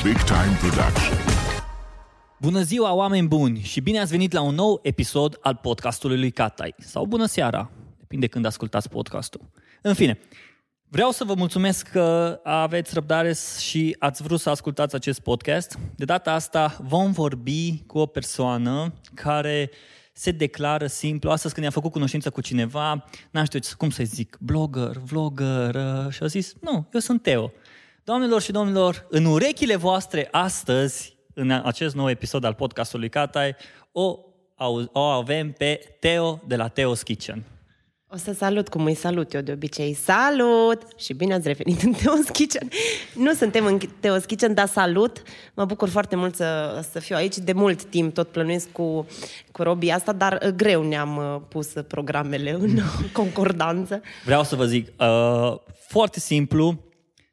This 0.00 0.12
is 0.12 0.16
Big 0.16 0.24
Time 0.24 0.56
Production. 0.60 1.18
Bună 2.40 2.62
ziua, 2.62 2.92
oameni 2.92 3.26
buni, 3.26 3.60
și 3.60 3.80
bine 3.80 4.00
ați 4.00 4.10
venit 4.10 4.32
la 4.32 4.40
un 4.40 4.54
nou 4.54 4.80
episod 4.82 5.38
al 5.40 5.58
podcastului 5.62 6.18
lui 6.18 6.30
Catai. 6.30 6.74
Sau 6.78 7.06
bună 7.06 7.26
seara, 7.26 7.70
depinde 7.98 8.26
când 8.26 8.44
ascultați 8.44 8.88
podcastul. 8.88 9.40
În 9.82 9.94
fine, 9.94 10.18
vreau 10.88 11.10
să 11.10 11.24
vă 11.24 11.34
mulțumesc 11.34 11.88
că 11.88 12.40
aveți 12.44 12.94
răbdare 12.94 13.34
și 13.58 13.96
ați 13.98 14.22
vrut 14.22 14.40
să 14.40 14.50
ascultați 14.50 14.94
acest 14.94 15.20
podcast. 15.20 15.78
De 15.96 16.04
data 16.04 16.32
asta 16.32 16.76
vom 16.82 17.12
vorbi 17.12 17.82
cu 17.86 17.98
o 17.98 18.06
persoană 18.06 18.92
care 19.14 19.70
se 20.12 20.30
declară 20.30 20.86
simplu. 20.86 21.30
Astăzi 21.30 21.52
când 21.52 21.64
i-am 21.64 21.74
făcut 21.74 21.92
cunoștință 21.92 22.30
cu 22.30 22.40
cineva, 22.40 23.04
n-am 23.30 23.44
știut 23.44 23.72
cum 23.72 23.90
să 23.90 24.02
zic, 24.04 24.36
blogger, 24.40 24.96
vlogger, 24.96 25.74
uh, 25.74 26.12
și 26.12 26.22
a 26.22 26.26
zis, 26.26 26.54
nu, 26.60 26.88
eu 26.92 27.00
sunt 27.00 27.22
Teo. 27.22 27.52
Doamnelor 28.04 28.40
și 28.40 28.52
domnilor, 28.52 29.06
în 29.08 29.24
urechile 29.24 29.76
voastre 29.76 30.28
astăzi, 30.30 31.16
în 31.34 31.50
acest 31.50 31.94
nou 31.94 32.10
episod 32.10 32.44
al 32.44 32.54
podcastului 32.54 33.08
Catai, 33.08 33.56
o, 33.92 34.18
o 34.92 35.00
avem 35.00 35.52
pe 35.52 35.96
Teo 36.00 36.40
de 36.46 36.56
la 36.56 36.68
Teo's 36.68 37.02
Kitchen. 37.04 37.44
O 38.08 38.16
să 38.16 38.32
salut 38.32 38.68
cum 38.68 38.84
îi 38.84 38.94
salut 38.94 39.34
eu 39.34 39.40
de 39.40 39.52
obicei. 39.52 39.94
Salut! 39.94 40.82
Și 40.96 41.12
bine 41.12 41.34
ați 41.34 41.46
revenit 41.46 41.82
în 41.82 41.94
Teo's 41.94 42.32
Kitchen. 42.32 42.68
Nu 43.14 43.32
suntem 43.32 43.64
în 43.64 43.78
Teo's 43.78 44.26
Kitchen, 44.26 44.54
dar 44.54 44.66
salut! 44.66 45.22
Mă 45.54 45.64
bucur 45.64 45.88
foarte 45.88 46.16
mult 46.16 46.34
să, 46.34 46.80
să 46.90 46.98
fiu 46.98 47.16
aici. 47.16 47.36
De 47.38 47.52
mult 47.52 47.84
timp 47.84 48.14
tot 48.14 48.28
plănuiesc 48.28 48.72
cu, 48.72 49.06
cu 49.52 49.62
Robi 49.62 49.90
asta, 49.90 50.12
dar 50.12 50.40
uh, 50.44 50.48
greu 50.48 50.82
ne-am 50.82 51.16
uh, 51.16 51.40
pus 51.48 51.72
programele 51.88 52.50
în 52.50 52.78
concordanță. 53.12 54.02
Vreau 54.24 54.44
să 54.44 54.56
vă 54.56 54.64
zic, 54.64 54.92
uh, 55.00 55.56
foarte 55.88 56.20
simplu, 56.20 56.89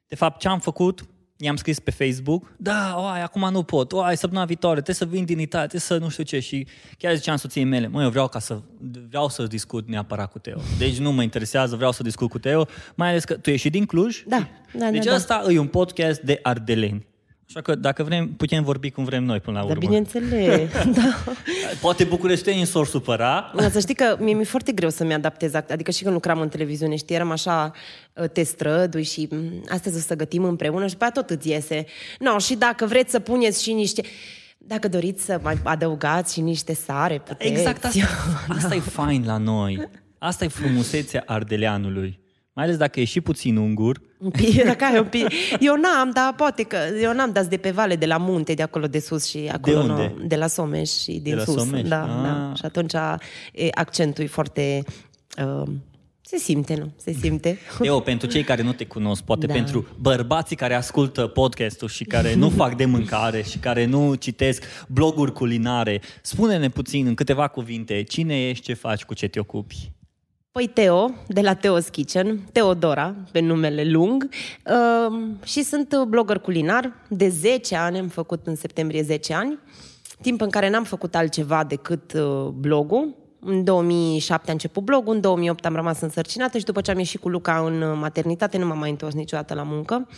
de 0.08 0.14
fapt 0.14 0.40
ce 0.40 0.48
am 0.48 0.58
făcut, 0.58 1.04
i-am 1.36 1.56
scris 1.56 1.78
pe 1.78 1.90
Facebook, 1.90 2.52
da, 2.56 2.94
oai, 2.98 3.22
acum 3.22 3.48
nu 3.50 3.62
pot, 3.62 3.92
oai, 3.92 4.16
săptămâna 4.16 4.46
viitoare, 4.46 4.80
trebuie 4.80 5.08
să 5.08 5.16
vin 5.16 5.24
din 5.24 5.38
Italia, 5.38 5.66
trebuie 5.66 5.80
să 5.80 6.04
nu 6.04 6.08
știu 6.08 6.22
ce 6.22 6.38
și 6.38 6.66
chiar 6.98 7.14
ziceam 7.14 7.36
soției 7.36 7.64
mele, 7.64 7.86
mă, 7.86 8.02
eu 8.02 8.10
vreau 8.10 8.28
ca 8.28 8.38
să, 8.38 8.60
vreau 9.08 9.28
să 9.28 9.42
discut 9.42 9.88
neapărat 9.88 10.30
cu 10.30 10.38
Teo. 10.38 10.60
Deci 10.78 10.98
nu 10.98 11.12
mă 11.12 11.22
interesează, 11.22 11.76
vreau 11.76 11.92
să 11.92 12.02
discut 12.02 12.30
cu 12.30 12.38
Teo, 12.38 12.66
mai 12.94 13.08
ales 13.08 13.24
că 13.24 13.34
tu 13.34 13.50
ești 13.50 13.62
și 13.62 13.70
din 13.70 13.86
Cluj. 13.86 14.22
Da, 14.26 14.48
da, 14.74 14.90
Deci 14.90 15.04
da, 15.04 15.14
ăsta 15.14 15.44
e 15.48 15.58
un 15.58 15.66
podcast 15.66 16.20
de 16.20 16.38
ardeleni. 16.42 17.06
Așa 17.48 17.60
că 17.60 17.74
dacă 17.74 18.02
vrem, 18.02 18.28
putem 18.36 18.64
vorbi 18.64 18.90
cum 18.90 19.04
vrem 19.04 19.24
noi 19.24 19.40
până 19.40 19.58
la 19.60 19.66
da. 19.66 19.70
urmă. 19.72 19.80
Dar 19.80 19.88
bineînțeles, 19.90 20.70
da. 21.00 21.14
Poate 21.80 22.04
bucureștenii 22.04 22.64
s-or 22.64 22.86
supăra. 22.86 23.52
Dar 23.56 23.70
să 23.70 23.80
știi 23.80 23.94
că 23.94 24.16
mie 24.20 24.34
mi-e 24.34 24.44
foarte 24.44 24.72
greu 24.72 24.88
să-mi 24.90 25.14
adaptez, 25.14 25.52
act- 25.54 25.70
adică 25.70 25.90
și 25.90 26.02
când 26.02 26.14
lucram 26.14 26.40
în 26.40 26.48
televiziune, 26.48 26.96
știi, 26.96 27.14
eram 27.14 27.30
așa, 27.30 27.72
uh, 28.14 28.28
te 28.28 28.42
strădui 28.42 29.02
și 29.02 29.28
"Mm, 29.30 29.64
astăzi 29.68 29.96
o 29.96 30.00
să 30.00 30.14
gătim 30.16 30.44
împreună 30.44 30.84
și 30.86 30.92
după 30.92 31.02
aia 31.04 31.12
tot 31.12 31.30
îți 31.30 31.48
iese. 31.48 31.84
No, 32.18 32.38
și 32.38 32.54
dacă 32.54 32.86
vreți 32.86 33.10
să 33.10 33.18
puneți 33.18 33.62
și 33.62 33.72
niște... 33.72 34.02
Dacă 34.58 34.88
doriți 34.88 35.24
să 35.24 35.40
mai 35.42 35.58
adăugați 35.62 36.32
și 36.32 36.40
niște 36.40 36.74
sare, 36.74 37.18
puteți. 37.18 37.50
Exact 37.50 37.84
asta, 37.84 38.04
asta 38.56 38.74
e 38.74 38.80
fain 38.80 39.22
la 39.26 39.36
noi. 39.36 39.88
Asta 40.18 40.44
e 40.44 40.48
frumusețea 40.48 41.22
ardeleanului. 41.26 42.20
Mai 42.58 42.66
ales 42.66 42.78
dacă 42.78 43.00
e 43.00 43.04
și 43.04 43.20
puțin 43.20 43.56
ungur. 43.56 44.00
Un 44.18 44.30
pic, 44.30 44.62
dacă 44.72 44.84
ai 44.84 44.98
un 44.98 45.04
pic. 45.04 45.26
Eu 45.60 45.74
n-am, 45.74 46.10
dar 46.12 46.34
poate 46.36 46.62
că 46.62 46.76
eu 47.02 47.12
n-am 47.12 47.32
dat 47.32 47.46
de 47.46 47.56
pe 47.56 47.70
vale, 47.70 47.96
de 47.96 48.06
la 48.06 48.16
munte, 48.16 48.54
de 48.54 48.62
acolo 48.62 48.86
de 48.86 48.98
sus 48.98 49.28
și 49.28 49.48
acolo. 49.52 49.82
De 49.82 49.88
unde? 49.92 50.14
Nu, 50.18 50.26
de 50.26 50.36
la 50.36 50.46
Someș 50.46 50.90
și 50.90 51.12
din 51.12 51.36
la 51.36 51.42
sus. 51.42 51.54
Someș? 51.54 51.88
Da, 51.88 52.02
Ah. 52.02 52.22
da. 52.22 52.52
Și 52.54 52.64
atunci 52.64 52.92
e, 53.52 53.68
accentul 53.74 54.24
e 54.24 54.26
foarte... 54.26 54.82
Uh, 55.44 55.68
se 56.20 56.36
simte, 56.36 56.74
nu? 56.74 56.92
Se 56.96 57.12
simte. 57.12 57.58
Eu, 57.82 58.00
pentru 58.00 58.28
cei 58.28 58.42
care 58.42 58.62
nu 58.62 58.72
te 58.72 58.84
cunosc, 58.86 59.22
poate 59.22 59.46
Da. 59.46 59.52
pentru 59.54 59.86
bărbații 60.00 60.56
care 60.56 60.74
ascultă 60.74 61.26
podcastul 61.26 61.88
și 61.88 62.04
care 62.04 62.34
nu 62.34 62.48
fac 62.50 62.76
de 62.76 62.84
mâncare 62.84 63.42
și 63.42 63.58
care 63.58 63.84
nu 63.84 64.14
citesc 64.14 64.64
bloguri 64.88 65.32
culinare, 65.32 66.00
spune-ne 66.22 66.68
puțin, 66.68 67.06
în 67.06 67.14
câteva 67.14 67.48
cuvinte, 67.48 68.02
cine 68.02 68.48
ești, 68.48 68.64
ce 68.64 68.74
faci, 68.74 69.02
cu 69.04 69.14
ce 69.14 69.26
te 69.28 69.40
ocupi? 69.40 69.90
Păi 70.58 70.66
Teo, 70.66 71.10
de 71.26 71.40
la 71.40 71.54
Teo's 71.54 71.90
Kitchen, 71.90 72.48
Teodora, 72.52 73.14
pe 73.32 73.40
numele 73.40 73.84
lung, 73.84 74.28
uh, 74.66 75.18
și 75.44 75.62
sunt 75.62 76.04
blogger 76.08 76.38
culinar. 76.38 76.92
De 77.08 77.28
10 77.28 77.76
ani, 77.76 77.98
am 77.98 78.08
făcut 78.08 78.46
în 78.46 78.54
septembrie 78.54 79.02
10 79.02 79.34
ani, 79.34 79.58
timp 80.20 80.40
în 80.40 80.50
care 80.50 80.70
n-am 80.70 80.84
făcut 80.84 81.14
altceva 81.14 81.64
decât 81.64 82.12
uh, 82.12 82.46
blogul. 82.46 83.16
În 83.40 83.64
2007 83.64 84.48
a 84.48 84.52
început 84.52 84.82
blogul, 84.82 85.14
în 85.14 85.20
2008 85.20 85.66
am 85.66 85.74
rămas 85.74 86.00
însărcinată 86.00 86.58
și 86.58 86.64
după 86.64 86.80
ce 86.80 86.90
am 86.90 86.98
ieșit 86.98 87.20
cu 87.20 87.28
Luca 87.28 87.62
în 87.66 87.82
uh, 87.82 87.96
maternitate, 88.00 88.58
nu 88.58 88.66
m-am 88.66 88.78
mai 88.78 88.90
întors 88.90 89.14
niciodată 89.14 89.54
la 89.54 89.62
muncă. 89.62 90.08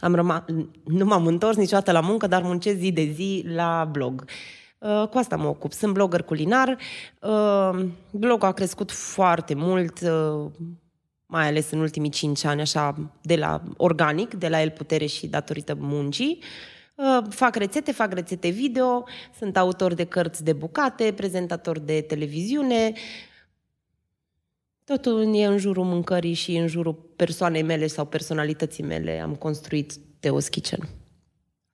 Am 0.00 0.14
răma... 0.14 0.44
Nu 0.84 1.04
m-am 1.04 1.26
întors 1.26 1.56
niciodată 1.56 1.92
la 1.92 2.00
muncă, 2.00 2.26
dar 2.26 2.42
muncesc 2.42 2.78
zi 2.78 2.92
de 2.92 3.12
zi 3.14 3.44
la 3.54 3.88
blog. 3.92 4.24
Uh, 4.26 4.57
Cu 4.80 5.18
asta 5.18 5.36
mă 5.36 5.48
ocup. 5.48 5.72
Sunt 5.72 5.92
blogger 5.92 6.22
culinar. 6.22 6.78
Uh, 7.20 7.86
Blogul 8.10 8.48
a 8.48 8.52
crescut 8.52 8.90
foarte 8.90 9.54
mult, 9.54 10.00
uh, 10.00 10.50
mai 11.26 11.46
ales 11.46 11.70
în 11.70 11.78
ultimii 11.78 12.10
cinci 12.10 12.44
ani, 12.44 12.60
așa, 12.60 13.12
de 13.22 13.36
la 13.36 13.62
organic, 13.76 14.34
de 14.34 14.48
la 14.48 14.62
el 14.62 14.70
putere 14.70 15.06
și 15.06 15.26
datorită 15.26 15.74
muncii. 15.74 16.42
Uh, 16.94 17.26
Fac 17.30 17.56
rețete, 17.56 17.92
fac 17.92 18.12
rețete 18.12 18.48
video, 18.48 19.04
sunt 19.38 19.56
autor 19.56 19.94
de 19.94 20.04
cărți 20.04 20.44
de 20.44 20.52
bucate, 20.52 21.12
prezentator 21.16 21.78
de 21.78 22.00
televiziune. 22.00 22.92
Totul 24.84 25.34
e 25.34 25.44
în 25.44 25.58
jurul 25.58 25.84
mâncării 25.84 26.34
și 26.34 26.56
în 26.56 26.66
jurul 26.66 26.94
persoanei 27.16 27.62
mele 27.62 27.86
sau 27.86 28.04
personalității 28.04 28.84
mele. 28.84 29.20
Am 29.20 29.34
construit 29.34 29.92
Teo's 29.96 30.48
Kitchen. 30.50 30.88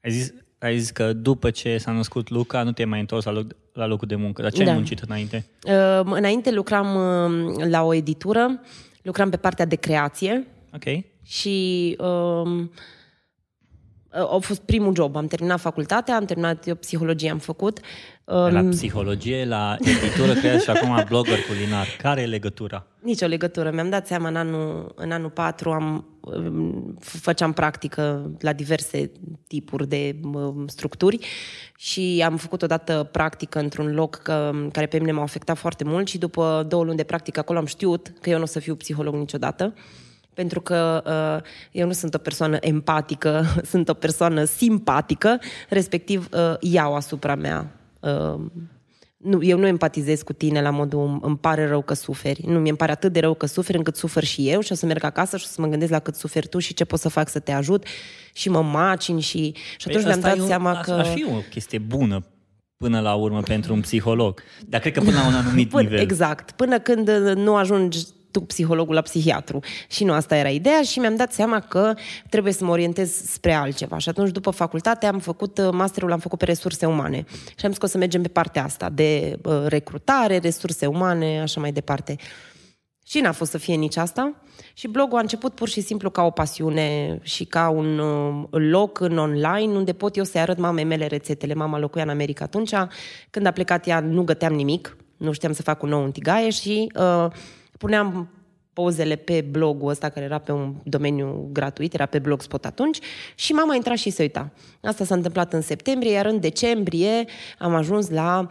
Ai 0.02 0.10
zis, 0.10 0.32
ai 0.64 0.78
zis 0.78 0.90
că 0.90 1.12
după 1.12 1.50
ce 1.50 1.78
s-a 1.78 1.90
născut 1.92 2.28
Luca, 2.30 2.62
nu 2.62 2.72
te-ai 2.72 2.88
mai 2.88 3.00
întors 3.00 3.24
la, 3.24 3.32
loc, 3.32 3.46
la 3.72 3.86
locul 3.86 4.08
de 4.08 4.14
muncă. 4.14 4.42
Dar 4.42 4.52
ce 4.52 4.64
Da. 4.64 4.70
ai 4.70 4.76
muncit 4.76 5.00
înainte? 5.00 5.46
Uh, 5.66 6.00
Înainte 6.04 6.50
lucram 6.52 6.94
uh, 6.94 7.64
la 7.68 7.82
o 7.82 7.94
editură, 7.94 8.60
lucram 9.02 9.30
pe 9.30 9.36
partea 9.36 9.64
de 9.64 9.76
creație 9.76 10.46
Ok. 10.74 11.04
și 11.24 11.96
um, 12.00 12.70
a 14.14 14.38
fost 14.40 14.60
primul 14.60 14.94
job. 14.94 15.16
Am 15.16 15.26
terminat 15.26 15.60
facultatea, 15.60 16.16
am 16.16 16.24
terminat 16.24 16.66
eu 16.66 16.74
psihologie, 16.74 17.30
am 17.30 17.38
făcut. 17.38 17.80
De 18.24 18.32
la 18.32 18.60
Um, 18.60 18.70
psihologie, 18.70 19.44
la 19.44 19.76
editură, 19.80 20.32
cred 20.32 20.60
și 20.60 20.70
acum 20.70 21.04
blogger 21.08 21.38
culinar. 21.48 21.86
Care 21.98 22.20
e 22.20 22.26
legătura? 22.26 22.86
nicio 23.04 23.26
legătură. 23.26 23.70
Mi-am 23.70 23.88
dat 23.88 24.06
seama 24.06 24.28
în 24.28 24.36
anul, 24.36 24.92
în 24.96 25.10
anul 25.10 25.30
4 25.30 25.70
am, 25.70 26.06
um, 26.20 26.96
făceam 27.00 27.52
practică 27.52 28.30
la 28.40 28.52
diverse 28.52 29.10
tipuri 29.46 29.88
de 29.88 30.16
um, 30.22 30.66
structuri 30.66 31.18
și 31.76 32.22
am 32.26 32.36
făcut 32.36 32.62
odată 32.62 33.08
practică 33.12 33.58
într-un 33.58 33.94
loc 33.94 34.16
că, 34.16 34.52
care 34.72 34.86
pe 34.86 34.98
mine 34.98 35.12
m-a 35.12 35.22
afectat 35.22 35.56
foarte 35.56 35.84
mult 35.84 36.08
și 36.08 36.18
după 36.18 36.64
două 36.68 36.84
luni 36.84 36.96
de 36.96 37.02
practică 37.02 37.40
acolo 37.40 37.58
am 37.58 37.66
știut 37.66 38.12
că 38.20 38.30
eu 38.30 38.36
nu 38.36 38.42
o 38.42 38.46
să 38.46 38.58
fiu 38.58 38.74
psiholog 38.74 39.14
niciodată 39.14 39.74
pentru 40.34 40.60
că 40.60 41.02
uh, 41.06 41.50
eu 41.72 41.86
nu 41.86 41.92
sunt 41.92 42.14
o 42.14 42.18
persoană 42.18 42.56
empatică, 42.60 43.44
sunt 43.72 43.88
o 43.88 43.94
persoană 43.94 44.44
simpatică, 44.44 45.38
respectiv 45.68 46.28
uh, 46.32 46.54
iau 46.60 46.94
asupra 46.94 47.34
mea. 47.34 47.70
Uh, 48.00 48.40
nu, 49.16 49.42
eu 49.42 49.58
nu 49.58 49.66
empatizez 49.66 50.22
cu 50.22 50.32
tine 50.32 50.62
la 50.62 50.70
modul 50.70 51.18
îmi 51.22 51.36
pare 51.36 51.66
rău 51.66 51.82
că 51.82 51.94
suferi. 51.94 52.42
Nu, 52.46 52.58
mi 52.58 52.68
îmi 52.68 52.78
pare 52.78 52.92
atât 52.92 53.12
de 53.12 53.20
rău 53.20 53.34
că 53.34 53.46
suferi 53.46 53.78
încât 53.78 53.96
sufer 53.96 54.24
și 54.24 54.48
eu 54.48 54.60
și 54.60 54.72
o 54.72 54.74
să 54.74 54.86
merg 54.86 55.04
acasă 55.04 55.36
și 55.36 55.44
o 55.48 55.48
să 55.50 55.60
mă 55.60 55.66
gândesc 55.66 55.90
la 55.90 55.98
cât 55.98 56.14
suferi 56.14 56.48
tu 56.48 56.58
și 56.58 56.74
ce 56.74 56.84
pot 56.84 57.00
să 57.00 57.08
fac 57.08 57.28
să 57.28 57.38
te 57.38 57.52
ajut 57.52 57.86
și 58.32 58.48
mă 58.48 58.62
macin 58.62 59.18
și, 59.18 59.54
și 59.76 59.88
atunci 59.88 60.04
mi-am 60.04 60.20
Păi 60.20 60.30
asta 60.30 60.36
dat 60.36 60.44
e 60.44 60.48
seama 60.48 60.70
un, 60.70 60.80
că... 60.82 60.92
Ar 60.92 61.06
fi 61.06 61.24
o 61.24 61.38
chestie 61.50 61.78
bună 61.78 62.24
până 62.76 63.00
la 63.00 63.14
urmă 63.14 63.40
pentru 63.40 63.72
un 63.72 63.80
psiholog. 63.80 64.42
Dar 64.66 64.80
cred 64.80 64.92
că 64.92 65.00
până 65.00 65.16
la 65.16 65.26
un 65.26 65.34
anumit 65.34 65.68
Până, 65.70 65.82
nivel. 65.82 65.98
exact. 65.98 66.50
Până 66.50 66.78
când 66.78 67.08
uh, 67.08 67.34
nu 67.34 67.56
ajungi 67.56 67.98
tu 68.34 68.40
psihologul 68.40 68.94
la 68.94 69.00
psihiatru. 69.00 69.60
Și 69.88 70.04
nu 70.04 70.12
asta 70.12 70.36
era 70.36 70.48
ideea 70.48 70.82
și 70.82 70.98
mi-am 70.98 71.16
dat 71.16 71.32
seama 71.32 71.60
că 71.60 71.94
trebuie 72.28 72.52
să 72.52 72.64
mă 72.64 72.70
orientez 72.70 73.10
spre 73.12 73.52
altceva. 73.52 73.98
Și 73.98 74.08
atunci, 74.08 74.30
după 74.30 74.50
facultate, 74.50 75.06
am 75.06 75.18
făcut, 75.18 75.58
uh, 75.58 75.68
masterul 75.72 76.08
l-am 76.08 76.18
făcut 76.18 76.38
pe 76.38 76.44
resurse 76.44 76.86
umane. 76.86 77.24
Și 77.58 77.64
am 77.64 77.70
zis 77.70 77.78
că 77.78 77.84
o 77.84 77.88
să 77.88 77.98
mergem 77.98 78.22
pe 78.22 78.28
partea 78.28 78.64
asta 78.64 78.88
de 78.88 79.38
uh, 79.44 79.64
recrutare, 79.66 80.38
resurse 80.38 80.86
umane, 80.86 81.40
așa 81.40 81.60
mai 81.60 81.72
departe. 81.72 82.16
Și 83.06 83.20
n-a 83.20 83.32
fost 83.32 83.50
să 83.50 83.58
fie 83.58 83.74
nici 83.74 83.96
asta. 83.96 84.34
Și 84.72 84.88
blogul 84.88 85.18
a 85.18 85.20
început 85.20 85.54
pur 85.54 85.68
și 85.68 85.80
simplu 85.80 86.10
ca 86.10 86.22
o 86.22 86.30
pasiune 86.30 87.18
și 87.22 87.44
ca 87.44 87.68
un 87.68 87.98
uh, 87.98 88.44
loc 88.50 89.00
în 89.00 89.18
online 89.18 89.76
unde 89.76 89.92
pot 89.92 90.16
eu 90.16 90.24
să-i 90.24 90.40
arăt 90.40 90.58
mamei 90.58 90.84
mele 90.84 91.06
rețetele. 91.06 91.54
Mama 91.54 91.78
locuia 91.78 92.04
în 92.04 92.10
America 92.10 92.44
atunci. 92.44 92.72
Când 93.30 93.46
a 93.46 93.50
plecat 93.50 93.86
ea, 93.86 94.00
nu 94.00 94.22
găteam 94.22 94.52
nimic. 94.52 94.96
Nu 95.16 95.32
știam 95.32 95.52
să 95.52 95.62
fac 95.62 95.82
un 95.82 95.88
nou 95.88 96.04
în 96.04 96.10
tigaie 96.10 96.50
și 96.50 96.92
uh, 96.98 97.26
puneam 97.78 98.28
pozele 98.74 99.16
pe 99.16 99.44
blogul 99.50 99.88
ăsta, 99.88 100.08
care 100.08 100.24
era 100.24 100.38
pe 100.38 100.52
un 100.52 100.74
domeniu 100.82 101.48
gratuit, 101.52 101.94
era 101.94 102.06
pe 102.06 102.18
Blogspot 102.18 102.64
atunci, 102.64 102.98
și 103.34 103.52
mama 103.52 103.74
intra 103.74 103.94
și 103.94 104.10
se 104.10 104.22
uita. 104.22 104.50
Asta 104.82 105.04
s-a 105.04 105.14
întâmplat 105.14 105.52
în 105.52 105.60
septembrie, 105.60 106.10
iar 106.10 106.26
în 106.26 106.40
decembrie 106.40 107.24
am 107.58 107.74
ajuns 107.74 108.10
la 108.10 108.46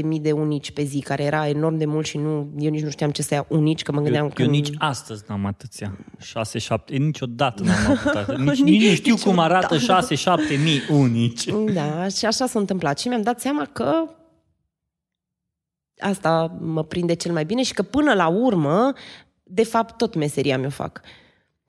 6-7 0.00 0.02
mii 0.04 0.20
de 0.20 0.32
unici 0.32 0.70
pe 0.70 0.82
zi, 0.82 1.00
care 1.00 1.22
era 1.22 1.48
enorm 1.48 1.76
de 1.76 1.84
mult 1.84 2.06
și 2.06 2.18
nu, 2.18 2.52
eu 2.58 2.70
nici 2.70 2.82
nu 2.82 2.90
știam 2.90 3.10
ce 3.10 3.22
să 3.22 3.34
ia 3.34 3.46
unici, 3.48 3.82
că 3.82 3.92
mă 3.92 4.00
gândeam 4.00 4.24
Eu, 4.24 4.30
că... 4.34 4.42
eu 4.42 4.48
nici 4.48 4.70
astăzi 4.78 5.24
n-am 5.28 5.44
atâția. 5.46 5.98
6-7, 6.94 6.96
niciodată 6.98 7.62
n-am 7.62 7.90
avut 7.96 8.14
atât. 8.14 8.38
Nici, 8.38 8.62
nici 8.62 8.88
nu 8.88 8.94
știu 8.94 9.16
cum 9.16 9.38
arată 9.38 9.76
6-7 9.76 9.80
mii 10.64 10.82
unici. 10.90 11.44
Da, 11.72 12.08
și 12.08 12.26
așa 12.26 12.46
s-a 12.46 12.58
întâmplat. 12.58 12.98
Și 12.98 13.08
mi-am 13.08 13.22
dat 13.22 13.40
seama 13.40 13.68
că 13.72 14.08
asta 15.98 16.56
mă 16.60 16.84
prinde 16.84 17.14
cel 17.14 17.32
mai 17.32 17.44
bine 17.44 17.62
și 17.62 17.74
că 17.74 17.82
până 17.82 18.14
la 18.14 18.28
urmă, 18.28 18.92
de 19.42 19.64
fapt, 19.64 19.96
tot 19.96 20.14
meseria 20.14 20.58
mi-o 20.58 20.70
fac. 20.70 21.00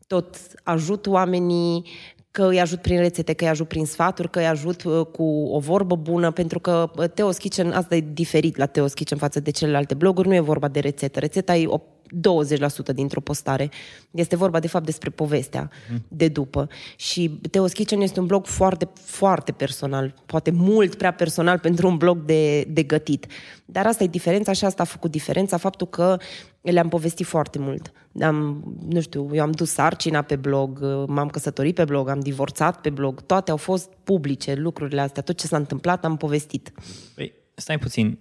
Tot 0.08 0.38
ajut 0.64 1.08
oamenii, 1.08 1.86
că 2.32 2.48
îi 2.48 2.60
ajut 2.60 2.82
prin 2.82 2.98
rețete, 2.98 3.34
că 3.34 3.44
îi 3.44 3.50
ajut 3.50 3.68
prin 3.68 3.86
sfaturi, 3.86 4.30
că 4.30 4.40
îi 4.40 4.48
ajut 4.48 4.84
uh, 4.84 5.06
cu 5.06 5.24
o 5.52 5.60
vorbă 5.60 5.96
bună, 5.96 6.32
pentru 6.32 6.60
că 6.60 6.92
uh, 6.98 7.10
Teos 7.10 7.38
Kitchen, 7.38 7.72
asta 7.72 7.96
e 7.96 8.06
diferit 8.14 8.58
la 8.58 8.66
Teos 8.66 8.94
Kitchen 8.94 9.18
față 9.18 9.40
de 9.40 9.52
celelalte 9.52 9.94
bloguri, 9.94 10.28
nu 10.28 10.34
e 10.34 10.40
vorba 10.40 10.68
de 10.68 10.80
rețetă. 10.80 11.20
Rețeta 11.20 11.56
e 11.56 11.68
o 11.68 11.80
20% 12.16 12.94
dintr-o 12.94 13.22
postare. 13.22 13.70
Este 14.12 14.36
vorba, 14.36 14.60
de 14.60 14.68
fapt, 14.68 14.86
despre 14.86 15.10
povestea 15.10 15.70
de 16.08 16.28
după. 16.28 16.68
Și 16.96 17.40
Teos 17.52 17.74
Kitchen 17.74 18.02
este 18.02 18.20
un 18.20 18.26
blog 18.26 18.46
foarte, 18.46 18.90
foarte 18.94 19.52
personal, 19.52 20.14
poate 20.26 20.52
mult 20.52 20.96
prea 20.96 21.14
personal 21.14 21.60
pentru 21.60 21.88
un 21.88 21.98
blog 21.98 22.26
de, 22.26 22.62
de 22.62 22.84
gătit. 22.84 23.28
Dar 23.66 23.86
asta 23.86 24.04
e 24.04 24.08
diferența 24.08 24.52
și 24.52 24.66
asta 24.66 24.82
a 24.82 24.86
făcut 24.86 25.12
diferența, 25.12 25.58
faptul 25.58 25.88
că 25.88 26.18
le-am 26.62 26.90
povestit 26.90 27.26
foarte 27.26 27.60
mult. 27.60 27.92
Am, 28.22 28.64
nu 28.90 29.02
știu, 29.02 29.30
eu 29.34 29.42
am 29.42 29.52
dus 29.52 29.72
sarcina 29.72 30.22
pe 30.22 30.36
blog, 30.36 30.80
m-am 31.08 31.28
căsătorit 31.28 31.76
pe 31.76 31.86
blog, 31.86 32.10
am 32.10 32.20
divorțat 32.20 32.82
pe 32.82 32.90
blog, 32.90 33.22
toate 33.22 33.52
au 33.52 33.58
fost 33.58 33.90
publice, 34.04 34.54
lucrurile 34.54 35.02
astea, 35.02 35.22
tot 35.24 35.38
ce 35.38 35.48
s-a 35.48 35.58
întâmplat 35.58 36.06
am 36.06 36.18
povestit. 36.18 36.72
Păi, 37.16 37.34
stai 37.56 37.80
puțin. 37.80 38.20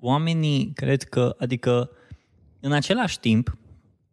Oamenii 0.00 0.72
cred 0.74 1.02
că, 1.02 1.34
adică, 1.38 1.90
în 2.60 2.72
același 2.72 3.20
timp, 3.20 3.56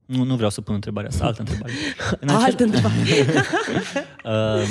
nu, 0.06 0.24
nu 0.24 0.36
vreau 0.36 0.50
să 0.50 0.62
pun 0.62 0.74
întrebarea 0.74 1.10
asta, 1.10 1.26
altă 1.26 1.40
întrebare. 1.40 1.74
În 2.20 2.30
Altă 2.30 2.64
întrebare. 2.64 2.96
Um, 4.26 4.68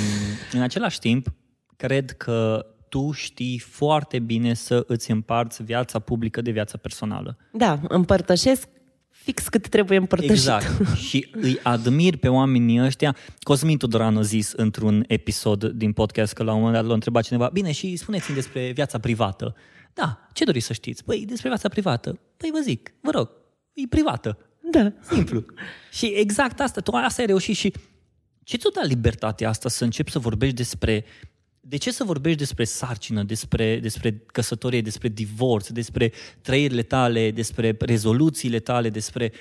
în 0.51 0.61
același 0.61 0.99
timp, 0.99 1.33
cred 1.75 2.11
că 2.11 2.65
tu 2.89 3.11
știi 3.11 3.59
foarte 3.59 4.19
bine 4.19 4.53
să 4.53 4.83
îți 4.87 5.11
împarți 5.11 5.63
viața 5.63 5.99
publică 5.99 6.41
de 6.41 6.51
viața 6.51 6.77
personală. 6.77 7.37
Da, 7.51 7.79
împărtășesc 7.87 8.67
fix 9.09 9.47
cât 9.47 9.67
trebuie 9.67 9.97
împărtășit. 9.97 10.31
Exact. 10.35 10.95
Și 10.95 11.27
îi 11.31 11.59
admir 11.63 12.17
pe 12.17 12.27
oamenii 12.27 12.81
ăștia. 12.81 13.15
Cosmin 13.39 13.77
Tudoran 13.77 14.17
a 14.17 14.21
zis 14.21 14.51
într-un 14.51 15.03
episod 15.07 15.65
din 15.65 15.91
podcast 15.91 16.33
că 16.33 16.43
la 16.43 16.53
un 16.53 16.57
moment 16.57 16.75
dat 16.75 16.85
l-a 16.87 16.93
întrebat 16.93 17.23
cineva, 17.23 17.49
bine, 17.53 17.71
și 17.71 17.95
spuneți-mi 17.95 18.35
despre 18.35 18.71
viața 18.71 18.99
privată. 18.99 19.55
Da, 19.93 20.29
ce 20.33 20.43
doriți 20.43 20.65
să 20.65 20.73
știți? 20.73 21.03
Păi, 21.03 21.25
despre 21.27 21.47
viața 21.47 21.69
privată. 21.69 22.19
Păi 22.37 22.49
vă 22.53 22.59
zic, 22.63 22.93
vă 23.01 23.11
rog, 23.11 23.29
e 23.75 23.87
privată. 23.89 24.37
Da. 24.71 24.91
Simplu. 25.01 25.45
Și 25.97 26.05
exact 26.05 26.59
asta, 26.59 26.81
tu 26.81 26.91
asta 26.91 27.21
ai 27.21 27.27
reușit 27.27 27.55
și 27.55 27.73
ce 28.43 28.57
ți-o 28.57 28.69
dat 28.69 28.87
libertatea 28.87 29.49
asta 29.49 29.69
să 29.69 29.83
începi 29.83 30.11
să 30.11 30.19
vorbești 30.19 30.55
despre 30.55 31.05
de 31.67 31.77
ce 31.77 31.91
să 31.91 32.03
vorbești 32.03 32.37
despre 32.37 32.63
sarcină, 32.63 33.23
despre, 33.23 33.79
despre 33.79 34.23
căsătorie, 34.25 34.81
despre 34.81 35.07
divorț, 35.07 35.67
despre 35.67 36.11
trăirile 36.41 36.81
tale, 36.81 37.31
despre 37.31 37.75
rezoluțiile 37.79 38.59
tale, 38.59 38.89
despre... 38.89 39.31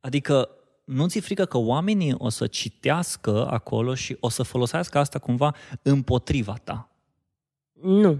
Adică 0.00 0.48
nu 0.84 1.08
ți 1.08 1.18
frică 1.18 1.44
că 1.44 1.58
oamenii 1.58 2.14
o 2.18 2.28
să 2.28 2.46
citească 2.46 3.46
acolo 3.50 3.94
și 3.94 4.16
o 4.20 4.28
să 4.28 4.42
folosească 4.42 4.98
asta 4.98 5.18
cumva 5.18 5.54
împotriva 5.82 6.54
ta? 6.64 6.90
Nu. 7.82 8.18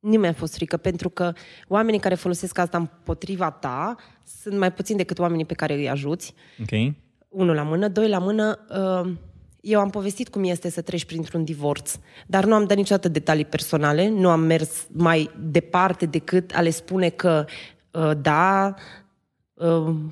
Nu 0.00 0.18
mi-a 0.18 0.32
fost 0.32 0.54
frică, 0.54 0.76
pentru 0.76 1.08
că 1.08 1.32
oamenii 1.68 2.00
care 2.00 2.14
folosesc 2.14 2.58
asta 2.58 2.76
împotriva 2.78 3.50
ta 3.50 3.96
sunt 4.42 4.58
mai 4.58 4.72
puțini 4.72 4.98
decât 4.98 5.18
oamenii 5.18 5.44
pe 5.44 5.54
care 5.54 5.74
îi 5.74 5.88
ajuți. 5.88 6.34
Ok? 6.60 6.94
Unul 7.28 7.54
la 7.54 7.62
mână, 7.62 7.88
doi 7.88 8.08
la 8.08 8.18
mână. 8.18 8.58
uh, 9.04 9.12
Eu 9.60 9.80
am 9.80 9.90
povestit 9.90 10.28
cum 10.28 10.44
este 10.44 10.70
să 10.70 10.80
treci 10.80 11.04
printr-un 11.04 11.44
divorț, 11.44 11.98
dar 12.26 12.44
nu 12.44 12.54
am 12.54 12.64
dat 12.64 12.76
niciodată 12.76 13.08
detalii 13.08 13.44
personale, 13.44 14.08
nu 14.08 14.28
am 14.28 14.40
mers 14.40 14.86
mai 14.92 15.30
departe 15.40 16.06
decât 16.06 16.54
a 16.54 16.60
le 16.60 16.70
spune 16.70 17.08
că 17.08 17.44
uh, 17.90 18.10
da, 18.20 18.74
uh, 18.76 18.82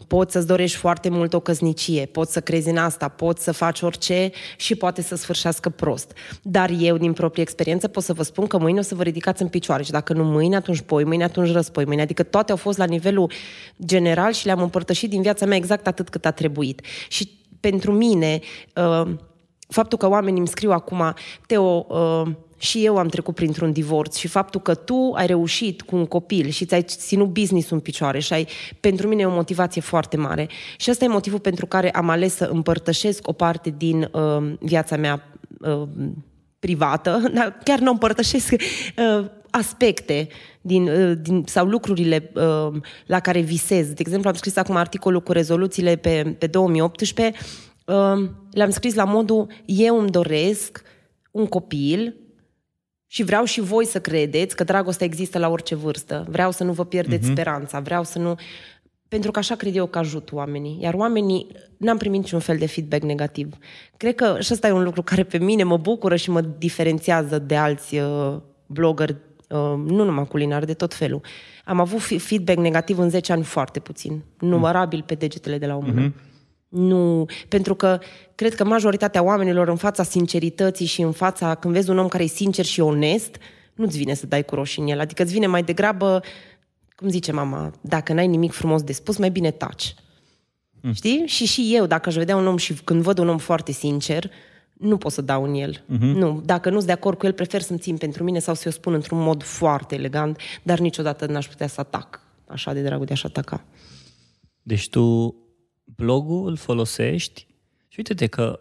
poți 0.06 0.32
să-ți 0.32 0.46
dorești 0.46 0.76
foarte 0.76 1.08
mult 1.08 1.32
o 1.32 1.40
căsnicie, 1.40 2.06
poți 2.06 2.32
să 2.32 2.40
crezi 2.40 2.68
în 2.68 2.76
asta, 2.76 3.08
poți 3.08 3.42
să 3.42 3.52
faci 3.52 3.80
orice 3.80 4.30
și 4.56 4.74
poate 4.74 5.02
să 5.02 5.16
sfârșească 5.16 5.68
prost. 5.68 6.12
Dar 6.42 6.70
eu, 6.78 6.96
din 6.96 7.12
proprie 7.12 7.42
experiență, 7.42 7.88
pot 7.88 8.02
să 8.02 8.12
vă 8.12 8.22
spun 8.22 8.46
că 8.46 8.58
mâine 8.58 8.78
o 8.78 8.82
să 8.82 8.94
vă 8.94 9.02
ridicați 9.02 9.42
în 9.42 9.48
picioare 9.48 9.82
și 9.82 9.90
dacă 9.90 10.12
nu 10.12 10.24
mâine, 10.24 10.56
atunci 10.56 10.80
poi, 10.80 11.04
mâine, 11.04 11.24
atunci 11.24 11.52
răspoi 11.52 11.84
mâine. 11.84 12.02
Adică 12.02 12.22
toate 12.22 12.50
au 12.50 12.56
fost 12.56 12.78
la 12.78 12.84
nivelul 12.84 13.30
general 13.84 14.32
și 14.32 14.46
le-am 14.46 14.62
împărtășit 14.62 15.10
din 15.10 15.22
viața 15.22 15.46
mea 15.46 15.56
exact 15.56 15.86
atât 15.86 16.08
cât 16.08 16.26
a 16.26 16.30
trebuit. 16.30 16.80
Și 17.08 17.30
pentru 17.60 17.92
mine, 17.92 18.40
uh, 18.74 19.14
faptul 19.66 19.98
că 19.98 20.08
oamenii 20.08 20.38
îmi 20.38 20.48
scriu 20.48 20.70
acum, 20.70 21.14
Teo, 21.46 21.86
uh, 21.88 22.32
și 22.58 22.84
eu 22.84 22.96
am 22.96 23.08
trecut 23.08 23.34
printr-un 23.34 23.72
divorț 23.72 24.16
și 24.16 24.28
faptul 24.28 24.60
că 24.60 24.74
tu 24.74 25.12
ai 25.14 25.26
reușit 25.26 25.82
cu 25.82 25.96
un 25.96 26.06
copil 26.06 26.48
și 26.48 26.64
ți-ai 26.64 26.82
ținut 26.82 27.28
business-ul 27.28 27.76
în 27.76 27.82
picioare 27.82 28.18
și 28.18 28.32
ai, 28.32 28.48
pentru 28.80 29.08
mine 29.08 29.22
e 29.22 29.26
o 29.26 29.30
motivație 29.30 29.80
foarte 29.80 30.16
mare. 30.16 30.48
Și 30.76 30.90
ăsta 30.90 31.04
e 31.04 31.08
motivul 31.08 31.38
pentru 31.38 31.66
care 31.66 31.90
am 31.90 32.08
ales 32.08 32.34
să 32.34 32.44
împărtășesc 32.44 33.28
o 33.28 33.32
parte 33.32 33.74
din 33.76 34.10
uh, 34.12 34.52
viața 34.60 34.96
mea 34.96 35.38
uh, 35.60 35.82
privată, 36.58 37.22
dar 37.34 37.58
chiar 37.64 37.78
nu 37.78 37.90
împărtășesc 37.90 38.52
uh, 38.52 39.26
aspecte 39.50 40.28
din, 40.60 40.88
uh, 40.88 41.18
din, 41.20 41.42
sau 41.46 41.66
lucrurile 41.66 42.30
uh, 42.34 42.80
la 43.06 43.20
care 43.20 43.40
visez. 43.40 43.86
De 43.86 43.94
exemplu, 43.96 44.28
am 44.28 44.34
scris 44.34 44.56
acum 44.56 44.76
articolul 44.76 45.22
cu 45.22 45.32
rezoluțiile 45.32 45.96
pe, 45.96 46.36
pe 46.38 46.46
2018, 46.46 47.36
uh, 47.36 47.44
le-am 48.50 48.70
scris 48.70 48.94
la 48.94 49.04
modul 49.04 49.46
eu 49.64 49.98
îmi 49.98 50.10
doresc 50.10 50.82
un 51.30 51.46
copil 51.46 52.16
și 53.06 53.22
vreau 53.22 53.44
și 53.44 53.60
voi 53.60 53.86
să 53.86 54.00
credeți 54.00 54.56
că 54.56 54.64
dragostea 54.64 55.06
există 55.06 55.38
la 55.38 55.48
orice 55.48 55.74
vârstă. 55.74 56.26
Vreau 56.28 56.50
să 56.50 56.64
nu 56.64 56.72
vă 56.72 56.84
pierdeți 56.84 57.28
uh-huh. 57.28 57.32
speranța, 57.32 57.80
vreau 57.80 58.04
să 58.04 58.18
nu... 58.18 58.34
Pentru 59.08 59.30
că 59.30 59.38
așa 59.38 59.54
cred 59.54 59.76
eu 59.76 59.86
că 59.86 59.98
ajut 59.98 60.32
oamenii. 60.32 60.78
Iar 60.80 60.94
oamenii, 60.94 61.46
n-am 61.76 61.96
primit 61.96 62.20
niciun 62.20 62.38
fel 62.38 62.56
de 62.56 62.66
feedback 62.66 63.02
negativ. 63.02 63.54
Cred 63.96 64.14
că 64.14 64.36
și 64.40 64.52
ăsta 64.52 64.68
e 64.68 64.72
un 64.72 64.82
lucru 64.82 65.02
care 65.02 65.22
pe 65.22 65.38
mine 65.38 65.62
mă 65.62 65.76
bucură 65.76 66.16
și 66.16 66.30
mă 66.30 66.40
diferențiază 66.40 67.38
de 67.38 67.56
alți 67.56 67.96
uh, 67.96 68.36
blogări, 68.66 69.16
uh, 69.48 69.74
nu 69.86 70.04
numai 70.04 70.26
culinar, 70.26 70.64
de 70.64 70.74
tot 70.74 70.94
felul. 70.94 71.20
Am 71.64 71.80
avut 71.80 72.00
feedback 72.00 72.58
negativ 72.58 72.98
în 72.98 73.10
10 73.10 73.32
ani 73.32 73.42
foarte 73.42 73.80
puțin, 73.80 74.22
numărabil 74.38 75.02
pe 75.06 75.14
degetele 75.14 75.58
de 75.58 75.66
la 75.66 75.76
o 75.76 75.80
mână. 75.80 76.08
Uh-huh. 76.08 76.25
Nu, 76.68 77.26
pentru 77.48 77.74
că 77.74 77.98
cred 78.34 78.54
că 78.54 78.64
majoritatea 78.64 79.22
oamenilor 79.22 79.68
în 79.68 79.76
fața 79.76 80.02
sincerității 80.02 80.86
și 80.86 81.02
în 81.02 81.12
fața, 81.12 81.54
când 81.54 81.74
vezi 81.74 81.90
un 81.90 81.98
om 81.98 82.08
care 82.08 82.22
e 82.22 82.26
sincer 82.26 82.64
și 82.64 82.80
onest, 82.80 83.36
nu-ți 83.74 83.98
vine 83.98 84.14
să 84.14 84.26
dai 84.26 84.44
cu 84.44 84.54
roșii 84.54 84.82
în 84.82 84.88
el. 84.88 85.00
Adică 85.00 85.22
îți 85.22 85.32
vine 85.32 85.46
mai 85.46 85.62
degrabă, 85.62 86.22
cum 86.96 87.08
zice 87.08 87.32
mama, 87.32 87.72
dacă 87.80 88.12
n-ai 88.12 88.26
nimic 88.26 88.52
frumos 88.52 88.82
de 88.82 88.92
spus, 88.92 89.16
mai 89.16 89.30
bine 89.30 89.50
taci. 89.50 89.94
Mm. 90.80 90.92
Știi? 90.92 91.22
Și 91.26 91.46
și 91.46 91.70
eu, 91.74 91.86
dacă 91.86 92.08
aș 92.08 92.14
vedea 92.14 92.36
un 92.36 92.46
om 92.46 92.56
și 92.56 92.74
când 92.74 93.02
văd 93.02 93.18
un 93.18 93.28
om 93.28 93.38
foarte 93.38 93.72
sincer, 93.72 94.30
nu 94.72 94.96
pot 94.96 95.12
să 95.12 95.22
dau 95.22 95.44
în 95.44 95.54
el. 95.54 95.76
Uh-huh. 95.76 96.14
Nu. 96.14 96.42
Dacă 96.44 96.68
nu 96.68 96.74
sunt 96.74 96.86
de 96.86 96.92
acord 96.92 97.18
cu 97.18 97.26
el, 97.26 97.32
prefer 97.32 97.60
să-mi 97.60 97.78
țin 97.78 97.96
pentru 97.96 98.24
mine 98.24 98.38
sau 98.38 98.54
să-i 98.54 98.70
o 98.70 98.74
spun 98.74 98.94
într-un 98.94 99.18
mod 99.18 99.42
foarte 99.42 99.94
elegant, 99.94 100.40
dar 100.62 100.78
niciodată 100.78 101.26
n-aș 101.26 101.46
putea 101.46 101.66
să 101.66 101.80
atac 101.80 102.20
așa 102.46 102.72
de 102.72 102.82
dragul 102.82 103.04
de 103.04 103.12
a-și 103.12 103.26
ataca. 103.26 103.64
Deci 104.62 104.88
tu 104.88 105.34
blogul 105.94 106.48
îl 106.48 106.56
folosești 106.56 107.46
și 107.88 107.94
uite-te 107.96 108.26
că 108.26 108.60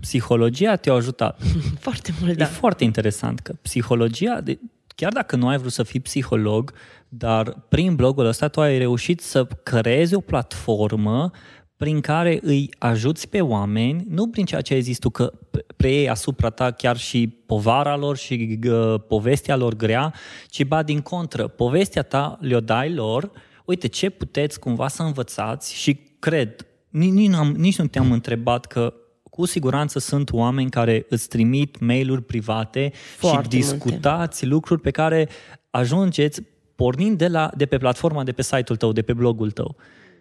psihologia 0.00 0.76
te-a 0.76 0.92
ajutat. 0.92 1.40
Foarte 1.80 2.12
mult, 2.20 2.36
da. 2.36 2.44
E 2.44 2.46
foarte 2.46 2.84
interesant 2.84 3.40
că 3.40 3.52
psihologia, 3.62 4.40
de, 4.40 4.58
chiar 4.94 5.12
dacă 5.12 5.36
nu 5.36 5.48
ai 5.48 5.58
vrut 5.58 5.72
să 5.72 5.82
fii 5.82 6.00
psiholog, 6.00 6.72
dar 7.08 7.64
prin 7.68 7.94
blogul 7.94 8.26
ăsta 8.26 8.48
tu 8.48 8.60
ai 8.60 8.78
reușit 8.78 9.20
să 9.20 9.44
creezi 9.62 10.14
o 10.14 10.20
platformă 10.20 11.30
prin 11.76 12.00
care 12.00 12.38
îi 12.42 12.70
ajuți 12.78 13.28
pe 13.28 13.40
oameni, 13.40 14.04
nu 14.08 14.28
prin 14.28 14.44
ceea 14.44 14.60
ce 14.60 14.74
ai 14.74 14.80
zis 14.80 14.98
tu 14.98 15.10
că 15.10 15.32
preiei 15.76 16.08
asupra 16.08 16.50
ta 16.50 16.70
chiar 16.70 16.96
și 16.96 17.28
povara 17.46 17.96
lor 17.96 18.16
și 18.16 18.58
uh, 18.66 18.94
povestea 19.08 19.56
lor 19.56 19.74
grea, 19.74 20.14
ci 20.48 20.64
ba 20.64 20.82
din 20.82 21.00
contră, 21.00 21.48
povestea 21.48 22.02
ta 22.02 22.38
le-o 22.40 22.60
dai 22.60 22.92
lor, 22.92 23.30
uite 23.64 23.86
ce 23.86 24.10
puteți 24.10 24.60
cumva 24.60 24.88
să 24.88 25.02
învățați 25.02 25.74
și 25.74 26.11
cred, 26.22 26.66
nici, 26.88 27.12
nici, 27.12 27.36
nici 27.56 27.78
nu 27.78 27.86
te-am 27.86 28.12
întrebat 28.12 28.66
că 28.66 28.94
cu 29.30 29.44
siguranță 29.44 29.98
sunt 29.98 30.32
oameni 30.32 30.70
care 30.70 31.06
îți 31.08 31.28
trimit 31.28 31.80
mail-uri 31.80 32.22
private 32.22 32.92
Foarte 33.16 33.42
și 33.42 33.62
discutați 33.62 34.40
multe. 34.40 34.54
lucruri 34.54 34.80
pe 34.80 34.90
care 34.90 35.28
ajungeți 35.70 36.42
pornind 36.74 37.18
de, 37.18 37.28
la, 37.28 37.50
de 37.56 37.66
pe 37.66 37.78
platforma, 37.78 38.24
de 38.24 38.32
pe 38.32 38.42
site-ul 38.42 38.78
tău, 38.78 38.92
de 38.92 39.02
pe 39.02 39.12
blogul 39.12 39.50
tău. 39.50 39.76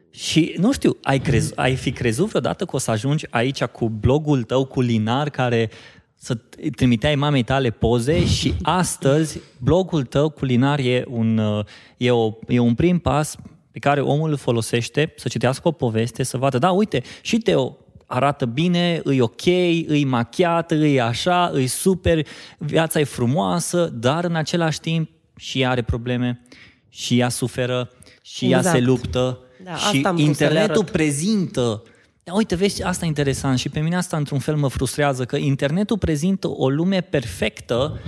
Și 0.09 0.55
nu 0.57 0.71
știu, 0.71 0.97
ai, 1.01 1.19
crez, 1.19 1.51
ai 1.55 1.75
fi 1.75 1.91
crezut 1.91 2.27
vreodată 2.27 2.65
că 2.65 2.75
o 2.75 2.79
să 2.79 2.91
ajungi 2.91 3.25
aici 3.29 3.63
cu 3.63 3.89
blogul 3.89 4.43
tău 4.43 4.65
culinar 4.65 5.29
care 5.29 5.69
să 6.15 6.37
trimiteai 6.75 7.15
mamei 7.15 7.43
tale 7.43 7.69
poze 7.69 8.25
și 8.37 8.53
astăzi 8.61 9.39
blogul 9.57 10.03
tău 10.03 10.29
culinar 10.29 10.79
e 10.79 11.05
un, 11.07 11.37
uh, 11.37 11.65
e, 11.97 12.11
o, 12.11 12.33
e 12.47 12.59
un 12.59 12.75
prim 12.75 12.99
pas 12.99 13.37
pe 13.71 13.79
care 13.79 14.01
omul 14.01 14.29
îl 14.29 14.37
folosește 14.37 15.13
să 15.17 15.27
citească 15.27 15.67
o 15.67 15.71
poveste, 15.71 16.23
să 16.23 16.37
vadă, 16.37 16.57
da, 16.57 16.71
uite, 16.71 17.03
și 17.21 17.37
Teo 17.37 17.77
arată 18.05 18.45
bine, 18.45 19.01
îi 19.03 19.19
ok, 19.19 19.45
îi 19.87 20.05
machiat, 20.05 20.71
îi 20.71 21.01
așa, 21.01 21.49
îi 21.53 21.67
super, 21.67 22.27
viața 22.57 22.99
e 22.99 23.03
frumoasă, 23.03 23.93
dar 23.93 24.23
în 24.23 24.35
același 24.35 24.79
timp 24.79 25.09
și 25.35 25.61
ea 25.61 25.69
are 25.69 25.81
probleme, 25.81 26.41
și 26.89 27.19
ea 27.19 27.29
suferă, 27.29 27.89
și 28.21 28.45
exact. 28.45 28.65
ea 28.65 28.71
se 28.71 28.79
luptă, 28.79 29.39
Da, 29.63 29.75
și 29.75 29.95
asta 29.95 30.09
am 30.09 30.15
vrut 30.15 30.35
să 30.35 30.43
le 30.43 30.49
internetul 30.49 30.81
arăt. 30.81 30.91
prezintă 30.91 31.83
da, 32.23 32.33
uite, 32.33 32.55
vezi, 32.55 32.83
asta 32.83 33.05
e 33.05 33.07
interesant 33.07 33.59
și 33.59 33.69
pe 33.69 33.79
mine 33.79 33.95
asta 33.95 34.17
într-un 34.17 34.39
fel 34.39 34.55
mă 34.55 34.67
frustrează, 34.67 35.25
că 35.25 35.37
internetul 35.37 35.97
prezintă 35.97 36.47
o 36.47 36.69
lume 36.69 37.01
perfectă 37.01 37.99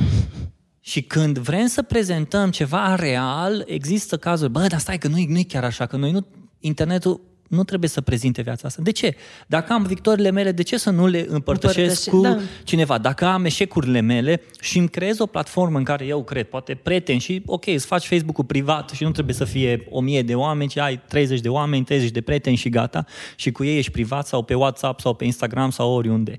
și 0.86 1.02
când 1.02 1.38
vrem 1.38 1.68
să 1.68 1.82
prezentăm 1.82 2.52
ceva 2.52 2.96
real, 2.96 3.64
există 3.68 4.18
cazuri, 4.18 4.52
bă, 4.52 4.66
dar 4.68 4.80
stai 4.80 4.98
că 4.98 5.08
nu 5.08 5.18
e, 5.18 5.26
nu 5.28 5.38
e 5.38 5.44
chiar 5.44 5.64
așa, 5.64 5.86
că 5.86 5.96
noi 5.98 6.12
nu, 6.12 6.28
internetul 6.60 7.22
nu 7.48 7.64
trebuie 7.64 7.90
să 7.90 8.02
prezinte 8.02 8.42
viața 8.42 8.68
asta. 8.68 8.82
De 8.82 8.92
ce? 8.92 9.16
Dacă 9.48 9.74
am 9.74 9.84
victoriile 9.84 10.32
mele, 10.32 10.52
de 10.52 10.62
ce 10.62 10.78
să 10.78 10.90
nu 10.90 11.08
le 11.08 11.26
împărtășesc 11.30 12.06
Împărtășe- 12.06 12.10
cu 12.10 12.22
da. 12.22 12.38
cineva? 12.64 12.98
Dacă 12.98 13.26
am 13.26 13.46
eșecurile 13.46 14.00
mele 14.00 14.42
și 14.62 14.78
îmi 14.78 14.90
creez 14.90 15.20
o 15.20 15.26
platformă 15.26 15.78
în 15.78 15.84
care 15.84 16.06
eu 16.06 16.24
cred, 16.24 16.46
poate 16.46 16.76
prieteni 16.76 17.20
și 17.20 17.42
ok, 17.46 17.68
îți 17.68 17.86
faci 17.86 18.08
Facebook-ul 18.08 18.46
privat 18.46 18.90
și 18.90 19.04
nu 19.04 19.12
trebuie 19.12 19.36
să 19.36 19.46
fie 19.46 19.88
o 19.90 20.02
mie 20.02 20.22
de 20.22 20.36
oameni, 20.36 20.70
ci 20.70 20.78
ai 20.78 21.02
30 21.08 21.40
de 21.40 21.50
oameni, 21.50 21.84
30 21.84 22.10
de 22.12 22.22
prieteni 22.22 22.56
și 22.56 22.70
gata 22.70 23.06
și 23.36 23.52
cu 23.52 23.64
ei 23.64 23.78
ești 23.78 23.92
privat 23.92 24.28
sau 24.28 24.44
pe 24.44 24.54
WhatsApp 24.54 25.00
sau 25.00 25.14
pe 25.14 25.26
Instagram 25.26 25.70
sau 25.70 25.92
oriunde. 25.92 26.38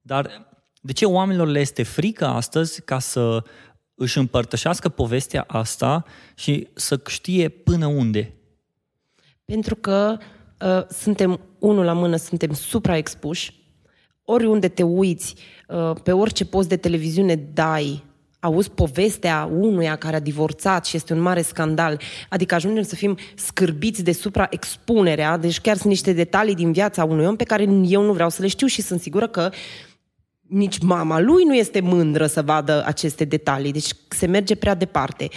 Dar 0.00 0.48
de 0.82 0.92
ce 0.92 1.04
oamenilor 1.04 1.46
le 1.46 1.60
este 1.60 1.82
frică 1.82 2.26
astăzi 2.26 2.82
ca 2.84 2.98
să 2.98 3.42
își 4.00 4.18
împărtășească 4.18 4.88
povestea 4.88 5.44
asta 5.48 6.04
și 6.34 6.68
să 6.74 7.00
știe 7.06 7.48
până 7.48 7.86
unde? 7.86 8.32
Pentru 9.44 9.74
că 9.74 10.16
uh, 10.60 10.86
suntem, 10.88 11.40
unul 11.58 11.84
la 11.84 11.92
mână, 11.92 12.16
suntem 12.16 12.52
supraexpuși. 12.52 13.52
Oriunde 14.24 14.68
te 14.68 14.82
uiți, 14.82 15.34
uh, 15.68 15.92
pe 16.02 16.12
orice 16.12 16.44
post 16.44 16.68
de 16.68 16.76
televiziune 16.76 17.34
dai, 17.34 18.04
auzi 18.38 18.70
povestea 18.70 19.50
unuia 19.52 19.96
care 19.96 20.16
a 20.16 20.20
divorțat 20.20 20.86
și 20.86 20.96
este 20.96 21.12
un 21.12 21.20
mare 21.20 21.42
scandal. 21.42 22.00
Adică 22.28 22.54
ajungem 22.54 22.82
să 22.82 22.94
fim 22.94 23.18
scârbiți 23.34 24.02
de 24.04 24.12
supraexpunerea, 24.12 25.36
deci 25.36 25.60
chiar 25.60 25.76
sunt 25.76 25.88
niște 25.88 26.12
detalii 26.12 26.54
din 26.54 26.72
viața 26.72 27.04
unui 27.04 27.26
om 27.26 27.36
pe 27.36 27.44
care 27.44 27.62
eu 27.86 28.02
nu 28.02 28.12
vreau 28.12 28.28
să 28.28 28.42
le 28.42 28.48
știu 28.48 28.66
și 28.66 28.82
sunt 28.82 29.00
sigură 29.00 29.28
că 29.28 29.50
nici 30.50 30.78
mama 30.78 31.20
lui 31.20 31.44
nu 31.44 31.54
este 31.54 31.80
mândră 31.80 32.26
să 32.26 32.42
vadă 32.42 32.82
aceste 32.86 33.24
detalii, 33.24 33.72
deci 33.72 33.88
se 34.08 34.26
merge 34.26 34.54
prea 34.54 34.74
departe. 34.74 35.28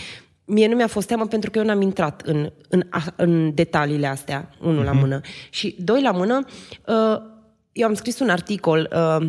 Mie 0.45 0.67
nu 0.67 0.75
mi-a 0.75 0.87
fost 0.87 1.07
teamă 1.07 1.25
pentru 1.27 1.49
că 1.51 1.59
eu 1.59 1.65
n-am 1.65 1.81
intrat 1.81 2.21
în, 2.25 2.51
în, 2.69 2.83
a- 2.89 3.13
în 3.15 3.53
detaliile 3.53 4.07
astea, 4.07 4.49
unul 4.61 4.83
la 4.83 4.91
mână. 4.91 5.21
Și 5.49 5.75
doi 5.79 6.01
la 6.01 6.11
mână, 6.11 6.45
uh, 6.87 7.21
eu 7.71 7.87
am 7.87 7.93
scris 7.93 8.19
un 8.19 8.29
articol, 8.29 8.89
uh, 9.19 9.27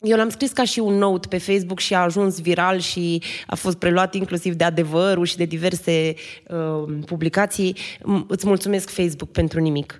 eu 0.00 0.16
l-am 0.16 0.28
scris 0.28 0.50
ca 0.52 0.64
și 0.64 0.78
un 0.78 0.94
note 0.94 1.28
pe 1.28 1.38
Facebook 1.38 1.78
și 1.78 1.94
a 1.94 1.98
ajuns 1.98 2.40
viral 2.40 2.78
și 2.78 3.22
a 3.46 3.54
fost 3.54 3.76
preluat 3.76 4.14
inclusiv 4.14 4.54
de 4.54 4.64
adevărul 4.64 5.24
și 5.24 5.36
de 5.36 5.44
diverse 5.44 6.14
uh, 6.48 6.94
publicații. 7.06 7.76
M- 7.98 8.26
Îți 8.26 8.46
mulțumesc 8.46 8.88
Facebook 8.90 9.30
pentru 9.30 9.60
nimic. 9.60 9.98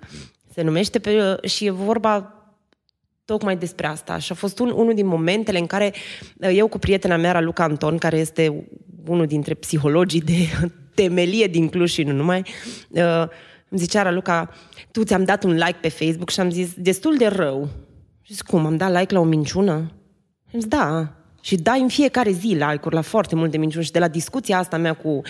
Se 0.53 0.61
numește 0.61 0.99
pe, 0.99 1.37
și 1.43 1.65
e 1.65 1.71
vorba 1.71 2.33
tocmai 3.31 3.57
despre 3.57 3.87
asta. 3.87 4.17
Și 4.17 4.31
a 4.31 4.35
fost 4.35 4.59
un, 4.59 4.69
unul 4.69 4.93
din 4.93 5.05
momentele 5.05 5.59
în 5.59 5.67
care 5.67 5.93
uh, 6.37 6.49
eu 6.53 6.67
cu 6.67 6.77
prietena 6.77 7.17
mea, 7.17 7.31
Raluca 7.31 7.63
Anton, 7.63 7.97
care 7.97 8.17
este 8.17 8.67
unul 9.05 9.25
dintre 9.25 9.53
psihologii 9.53 10.21
de 10.21 10.33
temelie 10.95 11.47
din 11.47 11.67
Cluj 11.69 11.91
și 11.91 12.03
nu 12.03 12.11
numai, 12.11 12.39
uh, 12.89 13.23
îmi 13.69 13.79
zicea 13.79 14.01
Raluca, 14.01 14.49
tu 14.91 15.03
ți-am 15.03 15.23
dat 15.23 15.43
un 15.43 15.53
like 15.53 15.77
pe 15.81 15.89
Facebook 15.89 16.29
și 16.29 16.39
am 16.39 16.49
zis, 16.49 16.73
destul 16.77 17.17
de 17.17 17.27
rău. 17.27 17.69
Și 18.21 18.33
zic, 18.33 18.43
cum, 18.43 18.65
am 18.65 18.77
dat 18.77 18.99
like 18.99 19.13
la 19.13 19.19
o 19.19 19.23
minciună? 19.23 19.73
Am 20.53 20.59
zis, 20.59 20.65
da. 20.65 21.13
Și 21.41 21.55
dai 21.55 21.81
în 21.81 21.87
fiecare 21.87 22.31
zi 22.31 22.47
like-uri 22.47 22.95
la 22.95 23.01
foarte 23.01 23.35
multe 23.35 23.57
minciuni. 23.57 23.85
Și 23.85 23.91
de 23.91 23.99
la 23.99 24.07
discuția 24.07 24.57
asta 24.57 24.77
mea 24.77 24.93
cu, 24.93 25.21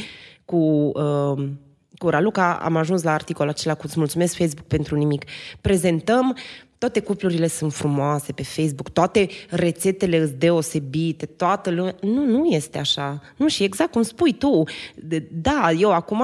cu 0.46 0.58
uh, 0.94 1.50
cu 1.98 2.10
Raluca 2.10 2.60
am 2.64 2.76
ajuns 2.76 3.04
la 3.04 3.14
articolul 3.14 3.52
acela 3.52 3.74
cu 3.74 3.82
îți 3.84 4.00
mulțumesc 4.00 4.36
Facebook 4.36 4.68
pentru 4.68 4.96
nimic. 4.96 5.24
Prezentăm 5.62 6.38
toate 6.80 7.00
cuplurile 7.00 7.48
sunt 7.48 7.74
frumoase 7.74 8.32
pe 8.32 8.44
Facebook, 8.44 8.90
toate 8.90 9.28
rețetele 9.50 10.18
îți 10.18 10.34
deosebite, 10.34 11.26
toată 11.26 11.70
lumea... 11.70 11.96
Nu, 12.02 12.26
nu 12.26 12.46
este 12.46 12.78
așa. 12.78 13.22
Nu, 13.36 13.48
și 13.48 13.64
exact 13.64 13.92
cum 13.92 14.02
spui 14.02 14.34
tu. 14.34 14.64
De- 14.96 15.28
Da, 15.32 15.72
eu 15.78 15.92
acum 15.94 16.24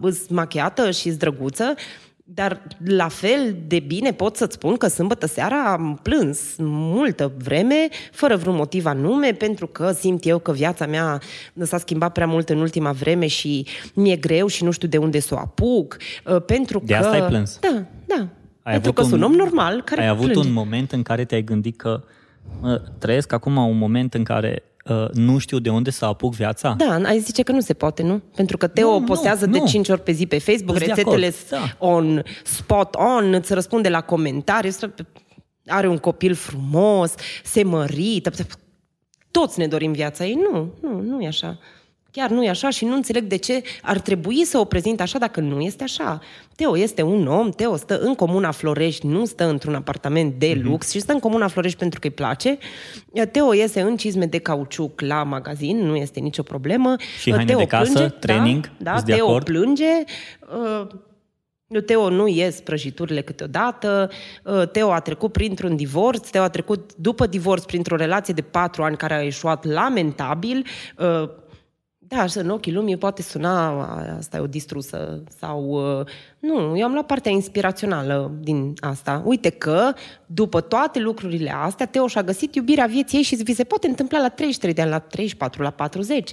îs 0.00 0.28
machiată 0.28 0.90
și 0.90 1.08
îs 1.08 1.16
drăguță, 1.16 1.74
dar 2.24 2.62
la 2.84 3.08
fel 3.08 3.56
de 3.66 3.78
bine 3.78 4.12
pot 4.12 4.36
să-ți 4.36 4.54
spun 4.54 4.76
că 4.76 4.86
sâmbătă 4.86 5.26
seara 5.26 5.72
am 5.72 5.98
plâns 6.02 6.38
multă 6.58 7.32
vreme, 7.38 7.88
fără 8.12 8.36
vreun 8.36 8.56
motiv 8.56 8.86
anume, 8.86 9.32
pentru 9.32 9.66
că 9.66 9.92
simt 9.92 10.26
eu 10.26 10.38
că 10.38 10.52
viața 10.52 10.86
mea 10.86 11.20
s-a 11.62 11.78
schimbat 11.78 12.12
prea 12.12 12.26
mult 12.26 12.48
în 12.48 12.58
ultima 12.60 12.92
vreme 12.92 13.26
și 13.26 13.66
mi-e 13.94 14.16
greu 14.16 14.46
și 14.46 14.64
nu 14.64 14.70
știu 14.70 14.88
de 14.88 14.96
unde 14.96 15.18
să 15.20 15.34
o 15.34 15.38
apuc, 15.38 15.96
uh, 16.26 16.42
pentru 16.42 16.82
De 16.84 16.92
că... 16.92 16.98
asta 16.98 17.10
ai 17.12 17.26
plâns? 17.26 17.58
Da, 17.60 17.82
da. 18.06 18.28
Ai 18.66 18.72
pentru 18.72 18.90
avut 18.90 18.94
că 18.94 19.08
sunt 19.08 19.22
un- 19.22 19.22
un 19.22 19.30
om 19.32 19.36
normal 19.46 19.82
care 19.82 20.00
Ai 20.00 20.06
avut 20.08 20.30
plânge. 20.30 20.48
un 20.48 20.54
moment 20.54 20.92
în 20.92 21.02
care 21.02 21.24
te-ai 21.24 21.42
gândit 21.42 21.76
că 21.76 22.02
mă, 22.60 22.82
trăiesc 22.98 23.32
acum 23.32 23.56
un 23.56 23.78
moment 23.78 24.14
în 24.14 24.24
care 24.24 24.62
uh, 24.84 25.08
nu 25.12 25.38
știu 25.38 25.58
de 25.58 25.70
unde 25.70 25.90
să 25.90 26.04
apuc 26.04 26.34
viața? 26.34 26.74
Da, 26.78 27.00
ai 27.04 27.18
zice 27.18 27.42
că 27.42 27.52
nu 27.52 27.60
se 27.60 27.74
poate, 27.74 28.02
nu? 28.02 28.22
Pentru 28.36 28.56
că 28.56 28.66
Teo 28.66 28.90
Nu, 28.92 28.98
nu, 28.98 29.04
postează 29.04 29.46
de 29.46 29.58
nu. 29.58 29.66
5 29.66 29.88
ori 29.88 30.02
pe 30.02 30.12
zi 30.12 30.26
pe 30.26 30.38
Facebook, 30.38 30.76
Sunt 30.76 30.88
de 30.88 30.94
rețetele 30.94 31.26
acord, 31.26 31.34
sunt 31.46 31.60
da. 31.78 31.86
on, 31.86 32.22
spot 32.44 32.94
on, 32.94 33.32
îți 33.32 33.54
răspunde 33.54 33.88
la 33.88 34.00
comentarii, 34.00 34.72
are 35.66 35.88
un 35.88 35.98
copil 35.98 36.34
frumos, 36.34 37.14
se 37.44 37.62
mărită. 37.62 38.30
Toți 39.30 39.58
ne 39.58 39.66
dorim 39.66 39.92
viața 39.92 40.24
ei. 40.24 40.38
Nu, 40.52 40.74
nu, 40.82 41.00
nu 41.00 41.20
e 41.20 41.26
așa. 41.26 41.58
Chiar 42.16 42.30
nu 42.30 42.44
e 42.44 42.48
așa 42.48 42.70
și 42.70 42.84
nu 42.84 42.94
înțeleg 42.94 43.24
de 43.24 43.36
ce 43.36 43.62
ar 43.82 43.98
trebui 44.00 44.44
să 44.44 44.58
o 44.58 44.64
prezint 44.64 45.00
așa 45.00 45.18
dacă 45.18 45.40
nu 45.40 45.60
este 45.60 45.82
așa. 45.82 46.20
Teo 46.54 46.78
este 46.78 47.02
un 47.02 47.26
om, 47.26 47.50
Teo 47.50 47.76
stă 47.76 47.98
în 47.98 48.14
Comuna 48.14 48.50
Florești, 48.50 49.06
nu 49.06 49.24
stă 49.24 49.44
într-un 49.48 49.74
apartament 49.74 50.34
de 50.38 50.52
Mhm. 50.56 50.68
lux 50.68 50.90
și 50.90 51.00
stă 51.00 51.12
în 51.12 51.18
Comuna 51.18 51.48
Florești 51.48 51.78
pentru 51.78 52.00
că 52.00 52.06
îi 52.06 52.12
place. 52.12 52.58
Teo 53.32 53.54
iese 53.54 53.80
în 53.80 53.96
cizme 53.96 54.26
de 54.26 54.38
cauciuc 54.38 55.00
la 55.00 55.22
magazin, 55.22 55.78
nu 55.78 55.96
este 55.96 56.20
nicio 56.20 56.42
problemă. 56.42 56.96
Și 57.20 57.30
haine 57.30 57.44
Teo 57.44 57.58
de 57.58 57.64
casă, 57.66 57.92
plânge, 57.92 58.14
training, 58.18 58.70
da, 58.78 58.90
da 58.90 58.94
sunt 58.96 59.06
de 59.06 59.12
Teo 59.14 59.26
acord? 59.28 59.44
plânge, 59.44 59.84
uh, 60.80 60.86
lui 61.68 61.82
Teo 61.82 62.08
nu 62.10 62.26
ies 62.28 62.60
prăjiturile 62.60 63.20
câteodată, 63.22 64.10
uh, 64.44 64.68
Teo 64.68 64.92
a 64.92 65.00
trecut 65.00 65.32
printr-un 65.32 65.76
divorț, 65.76 66.28
Teo 66.28 66.42
a 66.42 66.48
trecut 66.48 66.90
după 66.96 67.26
divorț 67.26 67.64
printr-o 67.64 67.96
relație 67.96 68.34
de 68.34 68.42
patru 68.42 68.82
ani 68.82 68.96
care 68.96 69.14
a 69.14 69.20
ieșuat 69.22 69.64
lamentabil. 69.64 70.66
Uh, 72.10 72.16
Da, 72.16 72.22
așa, 72.22 72.40
în 72.40 72.48
ochii 72.50 72.72
lumii 72.72 72.96
poate 72.96 73.22
suna, 73.22 73.66
"A, 73.68 74.16
asta 74.16 74.36
e 74.36 74.40
o 74.40 74.46
distrusă 74.46 75.22
sau... 75.38 75.64
uh, 76.00 76.06
Nu, 76.38 76.78
eu 76.78 76.84
am 76.86 76.92
luat 76.92 77.06
partea 77.06 77.32
inspirațională 77.32 78.32
din 78.40 78.74
asta. 78.80 79.22
Uite 79.24 79.50
că, 79.50 79.92
după 80.26 80.60
toate 80.60 80.98
lucrurile 80.98 81.50
astea, 81.54 81.86
Teo 81.86 82.06
și-a 82.06 82.22
găsit 82.22 82.54
iubirea 82.54 82.86
vieții 82.86 83.16
ei 83.16 83.22
și 83.24 83.34
vi 83.36 83.54
se 83.54 83.64
poate 83.64 83.86
întâmpla 83.86 84.18
la 84.20 84.28
33 84.28 84.74
de 84.74 84.80
ani, 84.82 84.90
la 84.90 84.98
34, 84.98 85.62
la 85.62 85.70
40. 85.70 86.32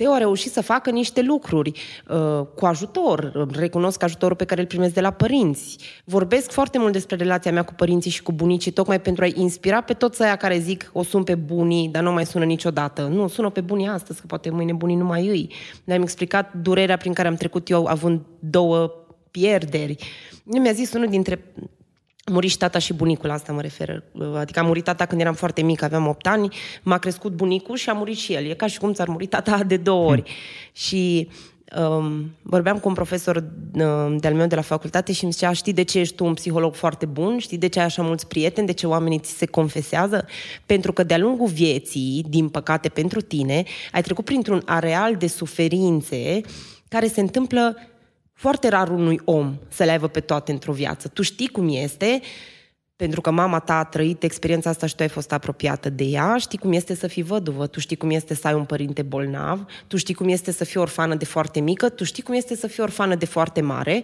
Uh, 0.00 0.06
Teo 0.06 0.12
a 0.12 0.18
reușit 0.18 0.52
să 0.52 0.62
facă 0.62 0.90
niște 0.90 1.22
lucruri 1.22 1.72
uh, 2.08 2.46
cu 2.54 2.66
ajutor. 2.66 3.48
Recunosc 3.52 4.02
ajutorul 4.02 4.36
pe 4.36 4.44
care 4.44 4.60
îl 4.60 4.66
primesc 4.66 4.94
de 4.94 5.00
la 5.00 5.10
părinți. 5.10 5.76
Vorbesc 6.04 6.50
foarte 6.50 6.78
mult 6.78 6.92
despre 6.92 7.16
relația 7.16 7.52
mea 7.52 7.62
cu 7.62 7.74
părinții 7.74 8.10
și 8.10 8.22
cu 8.22 8.32
bunicii, 8.32 8.70
tocmai 8.70 9.00
pentru 9.00 9.24
a-i 9.24 9.32
inspira 9.36 9.80
pe 9.80 9.92
toți 9.92 10.22
aia 10.22 10.36
care 10.36 10.58
zic 10.58 10.90
o 10.92 11.02
sun 11.02 11.22
pe 11.22 11.34
bunii, 11.34 11.88
dar 11.88 12.02
nu 12.02 12.12
mai 12.12 12.26
sună 12.26 12.44
niciodată. 12.44 13.02
Nu, 13.02 13.28
sună 13.28 13.50
pe 13.50 13.60
bunii 13.60 13.86
astăzi, 13.86 14.20
că 14.20 14.26
poate 14.26 14.50
mâine 14.50 14.72
bunii 14.72 14.96
nu 14.96 15.04
mai 15.04 15.28
îi. 15.28 15.52
Le-am 15.84 16.02
explicat 16.02 16.52
durerea 16.62 16.96
prin 16.96 17.12
care 17.12 17.28
am 17.28 17.34
trecut 17.34 17.70
eu 17.70 17.84
având 17.84 18.20
două 18.38 18.90
pierderi. 19.30 19.96
Mi-a 20.44 20.72
zis 20.72 20.92
unul 20.92 21.08
dintre 21.08 21.44
a 22.30 22.32
murit 22.32 22.50
și 22.50 22.56
tata 22.56 22.78
și 22.78 22.92
bunicul, 22.92 23.30
asta 23.30 23.52
mă 23.52 23.60
refer. 23.60 24.02
Adică 24.34 24.60
a 24.60 24.62
murit 24.62 24.84
tata 24.84 25.06
când 25.06 25.20
eram 25.20 25.34
foarte 25.34 25.62
mic, 25.62 25.82
aveam 25.82 26.06
8 26.06 26.26
ani, 26.26 26.48
m-a 26.82 26.98
crescut 26.98 27.32
bunicul 27.32 27.76
și 27.76 27.90
a 27.90 27.92
murit 27.92 28.16
și 28.16 28.32
el. 28.32 28.44
E 28.44 28.54
ca 28.54 28.66
și 28.66 28.78
cum 28.78 28.92
ți-ar 28.92 29.08
muri 29.08 29.26
tata 29.26 29.62
de 29.62 29.76
două 29.76 30.10
ori. 30.10 30.22
Și 30.72 31.28
um, 31.78 32.30
vorbeam 32.42 32.78
cu 32.78 32.88
un 32.88 32.94
profesor 32.94 33.36
um, 33.36 34.16
de-al 34.16 34.34
meu 34.34 34.46
de 34.46 34.54
la 34.54 34.60
facultate 34.60 35.12
și 35.12 35.24
îmi 35.24 35.32
zicea, 35.32 35.52
știi 35.52 35.72
de 35.72 35.82
ce 35.82 35.98
ești 35.98 36.14
tu 36.14 36.24
un 36.24 36.34
psiholog 36.34 36.74
foarte 36.74 37.06
bun? 37.06 37.38
Știi 37.38 37.58
de 37.58 37.66
ce 37.66 37.78
ai 37.78 37.84
așa 37.84 38.02
mulți 38.02 38.26
prieteni? 38.26 38.66
De 38.66 38.72
ce 38.72 38.86
oamenii 38.86 39.18
ți 39.18 39.36
se 39.36 39.46
confesează? 39.46 40.26
Pentru 40.66 40.92
că 40.92 41.02
de-a 41.02 41.18
lungul 41.18 41.48
vieții, 41.48 42.24
din 42.28 42.48
păcate 42.48 42.88
pentru 42.88 43.20
tine, 43.20 43.64
ai 43.92 44.02
trecut 44.02 44.24
printr-un 44.24 44.62
areal 44.64 45.16
de 45.16 45.26
suferințe 45.26 46.40
care 46.88 47.06
se 47.06 47.20
întâmplă 47.20 47.76
foarte 48.40 48.68
rar 48.68 48.88
unui 48.88 49.20
om 49.24 49.58
să 49.68 49.84
le 49.84 49.90
aibă 49.90 50.08
pe 50.08 50.20
toate 50.20 50.52
într-o 50.52 50.72
viață. 50.72 51.08
Tu 51.08 51.22
știi 51.22 51.48
cum 51.48 51.68
este, 51.70 52.20
pentru 52.96 53.20
că 53.20 53.30
mama 53.30 53.58
ta 53.58 53.74
a 53.74 53.84
trăit 53.84 54.22
experiența 54.22 54.70
asta 54.70 54.86
și 54.86 54.94
tu 54.94 55.02
ai 55.02 55.08
fost 55.08 55.32
apropiată 55.32 55.90
de 55.90 56.04
ea, 56.04 56.36
știi 56.38 56.58
cum 56.58 56.72
este 56.72 56.94
să 56.94 57.06
fii 57.06 57.22
văduvă, 57.22 57.66
tu 57.66 57.80
știi 57.80 57.96
cum 57.96 58.10
este 58.10 58.34
să 58.34 58.46
ai 58.46 58.54
un 58.54 58.64
părinte 58.64 59.02
bolnav, 59.02 59.64
tu 59.86 59.96
știi 59.96 60.14
cum 60.14 60.28
este 60.28 60.52
să 60.52 60.64
fii 60.64 60.80
orfană 60.80 61.14
de 61.14 61.24
foarte 61.24 61.60
mică, 61.60 61.88
tu 61.88 62.04
știi 62.04 62.22
cum 62.22 62.34
este 62.34 62.56
să 62.56 62.66
fii 62.66 62.82
orfană 62.82 63.14
de 63.14 63.26
foarte 63.26 63.60
mare, 63.60 64.02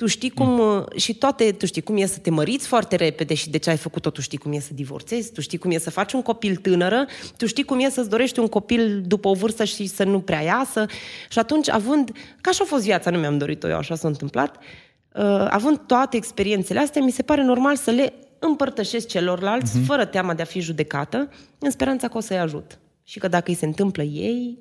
tu 0.00 0.06
știi 0.06 0.30
cum, 0.30 0.48
mm. 0.48 0.86
și 0.96 1.14
toate, 1.14 1.52
tu 1.52 1.66
știi 1.66 1.82
cum 1.82 1.96
e 1.96 2.06
să 2.06 2.18
te 2.18 2.30
măriți 2.30 2.66
foarte 2.66 2.96
repede 2.96 3.34
și 3.34 3.50
de 3.50 3.58
ce 3.58 3.70
ai 3.70 3.76
făcut-o, 3.76 4.10
tu 4.10 4.20
știi 4.20 4.38
cum 4.38 4.52
e 4.52 4.58
să 4.58 4.74
divorțezi, 4.74 5.32
tu 5.32 5.40
știi 5.40 5.58
cum 5.58 5.70
e 5.70 5.78
să 5.78 5.90
faci 5.90 6.12
un 6.12 6.22
copil 6.22 6.56
tânără, 6.56 7.06
tu 7.36 7.46
știi 7.46 7.64
cum 7.64 7.80
e 7.80 7.88
să-ți 7.88 8.08
dorești 8.08 8.38
un 8.38 8.46
copil 8.46 9.02
după 9.06 9.28
o 9.28 9.32
vârstă 9.32 9.64
și 9.64 9.86
să 9.86 10.04
nu 10.04 10.20
prea 10.20 10.40
iasă. 10.40 10.86
Și 11.28 11.38
atunci, 11.38 11.68
având, 11.68 12.12
ca 12.40 12.50
și 12.50 12.58
a 12.62 12.64
fost 12.64 12.84
viața, 12.84 13.10
nu 13.10 13.18
mi-am 13.18 13.38
dorit-o 13.38 13.68
eu, 13.68 13.76
așa 13.76 13.94
s-a 13.94 14.08
întâmplat, 14.08 14.56
uh, 14.56 15.46
având 15.50 15.78
toate 15.78 16.16
experiențele 16.16 16.78
astea, 16.78 17.02
mi 17.02 17.12
se 17.12 17.22
pare 17.22 17.44
normal 17.44 17.76
să 17.76 17.90
le 17.90 18.12
împărtășesc 18.38 19.08
celorlalți, 19.08 19.78
uh-huh. 19.78 19.86
fără 19.86 20.04
teama 20.04 20.34
de 20.34 20.42
a 20.42 20.44
fi 20.44 20.60
judecată, 20.60 21.28
în 21.58 21.70
speranța 21.70 22.08
că 22.08 22.16
o 22.16 22.20
să-i 22.20 22.38
ajut. 22.38 22.78
Și 23.04 23.18
că 23.18 23.28
dacă 23.28 23.50
îi 23.50 23.56
se 23.56 23.66
întâmplă 23.66 24.02
ei, 24.02 24.58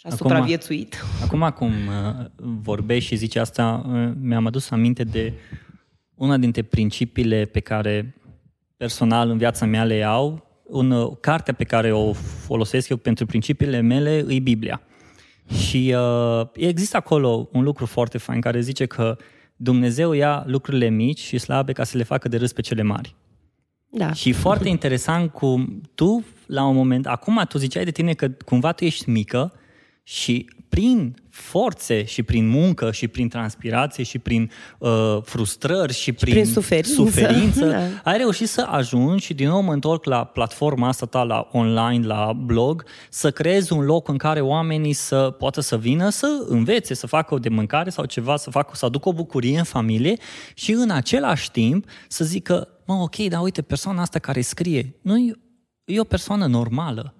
și 0.00 0.06
a 0.06 0.10
acum, 0.12 0.26
supraviețuit. 0.26 1.04
Acum 1.24 1.50
cum 1.56 1.72
uh, 1.72 2.26
vorbești 2.36 3.08
și 3.08 3.16
zici 3.16 3.36
asta, 3.36 3.86
uh, 3.86 4.12
mi-am 4.20 4.46
adus 4.46 4.70
aminte 4.70 5.04
de 5.04 5.32
una 6.14 6.36
dintre 6.36 6.62
principiile 6.62 7.44
pe 7.44 7.60
care 7.60 8.14
personal 8.76 9.28
în 9.30 9.38
viața 9.38 9.66
mea 9.66 9.84
le 9.84 9.94
iau, 9.94 10.46
un, 10.64 10.90
uh, 10.90 11.12
cartea 11.20 11.54
pe 11.54 11.64
care 11.64 11.92
o 11.92 12.12
folosesc 12.12 12.88
eu 12.88 12.96
pentru 12.96 13.26
principiile 13.26 13.80
mele 13.80 14.24
e 14.28 14.38
Biblia. 14.38 14.82
Și 15.66 15.94
uh, 15.96 16.46
există 16.52 16.96
acolo 16.96 17.48
un 17.52 17.62
lucru 17.62 17.86
foarte 17.86 18.18
fain 18.18 18.40
care 18.40 18.60
zice 18.60 18.86
că 18.86 19.16
Dumnezeu 19.56 20.12
ia 20.12 20.44
lucrurile 20.46 20.88
mici 20.88 21.20
și 21.20 21.38
slabe 21.38 21.72
ca 21.72 21.84
să 21.84 21.96
le 21.96 22.02
facă 22.02 22.28
de 22.28 22.36
râs 22.36 22.52
pe 22.52 22.60
cele 22.60 22.82
mari. 22.82 23.14
Da. 23.90 24.12
Și 24.12 24.32
foarte 24.32 24.68
interesant 24.68 25.32
cum 25.32 25.80
tu, 25.94 26.24
la 26.46 26.64
un 26.64 26.74
moment, 26.74 27.06
acum 27.06 27.44
tu 27.48 27.58
ziceai 27.58 27.84
de 27.84 27.90
tine 27.90 28.12
că 28.12 28.28
cumva 28.28 28.72
tu 28.72 28.84
ești 28.84 29.10
mică 29.10 29.52
și 30.10 30.50
prin 30.68 31.14
forțe 31.30 32.04
și 32.04 32.22
prin 32.22 32.48
muncă 32.48 32.92
și 32.92 33.08
prin 33.08 33.28
transpirație 33.28 34.04
și 34.04 34.18
prin 34.18 34.50
uh, 34.78 35.18
frustrări 35.22 35.92
și 35.92 36.12
prin, 36.12 36.32
prin 36.32 36.46
suferință, 36.46 36.92
suferință 36.92 37.66
da. 37.66 38.10
ai 38.10 38.16
reușit 38.16 38.48
să 38.48 38.66
ajungi 38.68 39.24
și 39.24 39.34
din 39.34 39.48
nou 39.48 39.60
mă 39.60 39.72
întorc 39.72 40.04
la 40.04 40.24
platforma 40.24 40.88
asta 40.88 41.06
ta, 41.06 41.22
la 41.22 41.48
online, 41.52 42.06
la 42.06 42.32
blog, 42.32 42.84
să 43.10 43.30
creezi 43.30 43.72
un 43.72 43.84
loc 43.84 44.08
în 44.08 44.16
care 44.16 44.40
oamenii 44.40 44.92
să 44.92 45.34
poată 45.38 45.60
să 45.60 45.78
vină, 45.78 46.08
să 46.08 46.44
învețe, 46.48 46.94
să 46.94 47.06
facă 47.06 47.34
o 47.34 47.38
de 47.38 47.48
mâncare 47.48 47.90
sau 47.90 48.04
ceva, 48.04 48.36
să 48.36 48.50
facă, 48.50 48.70
să 48.74 48.84
aducă 48.84 49.08
o 49.08 49.12
bucurie 49.12 49.58
în 49.58 49.64
familie 49.64 50.16
și 50.54 50.72
în 50.72 50.90
același 50.90 51.50
timp 51.50 51.84
să 52.08 52.24
zică, 52.24 52.68
mă, 52.86 52.94
ok, 52.94 53.16
dar 53.16 53.42
uite, 53.42 53.62
persoana 53.62 54.00
asta 54.00 54.18
care 54.18 54.40
scrie, 54.40 54.94
nu 55.02 55.18
e, 55.18 55.32
e 55.84 56.00
o 56.00 56.04
persoană 56.04 56.46
normală 56.46 57.14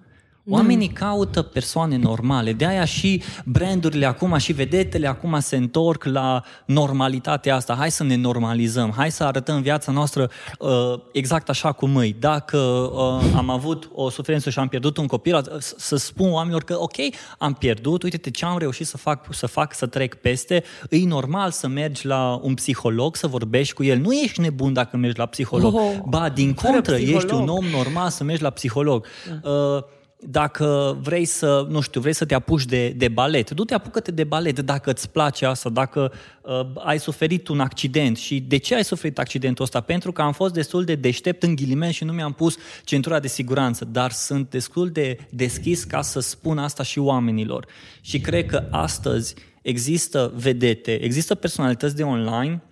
Oamenii 0.51 0.87
mm. 0.87 0.93
caută 0.93 1.41
persoane 1.41 1.97
normale, 1.97 2.53
de 2.53 2.65
aia 2.65 2.85
și 2.85 3.21
brandurile 3.45 4.05
acum 4.05 4.37
și 4.37 4.53
vedetele 4.53 5.07
acum 5.07 5.39
se 5.39 5.55
întorc 5.55 6.03
la 6.03 6.43
normalitatea 6.65 7.55
asta. 7.55 7.75
Hai 7.75 7.91
să 7.91 8.03
ne 8.03 8.15
normalizăm, 8.15 8.93
hai 8.95 9.11
să 9.11 9.23
arătăm 9.23 9.61
viața 9.61 9.91
noastră 9.91 10.29
uh, 10.59 10.69
exact 11.11 11.49
așa 11.49 11.71
cum 11.71 11.95
îi. 11.95 12.15
Dacă 12.19 12.57
uh, 12.57 13.31
am 13.35 13.49
avut 13.49 13.89
o 13.93 14.09
suferință 14.09 14.49
și 14.49 14.59
am 14.59 14.67
pierdut 14.67 14.97
un 14.97 15.07
copil, 15.07 15.59
să 15.77 15.95
spun 15.95 16.31
oamenilor 16.31 16.63
că 16.63 16.75
ok, 16.79 16.95
am 17.37 17.53
pierdut, 17.53 18.03
uite-te 18.03 18.31
ce 18.31 18.45
am 18.45 18.57
reușit 18.57 18.87
să 18.87 18.97
fac, 18.97 19.27
să 19.33 19.47
fac, 19.47 19.73
să 19.73 19.85
trec 19.85 20.15
peste. 20.15 20.63
E 20.89 21.05
normal 21.05 21.51
să 21.51 21.67
mergi 21.67 22.05
la 22.05 22.39
un 22.43 22.53
psiholog, 22.53 23.15
să 23.15 23.27
vorbești 23.27 23.73
cu 23.73 23.83
el. 23.83 23.99
Nu 23.99 24.13
ești 24.13 24.41
nebun 24.41 24.73
dacă 24.73 24.97
mergi 24.97 25.17
la 25.17 25.25
psiholog. 25.25 25.73
Oh, 25.73 25.93
ba, 26.05 26.29
din 26.29 26.53
contră, 26.53 26.95
ești 26.95 27.33
un 27.33 27.47
om 27.47 27.65
normal 27.65 28.09
să 28.09 28.23
mergi 28.23 28.41
la 28.41 28.49
psiholog. 28.49 29.05
Da. 29.41 29.49
Uh, 29.49 29.83
dacă 30.23 30.97
vrei 31.01 31.25
să, 31.25 31.65
nu 31.69 31.81
știu, 31.81 32.01
vrei 32.01 32.13
să 32.13 32.25
te 32.25 32.33
apuci 32.33 32.65
de, 32.65 32.89
de 32.89 33.07
balet, 33.07 33.49
du-te 33.49 33.73
apucă-te 33.73 34.11
de 34.11 34.23
balet 34.23 34.59
dacă 34.59 34.89
îți 34.91 35.09
place 35.09 35.45
asta, 35.45 35.69
dacă 35.69 36.11
uh, 36.41 36.59
ai 36.75 36.99
suferit 36.99 37.47
un 37.47 37.59
accident 37.59 38.17
și 38.17 38.39
de 38.39 38.57
ce 38.57 38.75
ai 38.75 38.83
suferit 38.83 39.19
accidentul 39.19 39.63
ăsta? 39.63 39.81
Pentru 39.81 40.11
că 40.11 40.21
am 40.21 40.31
fost 40.31 40.53
destul 40.53 40.83
de 40.83 40.95
deștept 40.95 41.43
în 41.43 41.55
ghilimele 41.55 41.91
și 41.91 42.03
nu 42.03 42.11
mi-am 42.11 42.33
pus 42.33 42.57
centura 42.83 43.19
de 43.19 43.27
siguranță, 43.27 43.85
dar 43.85 44.11
sunt 44.11 44.49
destul 44.49 44.89
de 44.89 45.17
deschis 45.29 45.83
ca 45.83 46.01
să 46.01 46.19
spun 46.19 46.57
asta 46.57 46.83
și 46.83 46.99
oamenilor. 46.99 47.65
Și 48.01 48.19
cred 48.19 48.45
că 48.45 48.67
astăzi 48.71 49.35
există 49.61 50.31
vedete, 50.35 51.03
există 51.03 51.35
personalități 51.35 51.95
de 51.95 52.03
online 52.03 52.61
Uh, 52.61 52.70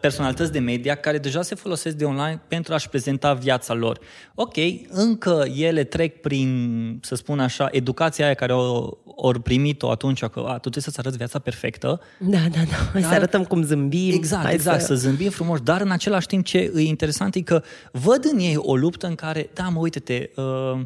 personalități 0.00 0.52
de 0.52 0.58
media 0.58 0.94
care 0.94 1.18
deja 1.18 1.42
se 1.42 1.54
folosesc 1.54 1.96
de 1.96 2.04
online 2.04 2.42
pentru 2.48 2.74
a-și 2.74 2.88
prezenta 2.88 3.34
viața 3.34 3.74
lor. 3.74 3.98
Ok, 4.34 4.54
încă 4.88 5.44
ele 5.56 5.84
trec 5.84 6.20
prin, 6.20 6.98
să 7.02 7.14
spun 7.14 7.40
așa, 7.40 7.68
educația 7.70 8.24
aia 8.24 8.34
care 8.34 8.52
au, 8.52 8.98
au 9.22 9.32
primit-o 9.42 9.90
atunci, 9.90 10.24
că 10.24 10.40
a, 10.46 10.52
tu 10.52 10.58
trebuie 10.58 10.82
să-ți 10.82 10.98
arăți 10.98 11.16
viața 11.16 11.38
perfectă. 11.38 12.00
Da, 12.18 12.38
da, 12.38 12.60
da. 12.70 12.76
Hai 12.92 13.00
dar, 13.00 13.10
să 13.10 13.16
arătăm 13.16 13.44
cum 13.44 13.62
zâmbim. 13.62 14.12
Exact, 14.12 14.44
Hai 14.44 14.54
exact, 14.54 14.80
să... 14.80 14.86
să 14.86 14.94
zâmbim 14.94 15.30
frumos, 15.30 15.60
dar 15.60 15.80
în 15.80 15.90
același 15.90 16.26
timp 16.26 16.44
ce 16.44 16.72
e 16.74 16.80
interesant 16.80 17.34
e 17.34 17.40
că 17.40 17.62
văd 17.92 18.24
în 18.32 18.38
ei 18.38 18.56
o 18.56 18.76
luptă 18.76 19.06
în 19.06 19.14
care, 19.14 19.50
da, 19.54 19.68
mă, 19.68 19.78
uite-te, 19.78 20.30
uh, 20.36 20.80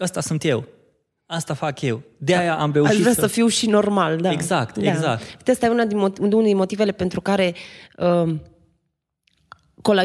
ăsta 0.00 0.20
sunt 0.20 0.44
eu, 0.44 0.64
Asta 1.26 1.54
fac 1.54 1.80
eu. 1.80 2.02
De 2.18 2.36
aia 2.36 2.58
am 2.58 2.72
reușit 2.72 2.94
Aș 2.94 3.00
vrea 3.00 3.12
să... 3.12 3.20
să 3.20 3.26
fiu 3.26 3.46
și 3.46 3.66
normal, 3.66 4.16
da. 4.16 4.30
Exact, 4.30 4.78
da. 4.78 4.90
exact. 4.90 5.22
Uite, 5.36 5.50
asta 5.50 5.66
e 5.66 5.68
una 5.68 5.84
din, 5.84 5.98
motiv, 5.98 6.24
unul 6.24 6.42
din 6.42 6.56
motivele 6.56 6.92
pentru 6.92 7.20
care 7.20 7.54
uh, 7.98 8.34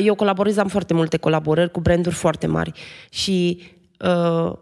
eu 0.03 0.15
colaborez, 0.15 0.57
am 0.57 0.67
foarte 0.67 0.93
multe 0.93 1.17
colaborări 1.17 1.71
cu 1.71 1.79
branduri 1.79 2.15
foarte 2.15 2.47
mari 2.47 2.71
și 3.09 3.61
uh, 3.99 4.53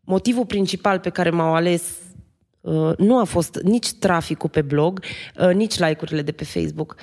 motivul 0.00 0.46
principal 0.46 0.98
pe 0.98 1.10
care 1.10 1.30
m-au 1.30 1.54
ales 1.54 1.82
uh, 2.60 2.96
nu 2.96 3.18
a 3.18 3.24
fost 3.24 3.60
nici 3.62 3.92
traficul 3.92 4.48
pe 4.48 4.62
blog, 4.62 5.00
uh, 5.40 5.54
nici 5.54 5.78
like-urile 5.78 6.22
de 6.22 6.32
pe 6.32 6.44
Facebook. 6.44 6.96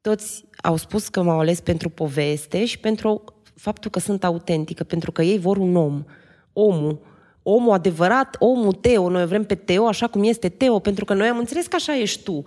Toți 0.00 0.44
au 0.62 0.76
spus 0.76 1.08
că 1.08 1.22
m-au 1.22 1.38
ales 1.38 1.60
pentru 1.60 1.88
poveste 1.88 2.64
și 2.64 2.78
pentru 2.78 3.24
faptul 3.54 3.90
că 3.90 3.98
sunt 3.98 4.24
autentică, 4.24 4.84
pentru 4.84 5.12
că 5.12 5.22
ei 5.22 5.38
vor 5.38 5.56
un 5.56 5.76
om. 5.76 6.04
Omul 6.52 7.00
omul 7.42 7.72
adevărat, 7.72 8.36
omul 8.38 8.72
Teo, 8.72 9.08
noi 9.08 9.26
vrem 9.26 9.44
pe 9.44 9.54
Teo 9.54 9.86
așa 9.86 10.06
cum 10.06 10.22
este 10.24 10.48
Teo, 10.48 10.78
pentru 10.78 11.04
că 11.04 11.14
noi 11.14 11.28
am 11.28 11.38
înțeles 11.38 11.66
că 11.66 11.76
așa 11.76 11.98
ești 11.98 12.22
tu. 12.22 12.42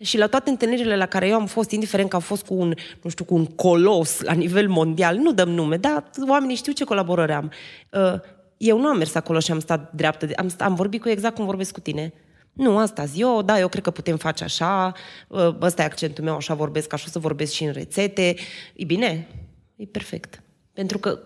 Și 0.00 0.18
la 0.18 0.26
toate 0.26 0.50
întâlnirile 0.50 0.96
la 0.96 1.06
care 1.06 1.26
eu 1.26 1.34
am 1.34 1.46
fost, 1.46 1.70
indiferent 1.70 2.08
că 2.08 2.16
am 2.16 2.22
fost 2.22 2.46
cu 2.46 2.54
un, 2.54 2.74
nu 3.02 3.10
știu, 3.10 3.24
cu 3.24 3.34
un 3.34 3.46
colos 3.46 4.20
la 4.20 4.32
nivel 4.32 4.68
mondial, 4.68 5.16
nu 5.16 5.32
dăm 5.32 5.48
nume, 5.48 5.76
dar 5.76 6.10
oamenii 6.28 6.56
știu 6.56 6.72
ce 6.72 6.84
colaborări 6.84 7.32
am. 7.32 7.50
Uh, 7.90 8.20
eu 8.56 8.78
nu 8.78 8.86
am 8.86 8.96
mers 8.96 9.14
acolo 9.14 9.38
și 9.38 9.50
am 9.50 9.60
stat 9.60 9.92
dreaptă, 9.94 10.28
am, 10.36 10.48
stat, 10.48 10.68
am 10.68 10.74
vorbit 10.74 11.00
cu 11.00 11.08
exact 11.08 11.34
cum 11.34 11.44
vorbesc 11.44 11.72
cu 11.72 11.80
tine. 11.80 12.12
Nu, 12.52 12.78
asta 12.78 13.04
zi 13.04 13.20
eu, 13.20 13.42
da, 13.42 13.58
eu 13.58 13.68
cred 13.68 13.82
că 13.82 13.90
putem 13.90 14.16
face 14.16 14.44
așa, 14.44 14.92
uh, 15.28 15.56
ăsta 15.60 15.82
e 15.82 15.84
accentul 15.84 16.24
meu, 16.24 16.34
așa 16.34 16.54
vorbesc, 16.54 16.92
așa 16.92 17.08
să 17.10 17.18
vorbesc 17.18 17.52
și 17.52 17.64
în 17.64 17.72
rețete. 17.72 18.34
E 18.74 18.84
bine, 18.84 19.28
e 19.76 19.84
perfect. 19.84 20.42
Pentru 20.72 20.98
că 20.98 21.18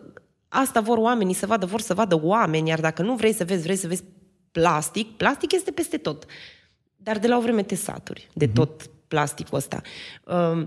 Asta 0.58 0.80
vor 0.80 0.98
oamenii 0.98 1.34
să 1.34 1.46
vadă, 1.46 1.66
vor 1.66 1.80
să 1.80 1.94
vadă 1.94 2.20
oameni, 2.22 2.68
iar 2.68 2.80
dacă 2.80 3.02
nu 3.02 3.14
vrei 3.14 3.32
să 3.32 3.44
vezi, 3.44 3.62
vrei 3.62 3.76
să 3.76 3.86
vezi 3.86 4.04
plastic, 4.52 5.16
plastic 5.16 5.52
este 5.52 5.70
peste 5.70 5.96
tot. 5.96 6.24
Dar 6.96 7.18
de 7.18 7.26
la 7.26 7.36
o 7.36 7.40
vreme 7.40 7.62
te 7.62 7.74
saturi 7.74 8.28
de 8.32 8.44
mhm. 8.44 8.54
tot 8.54 8.90
plasticul 9.08 9.58
ăsta. 9.58 9.80
Uh, 10.24 10.66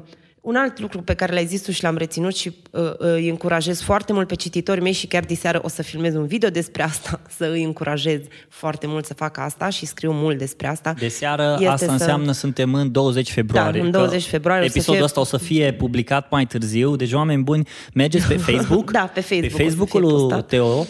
un 0.50 0.56
alt 0.56 0.80
lucru 0.80 1.02
pe 1.02 1.14
care 1.14 1.34
l-ai 1.34 1.46
zis 1.46 1.62
tu 1.62 1.72
și 1.72 1.84
l-am 1.84 1.98
reținut 1.98 2.36
și 2.36 2.56
uh, 2.72 2.82
uh, 2.82 2.94
îi 3.00 3.30
încurajez 3.30 3.82
foarte 3.82 4.14
mult 4.14 4.28
pe 4.28 4.36
cititorii 4.36 4.82
mei 4.82 4.92
și 4.92 5.08
chiar 5.08 5.24
diseară 5.24 5.60
o 5.64 5.68
să 5.68 5.82
filmez 5.82 6.16
un 6.16 6.26
video 6.26 6.50
despre 6.50 6.84
asta, 6.84 7.22
să 7.38 7.50
îi 7.52 7.64
încurajez 7.64 8.22
foarte 8.50 8.88
mult 8.88 9.06
să 9.06 9.14
facă 9.14 9.42
asta 9.42 9.70
și 9.70 9.86
scriu 9.86 10.12
mult 10.12 10.38
despre 10.38 10.68
asta. 10.68 10.94
De 10.94 11.08
seară 11.08 11.44
asta 11.44 11.86
să... 11.86 11.92
înseamnă 11.92 12.32
suntem 12.32 12.74
în 12.74 12.92
20 12.92 13.32
februarie. 13.32 13.80
Da, 13.80 13.86
în 13.86 13.92
20 13.92 14.24
februarie. 14.24 14.66
Episodul 14.66 14.94
fie... 14.94 15.04
ăsta 15.04 15.20
o 15.20 15.24
să 15.24 15.38
fie 15.38 15.74
publicat 15.74 16.30
mai 16.30 16.46
târziu, 16.46 16.96
deci 16.96 17.14
oameni 17.14 17.44
buni, 17.44 17.68
mergeți 17.94 18.28
pe 18.28 18.38
Facebook. 18.52 18.92
da, 18.92 19.12
pe 19.14 19.22
Facebook. 19.22 19.52
Pe 19.52 19.64
Facebook-ul 19.64 20.02
lui 20.02 20.44
Teo. 20.44 20.86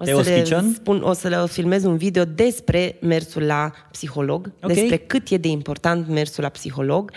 O 0.00 0.22
să, 0.22 0.30
le 0.30 0.64
spun, 0.74 1.02
o 1.02 1.12
să 1.12 1.28
le 1.28 1.36
filmez 1.46 1.84
un 1.84 1.96
video 1.96 2.24
despre 2.24 2.96
mersul 3.00 3.42
la 3.42 3.72
psiholog, 3.90 4.52
okay. 4.62 4.74
despre 4.74 4.96
cât 4.96 5.28
e 5.28 5.36
de 5.36 5.48
important 5.48 6.08
mersul 6.08 6.42
la 6.42 6.48
psiholog 6.48 7.10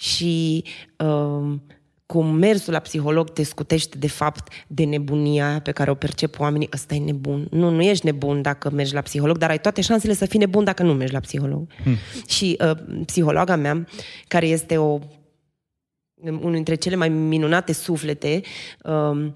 și 0.00 0.64
uh, 0.98 1.54
cum 2.06 2.34
mersul 2.34 2.72
la 2.72 2.78
psiholog 2.78 3.30
te 3.30 3.42
scutește 3.42 3.98
de 3.98 4.08
fapt 4.08 4.52
de 4.66 4.84
nebunia 4.84 5.60
pe 5.62 5.72
care 5.72 5.90
o 5.90 5.94
percep 5.94 6.38
oamenii, 6.38 6.68
ăsta 6.72 6.94
e 6.94 6.98
nebun. 6.98 7.46
Nu, 7.50 7.70
nu 7.70 7.82
ești 7.82 8.04
nebun 8.04 8.42
dacă 8.42 8.70
mergi 8.70 8.94
la 8.94 9.00
psiholog, 9.00 9.38
dar 9.38 9.50
ai 9.50 9.60
toate 9.60 9.80
șansele 9.80 10.14
să 10.14 10.26
fii 10.26 10.38
nebun 10.38 10.64
dacă 10.64 10.82
nu 10.82 10.94
mergi 10.94 11.12
la 11.12 11.20
psiholog. 11.20 11.72
Hmm. 11.82 11.96
Și 12.26 12.56
uh, 12.60 13.02
psihologa 13.04 13.56
mea, 13.56 13.86
care 14.28 14.46
este 14.46 14.76
o 14.76 14.98
unul 16.22 16.52
dintre 16.52 16.74
cele 16.74 16.96
mai 16.96 17.08
minunate 17.08 17.72
suflete, 17.72 18.40
uh, 18.82 19.32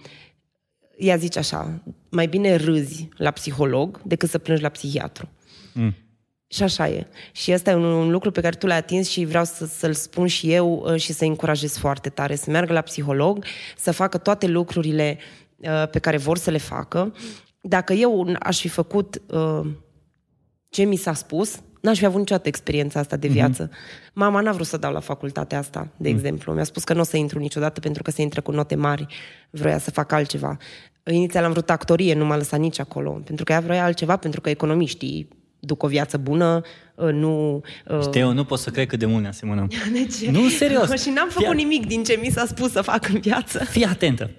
ea 0.98 1.16
zice 1.16 1.38
așa, 1.38 1.82
mai 2.10 2.26
bine 2.26 2.54
râzi 2.54 3.08
la 3.16 3.30
psiholog 3.30 4.00
decât 4.04 4.28
să 4.28 4.38
plângi 4.38 4.62
la 4.62 4.68
psihiatru. 4.68 5.28
Hmm. 5.72 5.94
Și 6.54 6.62
așa 6.62 6.88
e. 6.88 7.06
Și 7.32 7.52
ăsta 7.52 7.70
e 7.70 7.74
un, 7.74 7.82
un 7.82 8.10
lucru 8.10 8.30
pe 8.30 8.40
care 8.40 8.56
tu 8.56 8.66
l-ai 8.66 8.76
atins 8.76 9.08
și 9.08 9.24
vreau 9.24 9.44
să, 9.44 9.66
să-l 9.66 9.92
spun 9.92 10.26
și 10.26 10.52
eu 10.52 10.84
uh, 10.86 11.00
și 11.00 11.12
să 11.12 11.24
încurajez 11.24 11.76
foarte 11.76 12.08
tare. 12.08 12.34
Să 12.34 12.50
meargă 12.50 12.72
la 12.72 12.80
psiholog, 12.80 13.44
să 13.76 13.92
facă 13.92 14.18
toate 14.18 14.46
lucrurile 14.46 15.18
uh, 15.56 15.88
pe 15.90 15.98
care 15.98 16.16
vor 16.16 16.38
să 16.38 16.50
le 16.50 16.58
facă. 16.58 17.14
Dacă 17.60 17.92
eu 17.92 18.36
aș 18.40 18.60
fi 18.60 18.68
făcut 18.68 19.22
uh, 19.26 19.60
ce 20.68 20.82
mi 20.82 20.96
s-a 20.96 21.12
spus, 21.12 21.60
n-aș 21.80 21.98
fi 21.98 22.04
avut 22.04 22.18
niciodată 22.18 22.48
experiența 22.48 23.00
asta 23.00 23.16
de 23.16 23.28
viață. 23.28 23.68
Mm-hmm. 23.68 24.12
Mama 24.12 24.40
n-a 24.40 24.52
vrut 24.52 24.66
să 24.66 24.76
dau 24.76 24.92
la 24.92 25.00
facultatea 25.00 25.58
asta, 25.58 25.88
de 25.96 26.08
mm. 26.08 26.14
exemplu. 26.14 26.52
Mi-a 26.52 26.64
spus 26.64 26.84
că 26.84 26.94
nu 26.94 27.00
o 27.00 27.04
să 27.04 27.16
intru 27.16 27.38
niciodată 27.38 27.80
pentru 27.80 28.02
că 28.02 28.10
se 28.10 28.22
intră 28.22 28.40
cu 28.40 28.50
note 28.50 28.74
mari. 28.74 29.06
Vroia 29.50 29.78
să 29.78 29.90
fac 29.90 30.12
altceva. 30.12 30.56
Inițial 31.10 31.44
am 31.44 31.52
vrut 31.52 31.70
actorie, 31.70 32.14
nu 32.14 32.24
m-a 32.24 32.36
lăsat 32.36 32.60
nici 32.60 32.78
acolo. 32.78 33.10
Pentru 33.10 33.44
că 33.44 33.52
ea 33.52 33.60
vrea 33.60 33.84
altceva, 33.84 34.16
pentru 34.16 34.40
că 34.40 34.50
economiștii 34.50 35.42
duc 35.64 35.82
o 35.82 35.86
viață 35.86 36.16
bună, 36.16 36.60
uh, 36.94 37.12
nu... 37.12 37.62
Uh... 37.86 38.08
eu 38.12 38.32
nu 38.32 38.44
pot 38.44 38.58
să 38.58 38.70
cred 38.70 38.86
cât 38.86 38.98
de 38.98 39.06
mult 39.06 39.22
ne 39.22 39.28
asemănăm. 39.28 39.70
De 39.92 40.06
ce? 40.18 40.30
Nu, 40.30 40.48
serios. 40.48 41.02
și 41.02 41.10
n-am 41.10 41.28
făcut 41.28 41.48
Fii 41.48 41.64
nimic 41.64 41.86
din 41.86 42.04
ce 42.04 42.18
mi 42.22 42.30
s-a 42.30 42.46
spus 42.46 42.70
să 42.70 42.82
fac 42.82 43.08
în 43.08 43.20
viață. 43.20 43.64
Fii 43.64 43.84
atentă. 43.84 44.30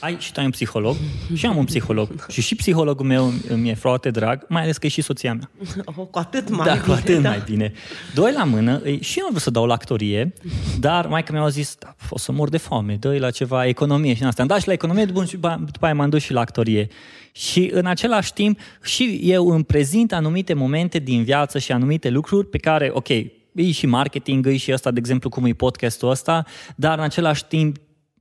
Ai 0.00 0.16
și 0.18 0.32
tu 0.32 0.38
ai 0.38 0.44
un 0.44 0.50
psiholog 0.50 0.96
și 1.34 1.46
am 1.46 1.56
un 1.56 1.64
psiholog. 1.64 2.26
și 2.28 2.40
și 2.40 2.54
psihologul 2.54 3.06
meu 3.06 3.32
mi-e 3.54 3.74
foarte 3.74 4.10
drag, 4.10 4.44
mai 4.48 4.62
ales 4.62 4.76
că 4.76 4.86
e 4.86 4.88
și 4.88 5.00
soția 5.00 5.34
mea. 5.34 5.50
Oh, 5.84 6.06
cu 6.10 6.18
atât 6.18 6.48
mai 6.48 6.66
da, 6.66 6.72
bine. 6.72 6.84
cu 6.84 6.92
atât 6.92 7.22
da. 7.22 7.28
mai 7.28 7.42
bine. 7.44 7.72
Doi 8.14 8.32
la 8.32 8.44
mână, 8.44 8.82
și 9.00 9.18
eu 9.18 9.24
am 9.24 9.30
vrut 9.30 9.42
să 9.42 9.50
dau 9.50 9.66
la 9.66 9.74
actorie, 9.74 10.32
dar 10.80 11.06
mai 11.06 11.22
că 11.22 11.32
mi-au 11.32 11.48
zis, 11.48 11.76
da, 11.78 11.94
o 12.08 12.18
să 12.18 12.32
mor 12.32 12.48
de 12.48 12.56
foame, 12.56 12.96
dă 13.00 13.18
la 13.18 13.30
ceva 13.30 13.66
economie 13.66 14.14
și 14.14 14.22
în 14.22 14.28
asta. 14.28 14.42
Am 14.42 14.48
dat 14.48 14.60
și 14.60 14.66
la 14.66 14.72
economie, 14.72 15.04
după, 15.04 15.24
după 15.72 15.84
aia 15.84 15.94
m-am 15.94 16.08
dus 16.08 16.22
și 16.22 16.32
la 16.32 16.40
actorie. 16.40 16.88
Și 17.36 17.70
în 17.72 17.86
același 17.86 18.32
timp, 18.32 18.58
și 18.82 19.20
eu 19.22 19.48
îmi 19.48 19.64
prezint 19.64 20.12
anumite 20.12 20.54
momente 20.54 20.98
din 20.98 21.24
viață 21.24 21.58
și 21.58 21.72
anumite 21.72 22.10
lucruri 22.10 22.46
pe 22.46 22.58
care, 22.58 22.90
ok, 22.92 23.08
e 23.08 23.70
și 23.72 23.86
marketing, 23.86 24.46
e 24.46 24.56
și 24.56 24.72
ăsta, 24.72 24.90
de 24.90 24.98
exemplu, 24.98 25.28
cum 25.28 25.44
e 25.44 25.52
podcastul 25.52 26.10
ăsta, 26.10 26.44
dar 26.76 26.98
în 26.98 27.04
același 27.04 27.44
timp, 27.44 27.76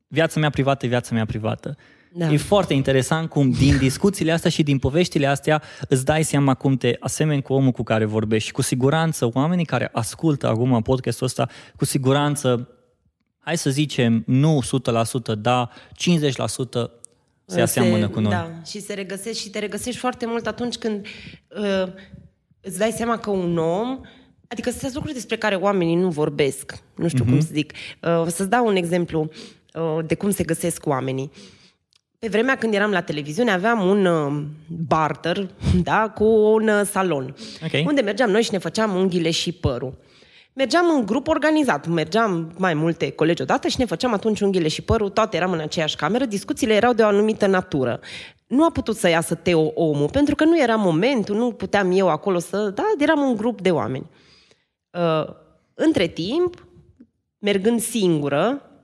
viața 0.07 0.39
mea 0.39 0.49
privată 0.49 0.85
e 0.85 0.89
viața 0.89 1.15
mea 1.15 1.25
privată. 1.25 1.77
Da. 2.13 2.31
E 2.31 2.37
foarte 2.37 2.73
interesant 2.73 3.29
cum 3.29 3.51
din 3.51 3.77
discuțiile 3.77 4.31
astea 4.31 4.49
și 4.49 4.63
din 4.63 4.77
poveștile 4.77 5.27
astea 5.27 5.61
îți 5.89 6.05
dai 6.05 6.23
seama 6.23 6.53
cum 6.53 6.77
te 6.77 6.95
asemeni 6.99 7.41
cu 7.41 7.53
omul 7.53 7.71
cu 7.71 7.83
care 7.83 8.05
vorbești. 8.05 8.47
Și 8.47 8.53
cu 8.53 8.61
siguranță 8.61 9.29
oamenii 9.33 9.65
care 9.65 9.89
ascultă 9.93 10.47
acum 10.47 10.81
podcastul 10.81 11.25
ăsta, 11.25 11.49
cu 11.75 11.85
siguranță, 11.85 12.69
hai 13.39 13.57
să 13.57 13.69
zicem, 13.69 14.23
nu 14.25 14.61
100%, 15.31 15.35
da, 15.37 15.69
50% 15.93 17.03
se 17.45 17.61
aseamănă 17.61 18.09
cu 18.09 18.19
noi. 18.19 18.31
Da, 18.31 18.51
și 18.65 18.81
se 18.81 18.93
regăsești 18.93 19.41
și 19.41 19.49
te 19.49 19.59
regăsești 19.59 19.99
foarte 19.99 20.25
mult 20.25 20.47
atunci 20.47 20.75
când 20.75 21.05
uh, 21.47 21.91
îți 22.61 22.77
dai 22.77 22.91
seama 22.91 23.17
că 23.17 23.29
un 23.29 23.57
om 23.57 23.99
Adică 24.47 24.69
sunt 24.69 24.93
lucruri 24.93 25.13
despre 25.13 25.37
care 25.37 25.55
oamenii 25.55 25.95
nu 25.95 26.09
vorbesc. 26.09 26.83
Nu 26.95 27.07
știu 27.07 27.23
uh-huh. 27.23 27.27
cum 27.27 27.39
să 27.39 27.49
zic. 27.51 27.73
Uh, 28.01 28.25
să-ți 28.27 28.49
dau 28.49 28.65
un 28.65 28.75
exemplu 28.75 29.29
uh, 29.73 30.05
de 30.05 30.15
cum 30.15 30.29
se 30.29 30.43
găsesc 30.43 30.85
oamenii. 30.85 31.31
Pe 32.19 32.27
vremea 32.27 32.57
când 32.57 32.73
eram 32.73 32.91
la 32.91 33.01
televiziune 33.01 33.51
aveam 33.51 33.87
un 33.87 34.05
uh, 34.05 34.43
barter 34.67 35.49
da, 35.83 36.11
cu 36.15 36.23
un 36.23 36.67
uh, 36.67 36.81
salon. 36.85 37.35
Okay. 37.65 37.83
Unde 37.87 38.01
mergeam 38.01 38.29
noi 38.29 38.43
și 38.43 38.51
ne 38.51 38.57
făceam 38.57 38.95
unghiile 38.95 39.31
și 39.31 39.51
părul. 39.51 39.97
Mergeam 40.57 40.85
în 40.95 41.05
grup 41.05 41.27
organizat, 41.27 41.87
mergeam 41.87 42.51
mai 42.57 42.73
multe 42.73 43.11
colegi 43.11 43.41
odată 43.41 43.67
și 43.67 43.79
ne 43.79 43.85
făceam 43.85 44.13
atunci 44.13 44.39
unghiile 44.41 44.67
și 44.67 44.81
părul, 44.81 45.09
toate 45.09 45.37
eram 45.37 45.51
în 45.51 45.59
aceeași 45.59 45.95
cameră, 45.95 46.25
discuțiile 46.25 46.73
erau 46.73 46.93
de 46.93 47.03
o 47.03 47.07
anumită 47.07 47.45
natură. 47.45 47.99
Nu 48.47 48.63
a 48.63 48.71
putut 48.71 48.95
să 48.95 49.09
iasă 49.09 49.35
Teo 49.35 49.71
omul, 49.73 50.09
pentru 50.09 50.35
că 50.35 50.43
nu 50.43 50.61
era 50.61 50.75
momentul, 50.75 51.35
nu 51.35 51.51
puteam 51.51 51.91
eu 51.91 52.09
acolo 52.09 52.39
să... 52.39 52.69
Da, 52.69 52.83
eram 52.97 53.21
un 53.21 53.35
grup 53.35 53.61
de 53.61 53.71
oameni. 53.71 54.09
Uh, 54.89 55.35
între 55.73 56.07
timp, 56.07 56.67
mergând 57.37 57.81
singură, 57.81 58.61
Uh, 58.61 58.74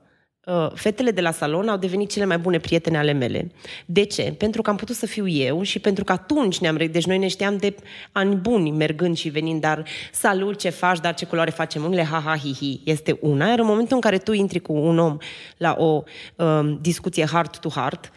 fetele 0.74 1.10
de 1.10 1.20
la 1.20 1.30
salon 1.30 1.68
au 1.68 1.76
devenit 1.76 2.10
cele 2.10 2.24
mai 2.24 2.38
bune 2.38 2.58
prietene 2.58 2.98
ale 2.98 3.12
mele. 3.12 3.50
De 3.86 4.04
ce? 4.04 4.34
Pentru 4.38 4.62
că 4.62 4.70
am 4.70 4.76
putut 4.76 4.96
să 4.96 5.06
fiu 5.06 5.28
eu 5.28 5.62
și 5.62 5.78
pentru 5.78 6.04
că 6.04 6.12
atunci 6.12 6.58
ne-am... 6.58 6.76
Deci 6.76 7.06
noi 7.06 7.18
ne 7.18 7.28
știam 7.28 7.56
de 7.56 7.74
ani 8.12 8.34
buni 8.34 8.70
mergând 8.70 9.16
și 9.16 9.28
venind, 9.28 9.60
dar 9.60 9.84
salut, 10.12 10.58
ce 10.58 10.68
faci, 10.68 11.00
dar 11.00 11.14
ce 11.14 11.24
culoare 11.24 11.50
facem 11.50 11.82
unghiile, 11.82 12.04
ha, 12.04 12.22
ha, 12.24 12.36
hi, 12.36 12.54
hi. 12.54 12.80
Este 12.84 13.18
una, 13.20 13.48
iar 13.48 13.58
în 13.58 13.66
momentul 13.66 13.94
în 13.94 14.00
care 14.00 14.18
tu 14.18 14.32
intri 14.32 14.60
cu 14.60 14.72
un 14.72 14.98
om 14.98 15.16
la 15.56 15.76
o 15.78 16.02
um, 16.36 16.78
discuție 16.80 17.24
heart 17.24 17.58
to 17.58 17.68
heart, 17.68 18.12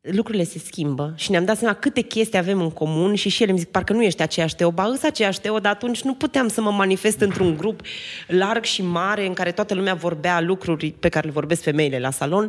lucrurile 0.00 0.44
se 0.44 0.58
schimbă 0.58 1.12
și 1.16 1.30
ne-am 1.30 1.44
dat 1.44 1.58
seama 1.58 1.74
câte 1.74 2.00
chestii 2.00 2.38
avem 2.38 2.60
în 2.60 2.70
comun 2.70 3.14
și 3.14 3.28
și 3.28 3.42
el 3.42 3.48
îmi 3.48 3.58
zic, 3.58 3.68
parcă 3.68 3.92
nu 3.92 4.02
ești 4.02 4.22
aceeași 4.22 4.56
Teo, 4.56 4.70
ba 4.70 4.84
îs 4.84 5.02
aceeași 5.02 5.40
Teo, 5.40 5.58
dar 5.58 5.72
atunci 5.72 6.02
nu 6.02 6.14
puteam 6.14 6.48
să 6.48 6.60
mă 6.60 6.70
manifest 6.70 7.20
într-un 7.20 7.56
grup 7.56 7.80
larg 8.26 8.64
și 8.64 8.82
mare 8.82 9.26
în 9.26 9.32
care 9.32 9.52
toată 9.52 9.74
lumea 9.74 9.94
vorbea 9.94 10.40
lucruri 10.40 10.90
pe 10.90 11.08
care 11.08 11.26
le 11.26 11.32
vorbesc 11.32 11.62
femeile 11.62 11.98
la 11.98 12.10
salon, 12.10 12.44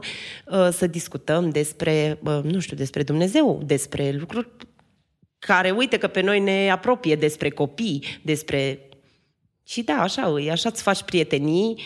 uh, 0.45 0.69
să 0.71 0.87
discutăm 0.87 1.49
despre, 1.49 2.19
uh, 2.23 2.39
nu 2.43 2.59
știu, 2.59 2.77
despre 2.77 3.03
Dumnezeu, 3.03 3.61
despre 3.65 4.11
lucruri 4.19 4.47
care, 5.39 5.71
uite 5.71 5.97
că 5.97 6.07
pe 6.07 6.21
noi 6.21 6.39
ne 6.39 6.69
apropie 6.71 7.15
despre 7.15 7.49
copii, 7.49 8.03
despre... 8.21 8.79
Și 9.63 9.83
da, 9.83 9.93
așa 9.93 10.39
e, 10.39 10.51
așa 10.51 10.69
îți 10.69 10.81
faci 10.81 11.03
prietenii 11.03 11.81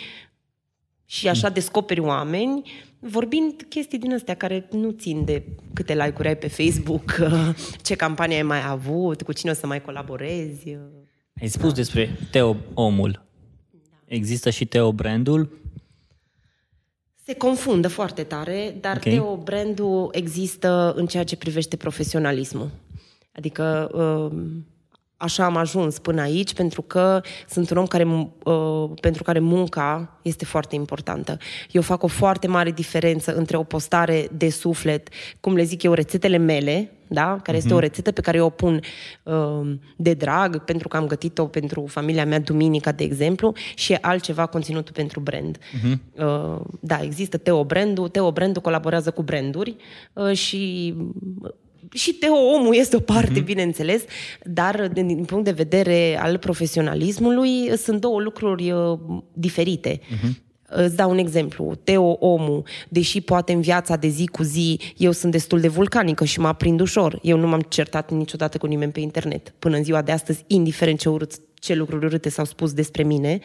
și 1.06 1.30
așa 1.30 1.50
descoperi 1.50 2.00
oameni 2.00 2.64
vorbind 3.08 3.66
chestii 3.70 3.98
din 3.98 4.14
astea 4.14 4.36
care 4.36 4.68
nu 4.72 4.92
țin 4.92 5.26
de 5.26 5.44
câte 5.74 5.94
like-uri 5.94 6.28
ai 6.28 6.38
pe 6.38 6.48
Facebook, 6.48 7.16
ce 7.86 7.96
campanie 7.96 8.36
ai 8.36 8.44
mai 8.44 8.68
avut, 8.68 9.22
cu 9.22 9.34
cine 9.34 9.52
o 9.52 9.54
să 9.54 9.68
mai 9.68 9.82
colaborezi. 9.82 10.78
Ai 11.42 11.48
spus 11.48 11.70
da. 11.70 11.76
despre 11.76 12.18
Teo 12.32 12.56
omul. 12.74 13.12
Da. 13.72 13.98
Există 14.06 14.50
și 14.50 14.66
Teo 14.66 14.94
brandul? 14.94 15.64
Se 17.24 17.34
confundă 17.36 17.88
foarte 17.88 18.24
tare, 18.24 18.78
dar 18.82 18.98
okay. 18.98 19.14
Teo 19.14 19.38
brandul 19.38 20.10
există 20.12 20.94
în 20.96 21.06
ceea 21.06 21.24
ce 21.24 21.38
privește 21.38 21.76
profesionalismul. 21.76 22.70
Adică 23.32 23.90
uh, 23.94 24.42
așa 25.18 25.46
am 25.46 25.56
ajuns 25.56 26.00
până 26.00 26.22
aici, 26.22 26.54
pentru 26.54 26.82
că 26.82 27.22
sunt 27.50 27.70
un 27.70 27.78
om 27.78 27.86
care, 27.86 28.04
uh, 28.44 28.90
pentru 29.02 29.24
care 29.24 29.40
munca 29.40 30.20
este 30.22 30.46
foarte 30.46 30.76
importantă. 30.76 31.38
Eu 31.72 31.82
fac 31.82 32.04
o 32.04 32.08
foarte 32.08 32.48
mare 32.48 32.72
diferență 32.72 33.36
între 33.36 33.58
o 33.58 33.64
postare 33.64 34.28
de 34.32 34.50
suflet, 34.50 35.10
cum 35.40 35.56
le 35.56 35.64
zic 35.64 35.84
eu, 35.84 35.94
rețetele 35.94 36.38
mele, 36.38 36.92
da? 37.08 37.40
care 37.44 37.58
este 37.58 37.70
uh-huh. 37.70 37.76
o 37.76 37.80
rețetă 37.80 38.12
pe 38.12 38.22
care 38.22 38.38
eu 38.38 38.46
o 38.46 38.50
pun 38.50 38.82
uh, 39.24 39.76
de 39.98 40.14
drag, 40.14 40.58
pentru 40.58 40.88
că 40.88 40.98
am 40.98 41.08
gătit-o 41.08 41.46
pentru 41.46 41.86
familia 41.88 42.26
mea 42.26 42.40
duminica, 42.40 42.92
de 42.92 43.04
exemplu, 43.04 43.54
și 43.76 43.94
e 43.94 43.98
altceva 44.02 44.46
conținutul 44.46 44.94
pentru 44.94 45.20
brand. 45.20 45.58
Uh-huh. 45.58 45.98
Uh, 46.16 46.62
da, 46.80 47.00
există 47.02 47.38
Teo 47.38 47.64
Brandul, 47.64 48.10
Teo 48.10 48.32
Brandul 48.32 48.62
colaborează 48.62 49.12
cu 49.12 49.24
branduri 49.24 49.76
uh, 50.14 50.32
și 50.32 50.94
și 51.94 52.14
Teo 52.14 52.36
omul 52.36 52.76
este 52.76 52.96
o 52.96 53.00
parte, 53.00 53.42
mm-hmm. 53.42 53.46
bineînțeles, 53.46 54.04
dar 54.44 54.88
din 54.88 55.26
punct 55.26 55.44
de 55.44 55.52
vedere 55.52 56.20
al 56.22 56.38
profesionalismului 56.38 57.78
sunt 57.78 58.02
două 58.02 58.22
lucruri 58.22 58.72
uh, 58.72 59.00
diferite. 59.34 60.00
Mm-hmm. 60.00 60.44
Îți 60.68 60.96
dau 60.96 61.10
un 61.10 61.18
exemplu. 61.18 61.76
Teo, 61.84 62.18
omul, 62.20 62.66
deși 62.90 63.22
poate 63.22 63.54
în 63.54 63.62
viața 63.62 63.96
de 63.96 64.08
zi 64.08 64.28
cu 64.28 64.44
zi 64.44 64.80
eu 64.98 65.12
sunt 65.12 65.32
destul 65.32 65.60
de 65.60 65.68
vulcanică 65.68 66.26
și 66.26 66.40
mă 66.40 66.48
aprind 66.48 66.80
ușor. 66.80 67.20
Eu 67.22 67.38
nu 67.38 67.48
m-am 67.48 67.62
certat 67.62 68.12
niciodată 68.12 68.58
cu 68.58 68.66
nimeni 68.66 68.92
pe 68.92 69.00
internet. 69.00 69.54
Până 69.60 69.78
în 69.78 69.84
ziua 69.84 70.02
de 70.02 70.12
astăzi, 70.12 70.44
indiferent 70.48 71.00
ce, 71.00 71.10
urât, 71.10 71.34
ce 71.54 71.74
lucruri 71.74 72.06
urâte 72.06 72.30
s-au 72.30 72.46
spus 72.46 72.74
despre 72.74 73.04
mine, 73.04 73.40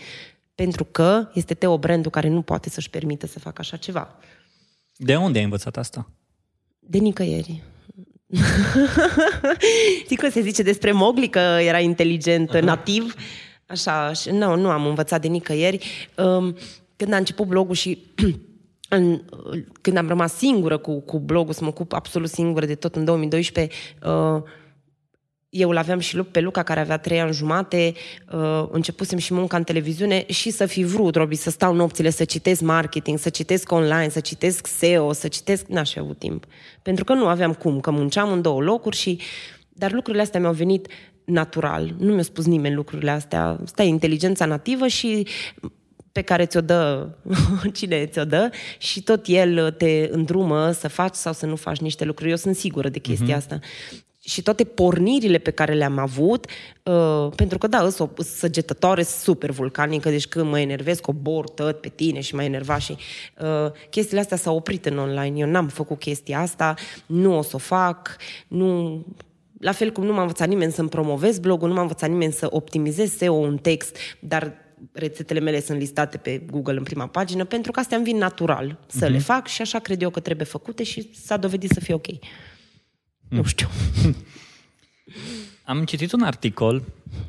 pentru 0.55 0.85
că 0.85 1.29
este 1.35 1.55
Teo 1.55 1.79
brandul 1.79 2.11
care 2.11 2.29
nu 2.29 2.43
poate 2.43 2.71
să-și 2.71 2.91
permită 2.91 3.27
să 3.27 3.39
facă 3.39 3.57
așa 3.59 3.77
ceva. 3.77 4.17
De 4.97 5.17
unde 5.17 5.39
ai 5.39 5.45
învățat 5.45 5.77
asta? 5.77 6.11
De 6.79 6.99
nicăieri. 6.99 7.63
Știi 10.05 10.17
cum 10.17 10.31
se 10.31 10.41
zice 10.41 10.63
despre 10.63 10.93
Mowgli 10.93 11.29
că 11.29 11.39
era 11.39 11.79
inteligent, 11.79 12.57
uh-huh. 12.57 12.61
nativ? 12.61 13.15
Așa, 13.67 14.13
nu, 14.31 14.57
nu 14.57 14.69
am 14.69 14.87
învățat 14.87 15.21
de 15.21 15.29
nicăieri. 15.29 16.09
Um, 16.17 16.57
când 16.97 17.13
a 17.13 17.17
început 17.17 17.47
blogul 17.47 17.75
și 17.75 17.99
în, 18.89 19.23
când 19.81 19.97
am 19.97 20.09
rămas 20.09 20.37
singură 20.37 20.79
cu, 20.79 21.01
cu 21.01 21.19
blogul, 21.19 21.53
să 21.53 21.65
mă 21.65 21.69
ocup 21.69 21.93
absolut 21.93 22.29
singură 22.29 22.67
de 22.67 22.75
tot 22.75 22.97
în 22.97 23.05
2012, 23.05 23.75
uh, 24.03 24.43
eu 25.51 25.71
îl 25.71 25.77
aveam 25.77 25.99
și 25.99 26.17
pe 26.17 26.41
Luca, 26.41 26.63
care 26.63 26.81
avea 26.81 26.97
trei 26.97 27.21
ani 27.21 27.33
jumate, 27.33 27.93
uh, 28.33 28.65
începusem 28.71 29.19
și 29.19 29.35
munca 29.35 29.57
în 29.57 29.65
televiziune 29.65 30.25
și 30.29 30.51
să 30.51 30.67
fi 30.67 30.85
vrut, 30.85 31.15
Robi, 31.15 31.35
să 31.35 31.51
stau 31.51 31.75
nopțile, 31.75 32.11
să 32.11 32.25
citesc 32.25 32.61
marketing, 32.61 33.19
să 33.19 33.29
citesc 33.29 33.73
online, 33.73 34.09
să 34.09 34.21
citesc 34.21 34.67
SEO, 34.67 35.13
să 35.13 35.29
citesc... 35.29 35.67
N-aș 35.67 35.93
fi 35.93 35.99
avut 35.99 36.19
timp. 36.19 36.45
Pentru 36.83 37.05
că 37.05 37.13
nu 37.13 37.27
aveam 37.27 37.53
cum, 37.53 37.81
că 37.81 37.91
munceam 37.91 38.33
în 38.33 38.43
două 38.43 38.61
locuri 38.61 38.97
și... 38.97 39.21
Dar 39.69 39.93
lucrurile 39.93 40.23
astea 40.23 40.41
mi-au 40.41 40.53
venit 40.53 40.87
natural. 41.25 41.95
Nu 41.99 42.15
mi-a 42.15 42.23
spus 42.23 42.47
nimeni 42.47 42.75
lucrurile 42.75 43.11
astea. 43.11 43.61
Stai 43.65 43.89
inteligența 43.89 44.45
nativă 44.45 44.87
și 44.87 45.27
pe 46.13 46.23
care 46.23 46.47
ți-o 46.47 46.61
dă 46.61 47.09
cine 47.75 48.07
ți-o 48.07 48.25
dă 48.25 48.51
și 48.79 49.03
tot 49.03 49.25
el 49.27 49.71
te 49.71 50.09
îndrumă 50.11 50.71
să 50.71 50.89
faci 50.89 51.15
sau 51.15 51.33
să 51.33 51.47
nu 51.47 51.57
faci 51.57 51.79
niște 51.79 52.05
lucruri. 52.05 52.31
Eu 52.31 52.37
sunt 52.37 52.57
sigură 52.57 52.89
de 52.89 52.99
chestia 52.99 53.35
uh-huh. 53.35 53.39
asta. 53.39 53.59
Și 54.31 54.43
toate 54.43 54.65
pornirile 54.65 55.39
pe 55.39 55.51
care 55.51 55.73
le-am 55.73 55.99
avut, 55.99 56.47
uh, 56.83 57.29
pentru 57.37 57.59
că 57.59 57.67
da, 57.67 57.89
sunt 57.91 58.19
o 58.19 58.23
săgetătoare 58.23 59.03
super 59.03 59.51
vulcanică, 59.51 60.11
deci 60.11 60.27
când 60.27 60.49
mă 60.49 60.61
enervez, 60.61 61.01
cobor 61.01 61.49
tot 61.49 61.81
pe 61.81 61.89
tine 61.89 62.21
și 62.21 62.35
mă 62.35 62.43
enerva 62.43 62.79
și 62.79 62.97
uh, 63.41 63.73
chestiile 63.91 64.21
astea 64.21 64.37
s-au 64.37 64.57
oprit 64.57 64.87
în 64.87 64.99
online. 64.99 65.39
Eu 65.39 65.49
n-am 65.49 65.69
făcut 65.69 65.99
chestia 65.99 66.41
asta, 66.41 66.75
nu 67.07 67.37
o 67.39 67.43
să 67.43 67.53
o 67.55 67.59
fac, 67.59 68.17
nu... 68.49 69.05
La 69.59 69.73
fel 69.73 69.91
cum 69.91 70.05
nu 70.05 70.13
m-a 70.13 70.21
învățat 70.21 70.49
nimeni 70.49 70.73
să-mi 70.73 70.89
promovez 70.89 71.39
blogul, 71.39 71.69
nu 71.69 71.75
m-a 71.75 71.81
învățat 71.81 72.09
nimeni 72.09 72.33
să 72.33 72.47
optimizez 72.51 73.17
SEO 73.17 73.33
un 73.33 73.57
text, 73.57 73.97
dar 74.21 74.55
rețetele 74.93 75.41
mele 75.41 75.61
sunt 75.61 75.79
listate 75.79 76.17
pe 76.17 76.43
Google 76.51 76.77
în 76.77 76.83
prima 76.83 77.07
pagină, 77.07 77.45
pentru 77.45 77.73
că 77.73 77.81
astea 77.81 77.97
îmi 77.97 78.07
vin 78.07 78.17
natural 78.17 78.79
să 78.87 79.07
uh-huh. 79.07 79.11
le 79.11 79.19
fac 79.19 79.47
și 79.47 79.63
așa 79.63 79.79
cred 79.79 80.03
eu 80.03 80.11
că 80.11 80.21
trebuie 80.21 80.47
făcute 80.47 80.83
și 80.83 81.11
s-a 81.15 81.37
dovedit 81.37 81.71
să 81.71 81.81
fie 81.81 81.95
ok. 81.95 82.07
Nu 83.31 83.43
știu. 83.43 83.69
Am 85.65 85.85
citit 85.85 86.13
un 86.13 86.23
articol 86.23 86.83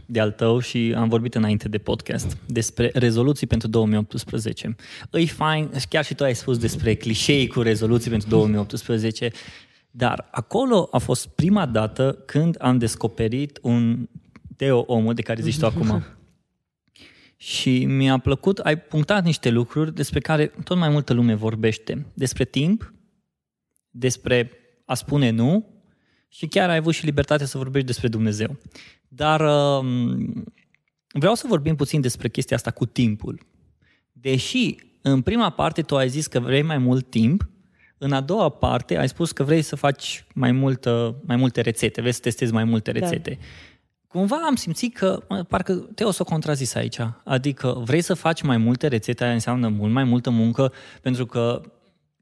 de 0.05 0.19
al 0.19 0.31
tău 0.31 0.59
și 0.59 0.93
am 0.95 1.09
vorbit 1.09 1.35
înainte 1.35 1.69
de 1.69 1.77
podcast 1.77 2.37
despre 2.45 2.91
rezoluții 2.93 3.47
pentru 3.47 3.67
2018. 3.67 4.75
Îi 5.09 5.27
fain, 5.27 5.71
chiar 5.89 6.05
și 6.05 6.13
tu 6.13 6.23
ai 6.23 6.35
spus 6.35 6.57
despre 6.57 6.95
clișei 6.95 7.47
cu 7.47 7.61
rezoluții 7.61 8.09
pentru 8.09 8.29
2018, 8.29 9.31
dar 9.91 10.27
acolo 10.31 10.87
a 10.91 10.97
fost 10.97 11.27
prima 11.27 11.65
dată 11.65 12.23
când 12.25 12.55
am 12.59 12.77
descoperit 12.77 13.59
un 13.61 14.09
Teo 14.55 14.83
omul 14.87 15.13
de 15.13 15.21
care 15.21 15.41
zici 15.41 15.59
tu 15.59 15.65
acum. 15.65 16.03
Și 17.37 17.85
mi-a 17.85 18.17
plăcut, 18.17 18.57
ai 18.57 18.77
punctat 18.77 19.23
niște 19.23 19.49
lucruri 19.49 19.95
despre 19.95 20.19
care 20.19 20.47
tot 20.63 20.77
mai 20.77 20.89
multă 20.89 21.13
lume 21.13 21.33
vorbește. 21.33 22.05
Despre 22.13 22.45
timp, 22.45 22.93
despre 23.89 24.51
a 24.85 24.93
spune 24.93 25.29
nu 25.29 25.70
și 26.33 26.47
chiar 26.47 26.69
ai 26.69 26.75
avut 26.75 26.93
și 26.93 27.05
libertatea 27.05 27.45
să 27.45 27.57
vorbești 27.57 27.87
despre 27.87 28.07
Dumnezeu. 28.07 28.57
Dar 29.07 29.41
um, 29.41 30.43
vreau 31.13 31.35
să 31.35 31.45
vorbim 31.47 31.75
puțin 31.75 32.01
despre 32.01 32.29
chestia 32.29 32.55
asta 32.55 32.71
cu 32.71 32.85
timpul. 32.85 33.39
Deși 34.11 34.75
în 35.01 35.21
prima 35.21 35.49
parte 35.49 35.81
tu 35.81 35.97
ai 35.97 36.09
zis 36.09 36.27
că 36.27 36.39
vrei 36.39 36.61
mai 36.61 36.77
mult 36.77 37.09
timp, 37.09 37.49
în 37.97 38.11
a 38.11 38.21
doua 38.21 38.49
parte 38.49 38.97
ai 38.97 39.07
spus 39.07 39.31
că 39.31 39.43
vrei 39.43 39.61
să 39.61 39.75
faci 39.75 40.25
mai, 40.33 40.51
multă, 40.51 41.15
mai 41.25 41.35
multe 41.35 41.61
rețete, 41.61 42.01
vrei 42.01 42.13
să 42.13 42.19
testezi 42.19 42.53
mai 42.53 42.63
multe 42.63 42.91
da. 42.91 42.99
rețete. 42.99 43.29
Da. 43.39 43.45
Cumva 44.07 44.39
am 44.45 44.55
simțit 44.55 44.95
că, 44.95 45.23
parcă 45.47 45.73
te 45.73 46.03
o 46.03 46.11
să 46.11 46.21
o 46.21 46.29
contrazis 46.29 46.75
aici. 46.75 46.97
Adică 47.23 47.81
vrei 47.85 48.01
să 48.01 48.13
faci 48.13 48.41
mai 48.41 48.57
multe 48.57 48.87
rețete, 48.87 49.23
aia 49.23 49.33
înseamnă 49.33 49.67
mult 49.67 49.91
mai 49.91 50.03
multă 50.03 50.29
muncă, 50.29 50.73
pentru 51.01 51.25
că 51.25 51.61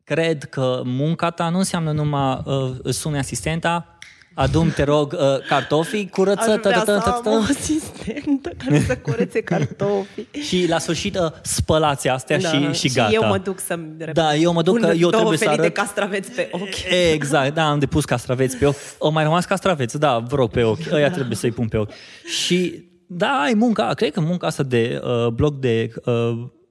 cred 0.10 0.44
că 0.44 0.82
munca 0.86 1.30
ta 1.30 1.50
nu 1.50 1.58
înseamnă 1.58 1.92
numai 1.92 2.42
uh, 2.46 2.72
îți 2.82 2.98
suni 2.98 3.18
asistenta, 3.18 3.98
adum, 4.34 4.70
te 4.70 4.84
rog, 4.84 5.14
uh, 5.14 5.48
cartofii, 5.48 6.10
curăță... 6.10 6.52
Aș 6.52 6.60
vrea 6.62 6.84
să 6.86 6.92
am 6.92 7.22
o 7.26 7.42
asistentă 7.50 8.52
care 8.66 8.80
să 8.80 8.98
curețe 8.98 9.42
cartofii. 9.42 10.28
și 10.48 10.66
la 10.68 10.80
sfârșit 10.80 11.18
uh, 11.18 11.32
spălați 11.42 12.08
astea 12.08 12.40
da, 12.40 12.50
și, 12.50 12.72
și 12.74 12.94
gata. 12.94 13.12
eu 13.14 13.28
mă 13.28 13.38
duc 13.38 13.60
să 13.60 13.80
Da, 14.14 14.36
eu 14.36 14.54
mă 14.54 14.62
duc 14.62 14.80
că 14.80 14.92
eu 14.96 15.10
trebuie 15.10 15.38
să 15.38 15.50
arăt... 15.50 15.62
de 15.62 15.72
castraveți 15.72 16.32
pe 16.32 16.50
ochi. 16.52 17.12
Exact, 17.14 17.54
da, 17.54 17.70
am 17.70 17.80
depus 17.80 18.06
castraveți 18.06 18.58
pe 18.58 18.66
ochi. 18.66 18.76
O 18.98 19.10
mai 19.10 19.24
rămas 19.24 19.46
castraveți, 19.46 20.00
da, 20.00 20.18
vă 20.18 20.36
rog, 20.36 20.52
pe 20.52 20.64
ochi. 20.64 20.92
Ăia 20.92 21.12
trebuie 21.12 21.36
să-i 21.36 21.52
pun 21.52 21.68
pe 21.68 21.78
ochi. 21.78 21.92
Și 22.26 22.84
da, 23.08 23.28
ai 23.28 23.54
munca, 23.54 23.94
cred 23.94 24.12
că 24.12 24.22
munca 24.22 24.48
asta 24.48 24.64
de 24.64 25.02
uh, 25.04 25.28
blog 25.28 25.56
de 25.56 25.92
uh, 26.06 26.14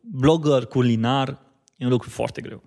blogger 0.01 0.65
culinar 0.65 1.39
e 1.77 1.85
un 1.85 1.91
lucru 1.91 2.11
foarte 2.11 2.41
greu. 2.41 2.63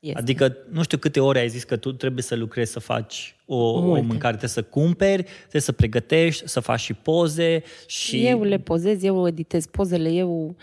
Este. 0.00 0.18
Adică 0.18 0.56
nu 0.70 0.82
știu 0.82 0.98
câte 0.98 1.20
ore 1.20 1.38
ai 1.38 1.48
zis 1.48 1.64
că 1.64 1.76
tu 1.76 1.92
trebuie 1.92 2.22
să 2.22 2.34
lucrezi 2.34 2.72
să 2.72 2.78
faci 2.78 3.36
o, 3.46 3.56
o 3.56 3.80
mâncare, 3.80 4.36
trebuie 4.36 4.48
să 4.48 4.62
cumperi, 4.62 5.22
trebuie 5.38 5.62
să 5.62 5.72
pregătești, 5.72 6.48
să 6.48 6.60
faci 6.60 6.80
și 6.80 6.92
poze. 6.92 7.62
Și... 7.86 8.26
Eu 8.26 8.42
le 8.42 8.58
pozez, 8.58 9.02
eu 9.02 9.26
editez 9.26 9.66
pozele, 9.66 10.08
eu 10.08 10.56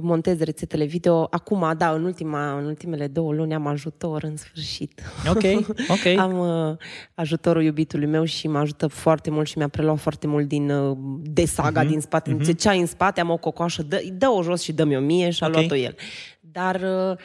montez 0.00 0.40
rețetele 0.40 0.84
video. 0.84 1.26
Acum, 1.30 1.74
da, 1.76 1.90
în, 1.90 2.04
ultima, 2.04 2.58
în 2.58 2.64
ultimele 2.64 3.06
două 3.06 3.32
luni 3.32 3.54
am 3.54 3.66
ajutor 3.66 4.22
în 4.22 4.36
sfârșit. 4.36 5.02
Ok, 5.28 5.42
ok. 5.96 6.18
am 6.18 6.38
uh, 6.38 6.76
ajutorul 7.14 7.62
iubitului 7.62 8.06
meu 8.06 8.24
și 8.24 8.48
mă 8.48 8.58
ajută 8.58 8.86
foarte 8.86 9.30
mult 9.30 9.46
și 9.46 9.58
mi-a 9.58 9.68
preluat 9.68 9.98
foarte 9.98 10.26
mult 10.26 10.48
din 10.48 10.70
uh, 10.70 10.96
de 11.22 11.44
saga 11.44 11.84
uh-huh, 11.84 11.88
din 11.88 12.00
spate. 12.00 12.36
Uh-huh. 12.36 12.56
Ce 12.58 12.68
ai 12.68 12.80
în 12.80 12.86
spate, 12.86 13.20
am 13.20 13.30
o 13.30 13.36
cocoașă, 13.36 13.82
dă, 13.82 14.02
dă-o 14.12 14.42
jos 14.42 14.62
și 14.62 14.72
dă-mi 14.72 14.96
o 14.96 15.00
mie 15.00 15.30
și 15.30 15.44
a 15.44 15.46
okay. 15.46 15.60
luat-o 15.60 15.76
el. 15.76 15.94
Dar... 16.40 16.80
Uh, 17.10 17.16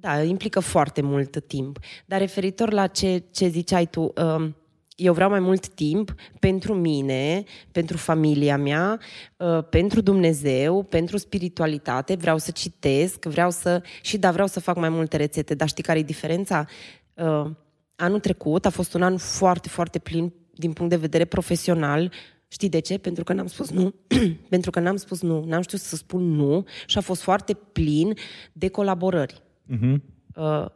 da, 0.00 0.22
implică 0.22 0.60
foarte 0.60 1.00
mult 1.00 1.46
timp. 1.46 1.78
Dar 2.06 2.18
referitor 2.18 2.72
la 2.72 2.86
ce, 2.86 3.22
ce 3.30 3.48
ziceai 3.48 3.86
tu, 3.86 4.12
um, 4.16 4.56
eu 4.96 5.12
vreau 5.12 5.30
mai 5.30 5.40
mult 5.40 5.68
timp 5.68 6.14
pentru 6.38 6.74
mine, 6.74 7.44
pentru 7.72 7.96
familia 7.96 8.56
mea, 8.56 9.00
uh, 9.36 9.64
pentru 9.70 10.00
Dumnezeu, 10.00 10.82
pentru 10.82 11.16
spiritualitate, 11.16 12.14
vreau 12.14 12.38
să 12.38 12.50
citesc, 12.50 13.24
vreau 13.24 13.50
să... 13.50 13.82
Și 14.02 14.18
da, 14.18 14.30
vreau 14.30 14.46
să 14.46 14.60
fac 14.60 14.76
mai 14.76 14.88
multe 14.88 15.16
rețete, 15.16 15.54
dar 15.54 15.68
știi 15.68 15.82
care 15.82 15.98
e 15.98 16.02
diferența? 16.02 16.66
Uh, 17.14 17.50
anul 17.96 18.20
trecut 18.20 18.66
a 18.66 18.70
fost 18.70 18.94
un 18.94 19.02
an 19.02 19.16
foarte, 19.16 19.68
foarte 19.68 19.98
plin 19.98 20.32
din 20.54 20.72
punct 20.72 20.90
de 20.90 20.96
vedere 20.96 21.24
profesional, 21.24 22.12
Știi 22.48 22.68
de 22.68 22.78
ce? 22.78 22.98
Pentru 22.98 23.24
că 23.24 23.32
n-am 23.32 23.46
spus 23.46 23.70
nu. 23.70 23.94
Pentru 24.48 24.70
că 24.70 24.80
n-am 24.80 24.96
spus 24.96 25.22
nu. 25.22 25.44
N-am 25.44 25.62
știut 25.62 25.80
să 25.80 25.96
spun 25.96 26.22
nu 26.22 26.64
și 26.86 26.98
a 26.98 27.00
fost 27.00 27.22
foarte 27.22 27.54
plin 27.54 28.14
de 28.52 28.68
colaborări. 28.68 29.42
Uh-huh. 29.68 30.00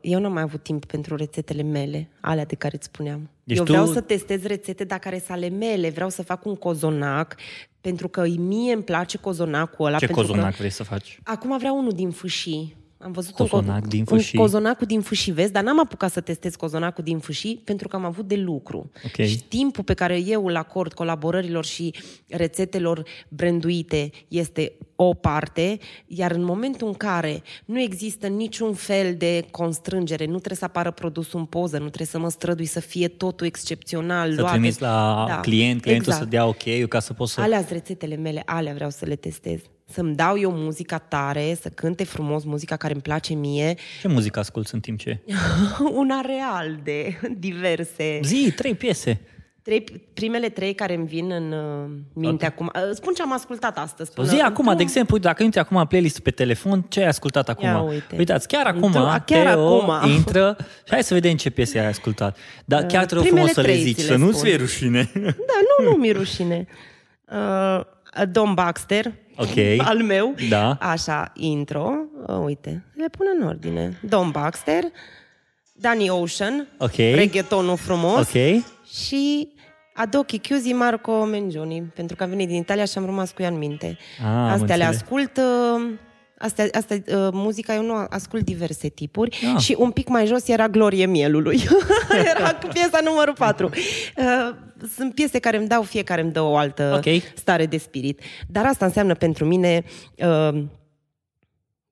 Eu 0.00 0.20
n-am 0.20 0.32
mai 0.32 0.42
avut 0.42 0.62
timp 0.62 0.84
pentru 0.84 1.16
rețetele 1.16 1.62
mele, 1.62 2.08
alea 2.20 2.44
de 2.44 2.54
care 2.54 2.74
îți 2.76 2.84
spuneam. 2.84 3.30
Deci 3.44 3.56
Eu 3.56 3.64
tu... 3.64 3.70
vreau 3.70 3.86
să 3.86 4.00
testez 4.00 4.42
rețete, 4.42 4.84
dar 4.84 4.98
care 4.98 5.18
sunt 5.18 5.30
ale 5.30 5.48
mele. 5.48 5.90
Vreau 5.90 6.08
să 6.08 6.22
fac 6.22 6.44
un 6.44 6.56
cozonac, 6.56 7.36
pentru 7.80 8.08
că 8.08 8.26
mie 8.26 8.72
îmi 8.72 8.82
place 8.82 9.18
cozonacul 9.18 9.86
ăla. 9.86 9.98
Ce 9.98 10.06
cozonac 10.06 10.50
că... 10.50 10.56
vrei 10.58 10.70
să 10.70 10.82
faci? 10.82 11.20
Acum 11.24 11.58
vreau 11.58 11.78
unul 11.78 11.92
din 11.92 12.10
fâșii. 12.10 12.76
Am 13.06 13.12
văzut 13.12 13.34
cozonac 13.34 13.82
un, 13.82 13.88
din 13.88 14.04
fâșii. 14.04 14.38
un 14.38 14.44
cozonacul 14.44 14.86
din 14.86 15.00
fâșii, 15.00 15.32
vezi, 15.32 15.52
dar 15.52 15.62
n-am 15.62 15.80
apucat 15.80 16.12
să 16.12 16.20
testez 16.20 16.54
cozonacul 16.54 17.04
din 17.04 17.18
fâșii 17.18 17.60
pentru 17.64 17.88
că 17.88 17.96
am 17.96 18.04
avut 18.04 18.28
de 18.28 18.36
lucru. 18.36 18.90
Okay. 19.04 19.26
Și 19.26 19.42
timpul 19.42 19.84
pe 19.84 19.94
care 19.94 20.20
eu 20.20 20.46
îl 20.46 20.56
acord 20.56 20.92
colaborărilor 20.92 21.64
și 21.64 21.94
rețetelor 22.28 23.02
branduite 23.28 24.10
este 24.28 24.72
o 24.96 25.14
parte, 25.14 25.78
iar 26.06 26.30
în 26.30 26.42
momentul 26.42 26.86
în 26.86 26.94
care 26.94 27.42
nu 27.64 27.80
există 27.80 28.26
niciun 28.26 28.74
fel 28.74 29.14
de 29.14 29.46
constrângere, 29.50 30.24
nu 30.24 30.36
trebuie 30.36 30.56
să 30.56 30.64
apară 30.64 30.90
produsul 30.90 31.38
în 31.38 31.44
poză, 31.44 31.76
nu 31.76 31.86
trebuie 31.86 32.06
să 32.06 32.18
mă 32.18 32.30
strădui 32.30 32.66
să 32.66 32.80
fie 32.80 33.08
totul 33.08 33.46
excepțional. 33.46 34.34
Să 34.34 34.40
luate. 34.40 34.56
trimiți 34.56 34.80
la 34.80 35.24
da. 35.28 35.40
client, 35.40 35.80
clientul 35.80 36.12
exact. 36.12 36.22
să 36.22 36.28
dea 36.28 36.46
ok 36.46 36.88
ca 36.88 37.00
să 37.00 37.12
poți 37.12 37.32
să... 37.32 37.40
Alea 37.40 37.64
rețetele 37.68 38.16
mele, 38.16 38.42
alea 38.46 38.74
vreau 38.74 38.90
să 38.90 39.04
le 39.04 39.16
testez 39.16 39.60
să-mi 39.92 40.14
dau 40.14 40.38
eu 40.38 40.50
muzica 40.50 40.98
tare, 40.98 41.56
să 41.60 41.68
cânte 41.68 42.04
frumos 42.04 42.44
muzica 42.44 42.76
care 42.76 42.92
îmi 42.92 43.02
place 43.02 43.34
mie. 43.34 43.74
Ce 44.00 44.08
muzică 44.08 44.38
asculti 44.38 44.74
în 44.74 44.80
timp 44.80 44.98
ce? 44.98 45.20
Un 46.00 46.10
areal 46.10 46.78
de 46.82 47.20
diverse... 47.48 48.20
Zi, 48.22 48.52
trei 48.56 48.74
piese. 48.74 49.20
Trei, 49.62 49.84
primele 50.14 50.48
trei 50.48 50.74
care 50.74 50.94
îmi 50.94 51.06
vin 51.06 51.30
în 51.30 51.52
uh, 51.52 51.90
minte 52.12 52.34
okay. 52.34 52.48
acum. 52.48 52.70
Uh, 52.74 52.94
spun 52.94 53.12
ce 53.14 53.22
am 53.22 53.32
ascultat 53.32 53.78
astăzi. 53.78 54.12
Până 54.12 54.28
zi 54.28 54.40
acum, 54.40 54.76
de 54.76 54.82
exemplu, 54.82 55.18
dacă 55.18 55.42
intri 55.42 55.60
acum 55.60 55.86
playlist 55.86 56.20
pe 56.20 56.30
telefon, 56.30 56.82
ce 56.88 57.00
ai 57.00 57.06
ascultat 57.06 57.48
acum? 57.48 57.68
Ia 57.68 57.80
uite. 57.80 58.16
Uitați, 58.16 58.48
chiar 58.48 58.66
acum, 58.66 58.82
Intru, 58.82 59.22
chiar 59.26 59.46
Teo 59.46 59.90
acum. 59.90 60.10
intră 60.10 60.56
și 60.58 60.90
hai 60.92 61.02
să 61.02 61.14
vedem 61.14 61.36
ce 61.36 61.50
piese 61.50 61.78
ai 61.78 61.86
ascultat. 61.86 62.36
Dar 62.64 62.82
uh, 62.82 62.88
chiar 62.88 63.04
trebuie 63.04 63.28
frumos 63.28 63.52
să 63.52 63.60
le 63.60 63.74
zici, 63.74 63.98
să 63.98 64.16
nu-ți 64.16 64.42
fie 64.42 64.56
rușine. 64.56 65.10
Da, 65.14 65.58
nu, 65.78 65.90
nu 65.90 65.96
mi 65.96 66.12
rușine. 66.12 66.66
Uh, 67.28 68.26
Don 68.30 68.54
Baxter, 68.54 69.12
okay. 69.36 69.78
al 69.84 70.02
meu. 70.02 70.34
Da. 70.48 70.78
Așa, 70.80 71.32
intro. 71.34 71.92
Uh, 72.26 72.44
uite, 72.44 72.84
le 72.94 73.08
pun 73.08 73.26
în 73.38 73.46
ordine. 73.46 73.98
Don 74.08 74.30
Baxter, 74.30 74.84
Danny 75.72 76.08
Ocean, 76.10 76.68
okay. 76.78 77.14
reggaetonul 77.14 77.76
frumos. 77.76 78.28
Okay. 78.28 78.64
Și 79.04 79.48
Adochi 79.94 80.38
Chiuzi 80.38 80.72
Marco 80.72 81.24
Mengioni, 81.24 81.82
pentru 81.94 82.16
că 82.16 82.22
am 82.22 82.28
venit 82.28 82.48
din 82.48 82.56
Italia 82.56 82.84
și 82.84 82.98
am 82.98 83.04
rămas 83.04 83.30
cu 83.30 83.42
ea 83.42 83.48
în 83.48 83.58
minte. 83.58 83.98
Ah, 84.18 84.52
Astea 84.52 84.76
le 84.76 84.84
ascult. 84.84 85.36
Uh, 85.36 85.90
Asta, 86.38 86.66
asta 86.72 86.94
uh, 86.94 87.02
muzica, 87.32 87.74
eu 87.74 87.82
nu 87.82 88.06
ascult 88.08 88.44
diverse 88.44 88.88
tipuri 88.88 89.38
ah. 89.54 89.60
și 89.60 89.74
un 89.78 89.90
pic 89.90 90.08
mai 90.08 90.26
jos 90.26 90.48
era 90.48 90.68
Glorie 90.68 91.06
Mielului. 91.06 91.60
era 92.36 92.54
piesa 92.54 93.00
numărul 93.04 93.34
4. 93.34 93.66
Uh, 93.66 94.54
sunt 94.96 95.14
piese 95.14 95.38
care 95.38 95.56
îmi 95.56 95.68
dau, 95.68 95.82
fiecare 95.82 96.20
îmi 96.20 96.32
dă 96.32 96.40
o 96.40 96.56
altă 96.56 96.94
okay. 96.96 97.22
stare 97.34 97.66
de 97.66 97.76
spirit. 97.76 98.20
Dar 98.48 98.66
asta 98.66 98.84
înseamnă 98.84 99.14
pentru 99.14 99.44
mine 99.44 99.84
uh, 100.16 100.62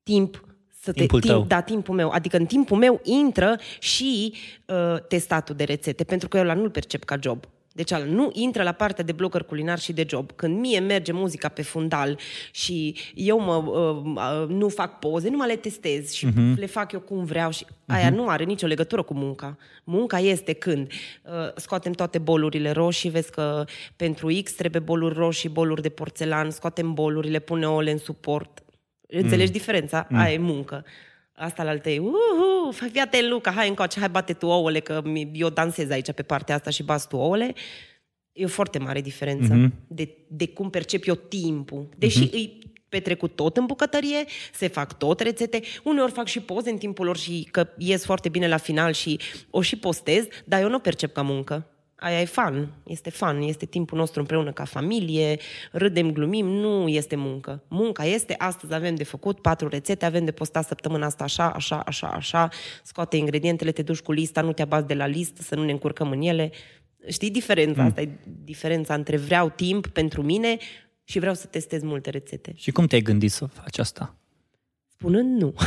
timp 0.03 0.45
să 0.81 0.91
te, 0.91 0.99
timpul 0.99 1.19
timp, 1.19 1.33
tău. 1.33 1.43
Da, 1.43 1.61
timpul 1.61 1.95
meu. 1.95 2.09
Adică 2.09 2.37
în 2.37 2.45
timpul 2.45 2.77
meu 2.77 2.99
intră 3.03 3.59
și 3.79 4.33
uh, 4.65 5.01
testatul 5.07 5.55
de 5.55 5.63
rețete, 5.63 6.03
pentru 6.03 6.27
că 6.27 6.37
eu 6.37 6.43
la 6.43 6.53
nu-l 6.53 6.69
percep 6.69 7.03
ca 7.03 7.17
job. 7.21 7.45
Deci 7.75 7.91
al- 7.91 8.07
nu 8.07 8.29
intră 8.33 8.63
la 8.63 8.71
partea 8.71 9.03
de 9.03 9.11
blogger 9.11 9.43
culinar 9.43 9.79
și 9.79 9.93
de 9.93 10.05
job. 10.09 10.31
Când 10.31 10.59
mie 10.59 10.79
merge 10.79 11.11
muzica 11.11 11.47
pe 11.47 11.61
fundal 11.61 12.19
și 12.51 12.97
eu 13.13 13.39
mă, 13.39 13.55
uh, 13.55 14.13
uh, 14.15 14.47
nu 14.47 14.69
fac 14.69 14.99
poze, 14.99 15.29
nu 15.29 15.37
mă 15.37 15.45
le 15.45 15.55
testez 15.55 16.11
și 16.11 16.27
uh-huh. 16.27 16.55
le 16.55 16.65
fac 16.65 16.91
eu 16.91 16.99
cum 16.99 17.23
vreau 17.23 17.51
și 17.51 17.65
aia 17.85 18.09
nu 18.09 18.27
are 18.27 18.43
nicio 18.43 18.67
legătură 18.67 19.01
cu 19.01 19.13
munca. 19.13 19.57
Munca 19.83 20.19
este 20.19 20.53
când 20.53 20.91
uh, 21.23 21.31
scoatem 21.55 21.91
toate 21.91 22.17
bolurile 22.17 22.71
roșii, 22.71 23.09
vezi 23.09 23.31
că 23.31 23.65
pentru 23.95 24.27
X 24.43 24.51
trebuie 24.51 24.81
boluri 24.81 25.15
roșii, 25.15 25.49
boluri 25.49 25.81
de 25.81 25.89
porțelan, 25.89 26.49
scoatem 26.49 26.93
bolurile, 26.93 27.39
pune 27.39 27.67
ouăle 27.67 27.91
în 27.91 27.97
suport. 27.97 28.63
Înțelegi 29.07 29.51
diferența? 29.51 30.07
Aia 30.11 30.33
e 30.33 30.37
muncă. 30.37 30.85
Asta 31.35 31.63
la 31.63 31.69
altă 31.69 31.89
e, 31.89 31.99
uhu, 31.99 32.71
fii 32.71 32.99
atent, 32.99 33.29
Luca, 33.29 33.51
hai 33.51 33.67
încoace, 33.67 33.99
hai 33.99 34.09
bate 34.09 34.33
tu 34.33 34.47
ouăle, 34.47 34.79
că 34.79 35.01
mi- 35.03 35.31
eu 35.33 35.49
dansez 35.49 35.89
aici 35.89 36.11
pe 36.11 36.23
partea 36.23 36.55
asta 36.55 36.69
și 36.69 36.83
bați 36.83 37.07
tu 37.07 37.15
ouăle. 37.17 37.53
E 38.31 38.45
o 38.45 38.47
foarte 38.47 38.77
mare 38.79 39.01
diferență 39.01 39.53
Mhm. 39.53 39.67
mm-hmm. 39.69 39.87
de, 39.87 40.17
de 40.29 40.47
cum 40.47 40.69
percep 40.69 41.07
eu 41.07 41.15
timpul. 41.15 41.89
Deși 41.97 42.27
mm-hmm. 42.27 42.31
îi 42.33 42.73
petrecut 42.89 43.35
tot 43.35 43.57
în 43.57 43.65
bucătărie, 43.65 44.23
se 44.53 44.67
fac 44.67 44.97
tot 44.97 45.19
rețete, 45.19 45.61
uneori 45.83 46.11
fac 46.11 46.27
și 46.27 46.39
poze 46.39 46.69
în 46.69 46.77
timpul 46.77 47.05
lor 47.05 47.17
și 47.17 47.47
că 47.51 47.67
ies 47.77 48.05
foarte 48.05 48.29
bine 48.29 48.47
la 48.47 48.57
final 48.57 48.93
și 48.93 49.19
o 49.49 49.61
și 49.61 49.77
postez, 49.77 50.25
dar 50.45 50.61
eu 50.61 50.69
nu 50.69 50.75
o 50.75 50.79
percep 50.79 51.13
ca 51.13 51.21
muncă. 51.21 51.69
Aia 51.95 52.21
e 52.21 52.25
fan, 52.25 52.73
este 52.83 53.09
fan, 53.09 53.41
este 53.41 53.65
timpul 53.65 53.97
nostru 53.97 54.19
împreună 54.19 54.51
ca 54.51 54.63
familie, 54.63 55.39
râdem, 55.71 56.11
glumim, 56.11 56.45
nu 56.45 56.87
este 56.87 57.15
muncă. 57.15 57.63
Munca 57.67 58.05
este, 58.05 58.35
astăzi 58.37 58.73
avem 58.73 58.95
de 58.95 59.03
făcut 59.03 59.41
patru 59.41 59.67
rețete, 59.67 60.05
avem 60.05 60.25
de 60.25 60.31
postat 60.31 60.67
săptămâna 60.67 61.05
asta 61.05 61.23
așa, 61.23 61.51
așa, 61.51 61.79
așa, 61.85 62.07
așa, 62.07 62.49
scoate 62.83 63.17
ingredientele, 63.17 63.71
te 63.71 63.81
duci 63.81 63.99
cu 63.99 64.11
lista, 64.11 64.41
nu 64.41 64.53
te 64.53 64.61
abazi 64.61 64.85
de 64.85 64.93
la 64.93 65.05
listă, 65.05 65.41
să 65.41 65.55
nu 65.55 65.63
ne 65.63 65.71
încurcăm 65.71 66.11
în 66.11 66.21
ele. 66.21 66.51
Știi 67.07 67.31
diferența? 67.31 67.83
Asta 67.83 68.01
e 68.01 68.09
diferența 68.43 68.93
între 68.93 69.17
vreau 69.17 69.49
timp 69.49 69.87
pentru 69.87 70.21
mine 70.21 70.57
și 71.03 71.19
vreau 71.19 71.33
să 71.33 71.47
testez 71.47 71.81
multe 71.81 72.09
rețete. 72.09 72.53
Și 72.55 72.71
cum 72.71 72.85
te-ai 72.85 73.01
gândit 73.01 73.31
să 73.31 73.45
faci 73.45 73.77
asta? 73.77 74.15
Spunând 75.05 75.41
nu. 75.41 75.53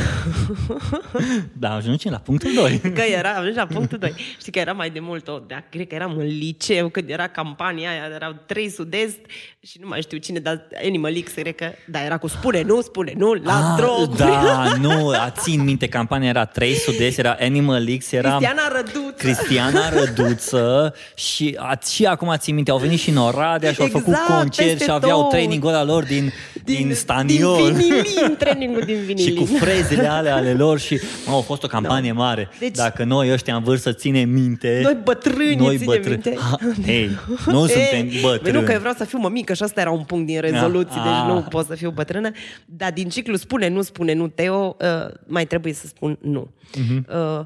Da, 1.59 1.73
ajungem 1.73 2.11
la 2.11 2.17
punctul 2.17 2.51
2. 2.55 2.79
Că 2.79 3.01
era, 3.01 3.29
am 3.29 3.39
ajuns 3.41 3.55
la 3.55 3.65
punctul 3.65 3.97
2. 3.97 4.13
Știi 4.39 4.51
că 4.51 4.59
era 4.59 4.71
mai 4.71 4.89
de 4.89 4.99
mult, 4.99 5.27
o, 5.27 5.39
da, 5.47 5.63
cred 5.69 5.87
că 5.87 5.95
eram 5.95 6.17
în 6.17 6.25
liceu, 6.25 6.89
când 6.89 7.09
era 7.09 7.27
campania 7.27 7.89
aia, 7.89 8.01
erau 8.13 8.35
trei 8.45 8.69
sud-est 8.69 9.17
și 9.61 9.77
nu 9.81 9.87
mai 9.87 10.01
știu 10.01 10.17
cine, 10.17 10.39
dar 10.39 10.67
Animal 10.85 11.13
X, 11.21 11.31
cred 11.31 11.55
că, 11.55 11.71
da, 11.87 12.03
era 12.03 12.17
cu 12.17 12.27
spune 12.27 12.61
nu, 12.61 12.81
spune 12.81 13.13
nu, 13.17 13.33
la 13.33 13.53
Ah, 13.53 13.77
drog. 13.77 14.15
Da, 14.15 14.73
nu, 14.81 15.09
a, 15.09 15.29
țin 15.37 15.63
minte, 15.63 15.87
campania 15.87 16.29
era 16.29 16.45
3 16.45 16.73
sud 16.73 16.95
era 17.17 17.37
Animal 17.39 17.85
X, 17.97 18.11
era 18.11 18.29
Cristiana 18.29 18.61
Răduță. 18.75 19.13
Cristiana 19.17 19.89
Răduță 19.89 20.93
și, 21.15 21.55
a, 21.59 21.79
și 21.91 22.05
acum 22.05 22.33
țin 22.37 22.55
minte, 22.55 22.71
au 22.71 22.77
venit 22.77 22.99
și 22.99 23.09
în 23.09 23.17
Oradea 23.17 23.71
și 23.71 23.81
au 23.81 23.87
făcut 23.87 24.07
Exact, 24.13 24.39
concert 24.39 24.67
peste 24.69 24.83
și 24.83 24.91
aveau 24.91 25.21
tot. 25.21 25.29
trainingul 25.29 25.69
ăla 25.69 25.83
lor 25.83 26.03
din, 26.03 26.31
din, 26.63 26.75
din 26.87 26.95
staniol. 26.95 27.55
Din 27.55 27.73
vinilin, 27.73 28.35
trainingul 28.37 28.81
din 28.85 28.97
vinilin. 29.05 29.28
Și 29.29 29.33
cu 29.35 29.45
frezele 29.45 30.07
alea 30.07 30.35
ale 30.35 30.53
lor 30.53 30.79
și 30.79 30.99
mă, 31.27 31.33
a 31.35 31.39
fost 31.41 31.63
o 31.63 31.67
campanie 31.67 32.11
mare. 32.11 32.49
Deci- 32.59 32.75
Dacă 32.75 33.03
noi 33.03 33.31
ăștia 33.31 33.55
în 33.55 33.63
vârstă 33.63 33.93
ținem 33.93 34.29
minte... 34.29 34.79
Noi 34.83 34.97
bătrâni, 35.03 35.55
noi 35.55 35.77
ținem 35.77 35.95
bătrâni. 35.95 36.21
minte. 36.23 36.35
Ha, 36.41 36.57
Ei, 36.91 37.09
nu 37.45 37.65
suntem 37.65 38.07
Ei, 38.09 38.19
bătrâni. 38.21 38.41
băi, 38.41 38.51
Nu, 38.51 38.61
că 38.61 38.71
eu 38.71 38.79
vreau 38.79 38.93
să 38.93 39.05
fiu 39.05 39.17
mămică 39.19 39.53
și 39.53 39.63
asta 39.63 39.81
era 39.81 39.91
un 39.91 40.03
punct 40.03 40.25
din 40.25 40.39
rezoluții, 40.41 40.99
Ah. 40.99 41.03
deci 41.03 41.33
nu 41.35 41.41
pot 41.41 41.65
să 41.65 41.75
fiu 41.75 41.91
bătrână. 41.91 42.31
Dar 42.65 42.91
din 42.91 43.09
ciclu 43.09 43.35
spune 43.35 43.67
nu, 43.67 43.81
spune 43.81 44.13
nu, 44.13 44.27
Teo, 44.27 44.75
uh, 44.79 45.13
mai 45.27 45.45
trebuie 45.47 45.73
să 45.73 45.87
spun 45.87 46.17
nu. 46.21 46.51
Mhm. 46.77 47.05
Uh, 47.39 47.45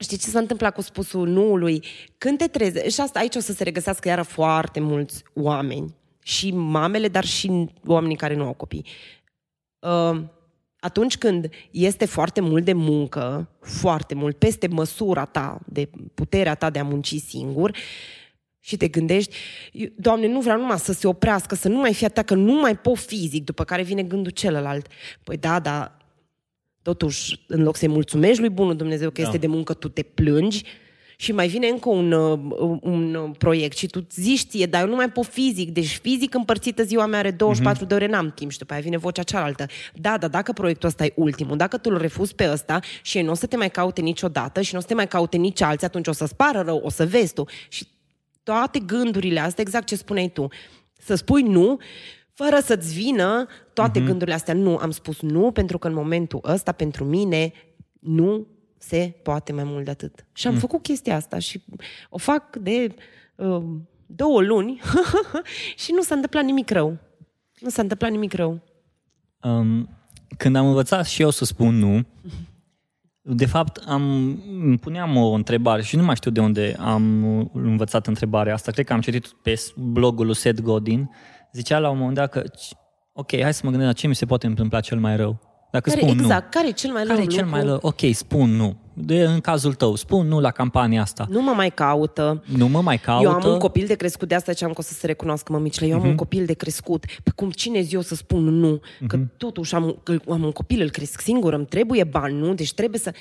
Știi 0.00 0.16
ce 0.18 0.28
s-a 0.28 0.38
întâmplat 0.38 0.74
cu 0.74 0.80
spusul 0.82 1.28
nuului? 1.28 1.84
Când 2.18 2.38
te 2.38 2.46
trezi, 2.46 2.94
și 2.94 3.00
asta 3.00 3.18
aici 3.18 3.34
o 3.36 3.40
să 3.40 3.52
se 3.52 3.62
regăsească 3.64 4.08
iară 4.08 4.22
foarte 4.22 4.80
mulți 4.80 5.22
oameni, 5.34 5.94
și 6.22 6.50
mamele, 6.54 7.08
dar 7.08 7.24
și 7.24 7.68
oamenii 7.86 8.16
care 8.16 8.34
nu 8.34 8.44
au 8.44 8.52
copii. 8.52 8.84
Uh, 9.78 10.20
atunci 10.80 11.18
când 11.18 11.48
este 11.70 12.04
foarte 12.04 12.40
mult 12.40 12.64
de 12.64 12.72
muncă, 12.72 13.50
foarte 13.60 14.14
mult, 14.14 14.36
peste 14.38 14.66
măsura 14.66 15.24
ta, 15.24 15.60
de 15.66 15.88
puterea 16.14 16.54
ta 16.54 16.70
de 16.70 16.78
a 16.78 16.84
munci 16.84 17.14
singur, 17.14 17.76
și 18.60 18.76
te 18.76 18.88
gândești, 18.88 19.34
"Eu- 19.72 19.88
Doamne, 19.96 20.26
nu 20.26 20.40
vreau 20.40 20.58
numai 20.58 20.78
să 20.78 20.92
se 20.92 21.06
oprească, 21.06 21.54
să 21.54 21.68
nu 21.68 21.78
mai 21.78 21.94
fie 21.94 22.06
atâta, 22.06 22.22
că 22.22 22.34
nu 22.34 22.52
mai 22.60 22.76
pot 22.76 22.98
fizic, 22.98 23.44
după 23.44 23.64
care 23.64 23.82
vine 23.82 24.02
gândul 24.02 24.30
celălalt. 24.30 24.86
Păi 25.24 25.36
da, 25.36 25.60
dar 25.60 25.96
totuși, 26.82 27.44
în 27.46 27.62
loc 27.62 27.76
să-i 27.76 27.88
mulțumești 27.88 28.40
lui 28.40 28.48
Bunul 28.48 28.76
Dumnezeu 28.76 29.10
că 29.10 29.20
Da. 29.20 29.26
este 29.26 29.38
de 29.38 29.46
muncă, 29.46 29.74
tu 29.74 29.88
te 29.88 30.02
plângi 30.02 30.62
și 31.20 31.32
mai 31.32 31.48
vine 31.48 31.68
încă 31.68 31.88
un, 31.88 32.12
uh, 32.12 32.38
un 32.80 33.14
uh, 33.14 33.30
proiect 33.38 33.76
și 33.76 33.86
tu 33.86 34.06
zici 34.10 34.40
ție, 34.40 34.66
dar 34.66 34.82
eu 34.82 34.88
nu 34.88 34.94
mai 34.94 35.10
pot 35.10 35.26
fizic, 35.26 35.70
deci 35.70 35.98
fizic 36.02 36.34
împărțită 36.34 36.82
ziua 36.82 37.06
mea 37.06 37.18
are 37.18 37.30
24 37.30 37.84
de 37.84 37.94
ore, 37.94 38.06
n-am 38.06 38.30
timp 38.30 38.50
și 38.50 38.58
după 38.58 38.72
aia 38.72 38.82
vine 38.82 38.96
vocea 38.96 39.22
cealaltă. 39.22 39.66
Da, 39.94 40.18
dar 40.18 40.30
dacă 40.30 40.52
proiectul 40.52 40.88
ăsta 40.88 41.04
e 41.04 41.12
ultimul, 41.16 41.56
dacă 41.56 41.76
tu 41.76 41.90
îl 41.90 41.98
refuzi 41.98 42.34
pe 42.34 42.50
ăsta 42.50 42.80
și 43.02 43.16
ei 43.16 43.22
nu 43.22 43.30
o 43.30 43.34
să 43.34 43.46
te 43.46 43.56
mai 43.56 43.70
caute 43.70 44.00
niciodată 44.00 44.60
și 44.60 44.72
nu 44.72 44.78
o 44.78 44.80
să 44.80 44.86
te 44.88 44.94
mai 44.94 45.08
caute 45.08 45.36
nici 45.36 45.60
alții, 45.60 45.86
atunci 45.86 46.06
o 46.06 46.12
să-ți 46.12 46.36
pară 46.36 46.60
rău, 46.60 46.80
o 46.84 46.90
să 46.90 47.06
vezi 47.06 47.34
tu. 47.34 47.44
Și 47.68 47.86
toate 48.42 48.78
gândurile 48.78 49.40
astea, 49.40 49.64
exact 49.66 49.86
ce 49.86 49.96
spuneai 49.96 50.28
tu, 50.28 50.48
să 50.98 51.14
spui 51.14 51.42
nu, 51.42 51.78
fără 52.32 52.58
să-ți 52.64 52.94
vină 52.94 53.46
toate 53.72 54.00
mm-hmm. 54.00 54.04
gândurile 54.04 54.36
astea. 54.36 54.54
Nu, 54.54 54.76
am 54.76 54.90
spus 54.90 55.20
nu, 55.20 55.50
pentru 55.52 55.78
că 55.78 55.86
în 55.86 55.94
momentul 55.94 56.40
ăsta, 56.44 56.72
pentru 56.72 57.04
mine, 57.04 57.52
nu 58.00 58.46
se 58.78 59.14
poate 59.22 59.52
mai 59.52 59.64
mult 59.64 59.84
de 59.84 59.90
atât. 59.90 60.26
Și 60.32 60.46
am 60.46 60.52
mm. 60.52 60.58
făcut 60.58 60.82
chestia 60.82 61.16
asta 61.16 61.38
și 61.38 61.64
o 62.10 62.18
fac 62.18 62.56
de 62.56 62.94
uh, 63.34 63.62
două 64.06 64.40
luni 64.40 64.80
și 65.82 65.92
nu 65.92 66.02
s-a 66.02 66.14
întâmplat 66.14 66.44
nimic 66.44 66.70
rău. 66.70 66.98
Nu 67.60 67.68
s-a 67.68 67.82
întâmplat 67.82 68.10
nimic 68.10 68.32
rău. 68.32 68.60
Um, 69.42 69.88
când 70.36 70.56
am 70.56 70.66
învățat 70.66 71.06
și 71.06 71.22
eu 71.22 71.30
să 71.30 71.44
spun 71.44 71.78
nu, 71.78 72.06
de 73.30 73.46
fapt 73.46 73.82
am, 73.86 74.02
îmi 74.62 74.78
puneam 74.78 75.16
o 75.16 75.32
întrebare 75.32 75.82
și 75.82 75.96
nu 75.96 76.02
mai 76.02 76.16
știu 76.16 76.30
de 76.30 76.40
unde 76.40 76.76
am 76.78 77.24
învățat 77.52 78.06
întrebarea 78.06 78.54
asta. 78.54 78.72
Cred 78.72 78.86
că 78.86 78.92
am 78.92 79.00
citit 79.00 79.26
pe 79.26 79.54
blogul 79.76 80.26
lui 80.26 80.34
Seth 80.34 80.62
Godin. 80.62 81.10
Zicea 81.52 81.78
la 81.78 81.90
un 81.90 81.98
moment 81.98 82.16
dat 82.16 82.30
că, 82.30 82.42
ok, 83.12 83.40
hai 83.40 83.54
să 83.54 83.60
mă 83.64 83.70
gândesc 83.70 83.92
la 83.92 83.98
ce 83.98 84.06
mi 84.06 84.14
se 84.14 84.26
poate 84.26 84.46
întâmpla 84.46 84.80
cel 84.80 84.98
mai 84.98 85.16
rău. 85.16 85.47
Dacă 85.70 85.88
Care, 85.90 86.00
spun 86.02 86.16
nu. 86.16 86.22
exact, 86.22 86.50
care 86.52 86.68
e 86.68 86.70
cel 86.70 86.92
mai 86.92 87.02
Care 87.02 87.14
e 87.14 87.22
rău 87.22 87.30
cel 87.30 87.44
lucru? 87.44 87.56
mai 87.58 87.66
rău? 87.66 87.78
Ok, 87.82 88.00
spun 88.12 88.50
nu. 88.50 88.76
De, 88.94 89.22
în 89.22 89.40
cazul 89.40 89.74
tău, 89.74 89.94
spun 89.94 90.26
nu 90.26 90.40
la 90.40 90.50
campania 90.50 91.00
asta. 91.02 91.26
Nu 91.30 91.42
mă 91.42 91.50
mai 91.56 91.70
caută. 91.70 92.42
Nu 92.56 92.68
mă 92.68 92.80
mai 92.80 92.98
caută. 92.98 93.24
Eu 93.28 93.30
am 93.34 93.42
un 93.52 93.58
copil 93.58 93.86
de 93.86 93.94
crescut, 93.94 94.28
de 94.28 94.34
asta 94.34 94.52
ce 94.52 94.64
am 94.64 94.70
că 94.70 94.76
o 94.80 94.82
să 94.82 94.92
se 94.92 95.06
recunoască 95.06 95.52
mămicile. 95.52 95.86
Eu 95.86 95.94
am 95.94 96.00
Mhm. 96.00 96.08
un 96.08 96.14
copil 96.16 96.44
de 96.44 96.52
crescut. 96.52 97.04
Pe 97.22 97.30
cum 97.34 97.50
cine 97.50 97.86
eu 97.90 98.00
să 98.00 98.14
spun 98.14 98.44
nu? 98.44 98.80
Că 99.06 99.16
Mhm. 99.16 99.32
totuși 99.36 99.74
am, 99.74 99.98
că 100.02 100.16
am 100.28 100.42
un 100.42 100.52
copil, 100.52 100.80
îl 100.80 100.90
cresc 100.90 101.20
singur, 101.20 101.52
îmi 101.52 101.66
trebuie 101.66 102.04
bani, 102.04 102.38
nu? 102.38 102.54
Deci 102.54 102.74
trebuie 102.74 103.00
să... 103.00 103.12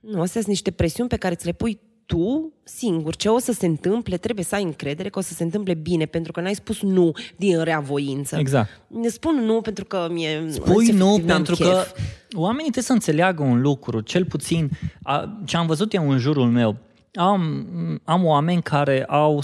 Nu, 0.00 0.20
astea 0.20 0.40
sunt 0.40 0.46
niște 0.46 0.70
presiuni 0.70 1.08
pe 1.08 1.16
care 1.16 1.34
ți 1.34 1.46
le 1.46 1.52
pui 1.52 1.80
tu 2.06 2.52
singur. 2.62 3.16
Ce 3.16 3.28
o 3.28 3.38
să 3.38 3.52
se 3.52 3.66
întâmple, 3.66 4.16
trebuie 4.16 4.44
să 4.44 4.54
ai 4.54 4.62
încredere 4.62 5.08
că 5.08 5.18
o 5.18 5.22
să 5.22 5.32
se 5.32 5.42
întâmple 5.42 5.74
bine, 5.74 6.04
pentru 6.04 6.32
că 6.32 6.40
n-ai 6.40 6.54
spus 6.54 6.82
nu 6.82 7.12
din 7.36 7.62
rea 7.62 7.80
voință. 7.80 8.36
Exact. 8.38 8.80
Ne 8.86 9.08
spun 9.08 9.34
nu 9.34 9.60
pentru 9.60 9.84
că 9.84 10.08
mie... 10.10 10.44
Spui 10.48 10.86
nu 10.86 11.06
efectiv, 11.06 11.28
n-am 11.28 11.36
pentru 11.36 11.54
chef. 11.54 11.66
că 11.66 11.84
oamenii 12.32 12.62
trebuie 12.70 12.82
să 12.82 12.92
înțeleagă 12.92 13.42
un 13.42 13.60
lucru, 13.60 14.00
cel 14.00 14.24
puțin 14.24 14.70
a, 15.02 15.38
ce 15.44 15.56
am 15.56 15.66
văzut 15.66 15.92
eu 15.92 16.10
în 16.10 16.18
jurul 16.18 16.46
meu. 16.46 16.76
Am, 17.14 17.66
am 18.04 18.24
oameni 18.24 18.62
care 18.62 19.04
au, 19.04 19.42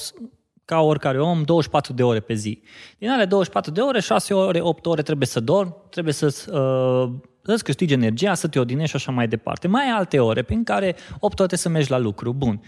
ca 0.65 0.81
oricare 0.81 1.21
om, 1.21 1.43
24 1.43 1.93
de 1.93 2.03
ore 2.03 2.21
pe 2.21 2.35
zi. 2.35 2.63
Din 2.99 3.11
ale 3.11 3.25
24 3.25 3.71
de 3.71 3.81
ore, 3.81 4.01
6 4.01 4.35
ore, 4.35 4.61
8 4.61 4.87
ore 4.87 5.03
trebuie 5.03 5.27
să 5.27 5.41
dormi, 5.41 5.75
trebuie 5.91 6.15
să 6.15 6.35
uh, 6.53 7.30
să-ți 7.43 7.65
câștigi 7.65 7.93
energia, 7.93 8.35
să 8.35 8.49
te 8.49 8.59
odinești 8.59 8.91
și 8.91 8.97
așa 8.97 9.13
mai 9.13 9.29
departe. 9.29 9.69
Mai 9.69 9.85
ai 9.85 9.91
alte 9.91 10.19
ore 10.19 10.43
prin 10.43 10.65
care 10.65 10.97
8 11.11 11.23
ore 11.23 11.33
trebuie 11.35 11.59
să 11.59 11.69
mergi 11.69 11.91
la 11.91 11.99
lucru. 11.99 12.33
Bun. 12.33 12.61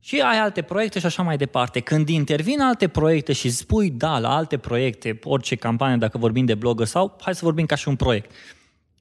Și 0.00 0.20
ai 0.20 0.38
alte 0.38 0.62
proiecte 0.62 0.98
și 0.98 1.06
așa 1.06 1.22
mai 1.22 1.36
departe. 1.36 1.80
Când 1.80 2.08
intervin 2.08 2.60
alte 2.60 2.88
proiecte 2.88 3.32
și 3.32 3.50
spui 3.50 3.90
da 3.90 4.18
la 4.18 4.36
alte 4.36 4.58
proiecte, 4.58 5.18
orice 5.22 5.54
campanie, 5.54 5.96
dacă 5.96 6.18
vorbim 6.18 6.44
de 6.44 6.54
blogger 6.54 6.86
sau 6.86 7.16
hai 7.20 7.34
să 7.34 7.44
vorbim 7.44 7.66
ca 7.66 7.74
și 7.74 7.88
un 7.88 7.96
proiect. 7.96 8.30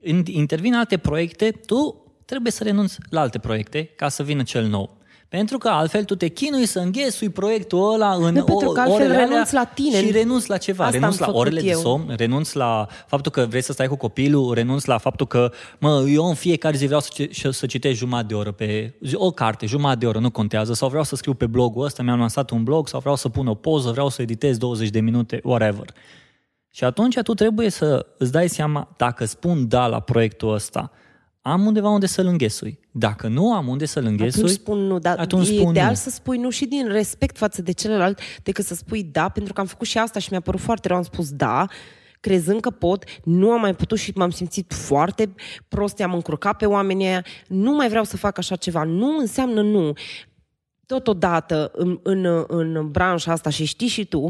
Când 0.01 0.27
intervin 0.27 0.73
alte 0.73 0.97
proiecte, 0.97 1.51
tu 1.51 2.05
trebuie 2.25 2.51
să 2.51 2.63
renunți 2.63 2.97
la 3.09 3.19
alte 3.19 3.39
proiecte 3.39 3.83
ca 3.83 4.09
să 4.09 4.23
vină 4.23 4.43
cel 4.43 4.67
nou. 4.67 4.97
Pentru 5.37 5.57
că 5.57 5.67
altfel 5.69 6.03
tu 6.03 6.15
te 6.15 6.27
chinui 6.27 6.65
să 6.65 6.79
înghesui 6.79 7.29
proiectul 7.29 7.93
ăla 7.93 8.13
în 8.13 8.33
Nu, 8.33 8.43
pentru 8.43 8.69
că 8.69 8.79
altfel 8.79 8.95
orele 8.95 9.13
alea 9.13 9.25
renunți 9.25 9.53
la 9.53 9.63
tine. 9.63 9.97
Și 9.97 10.11
renunți 10.11 10.49
la 10.49 10.57
ceva. 10.57 10.83
Asta 10.85 10.95
renunți 10.97 11.21
am 11.21 11.25
la 11.25 11.25
făcut 11.25 11.41
orele 11.41 11.61
de 11.61 11.67
eu. 11.69 11.79
somn, 11.79 12.13
renunți 12.17 12.55
la 12.55 12.87
faptul 13.07 13.31
că 13.31 13.45
vrei 13.49 13.61
să 13.61 13.71
stai 13.71 13.87
cu 13.87 13.95
copilul, 13.95 14.53
renunți 14.53 14.87
la 14.87 14.97
faptul 14.97 15.27
că, 15.27 15.51
mă, 15.79 16.05
eu 16.07 16.25
în 16.25 16.33
fiecare 16.33 16.77
zi 16.77 16.85
vreau 16.85 17.01
să, 17.01 17.09
ci- 17.31 17.45
să 17.49 17.65
citesc 17.65 17.97
jumătate 17.97 18.27
de 18.27 18.33
oră 18.33 18.51
pe 18.51 18.93
o 19.13 19.31
carte, 19.31 19.65
jumătate 19.65 19.99
de 19.99 20.05
oră, 20.05 20.19
nu 20.19 20.29
contează, 20.31 20.73
sau 20.73 20.89
vreau 20.89 21.03
să 21.03 21.15
scriu 21.15 21.33
pe 21.33 21.45
blogul 21.45 21.85
ăsta, 21.85 22.03
mi-am 22.03 22.19
lansat 22.19 22.49
un 22.49 22.63
blog, 22.63 22.87
sau 22.87 22.99
vreau 22.99 23.15
să 23.15 23.29
pun 23.29 23.47
o 23.47 23.53
poză, 23.53 23.91
vreau 23.91 24.09
să 24.09 24.21
editez 24.21 24.57
20 24.57 24.89
de 24.89 24.99
minute, 24.99 25.39
whatever. 25.43 25.85
Și 26.69 26.83
atunci 26.83 27.19
tu 27.23 27.33
trebuie 27.33 27.69
să 27.69 28.05
îți 28.17 28.31
dai 28.31 28.47
seama, 28.49 28.93
dacă 28.97 29.25
spun 29.25 29.67
da 29.67 29.87
la 29.87 29.99
proiectul 29.99 30.53
ăsta, 30.53 30.91
am 31.45 31.65
undeva 31.65 31.89
unde 31.89 32.05
să-l 32.05 32.25
înghesui. 32.25 32.79
Dacă 32.91 33.27
nu 33.27 33.53
am 33.53 33.67
unde 33.67 33.85
să-l 33.85 34.05
înghesui, 34.05 34.41
Atunci 34.41 34.57
spun 34.57 34.79
nu, 34.79 34.99
dar 34.99 35.19
atunci 35.19 35.49
e 35.49 35.55
spun 35.55 35.69
ideal 35.69 35.89
nu. 35.89 35.95
să 35.95 36.09
spui 36.09 36.37
nu 36.37 36.49
și 36.49 36.65
din 36.65 36.87
respect 36.87 37.37
față 37.37 37.61
de 37.61 37.71
celălalt 37.71 38.19
decât 38.43 38.65
să 38.65 38.75
spui 38.75 39.03
da, 39.03 39.29
pentru 39.29 39.53
că 39.53 39.59
am 39.59 39.65
făcut 39.65 39.87
și 39.87 39.97
asta 39.97 40.19
și 40.19 40.27
mi-a 40.31 40.39
părut 40.39 40.59
foarte 40.59 40.87
rău, 40.87 40.97
am 40.97 41.03
spus 41.03 41.31
da, 41.31 41.67
crezând 42.19 42.59
că 42.59 42.69
pot, 42.69 43.03
nu 43.23 43.51
am 43.51 43.59
mai 43.59 43.75
putut 43.75 43.97
și 43.97 44.11
m-am 44.15 44.29
simțit 44.29 44.73
foarte 44.73 45.35
prost, 45.67 46.01
am 46.01 46.13
încurcat 46.13 46.57
pe 46.57 46.65
oamenii 46.65 47.05
aia, 47.05 47.25
nu 47.47 47.71
mai 47.71 47.89
vreau 47.89 48.03
să 48.03 48.17
fac 48.17 48.37
așa 48.37 48.55
ceva, 48.55 48.83
nu 48.83 49.17
înseamnă 49.17 49.61
nu. 49.61 49.93
Totodată, 50.85 51.71
în, 51.73 51.99
în, 52.03 52.45
în 52.47 52.91
branșa 52.91 53.31
asta 53.31 53.49
și 53.49 53.65
știi 53.65 53.87
și 53.87 54.05
tu, 54.05 54.29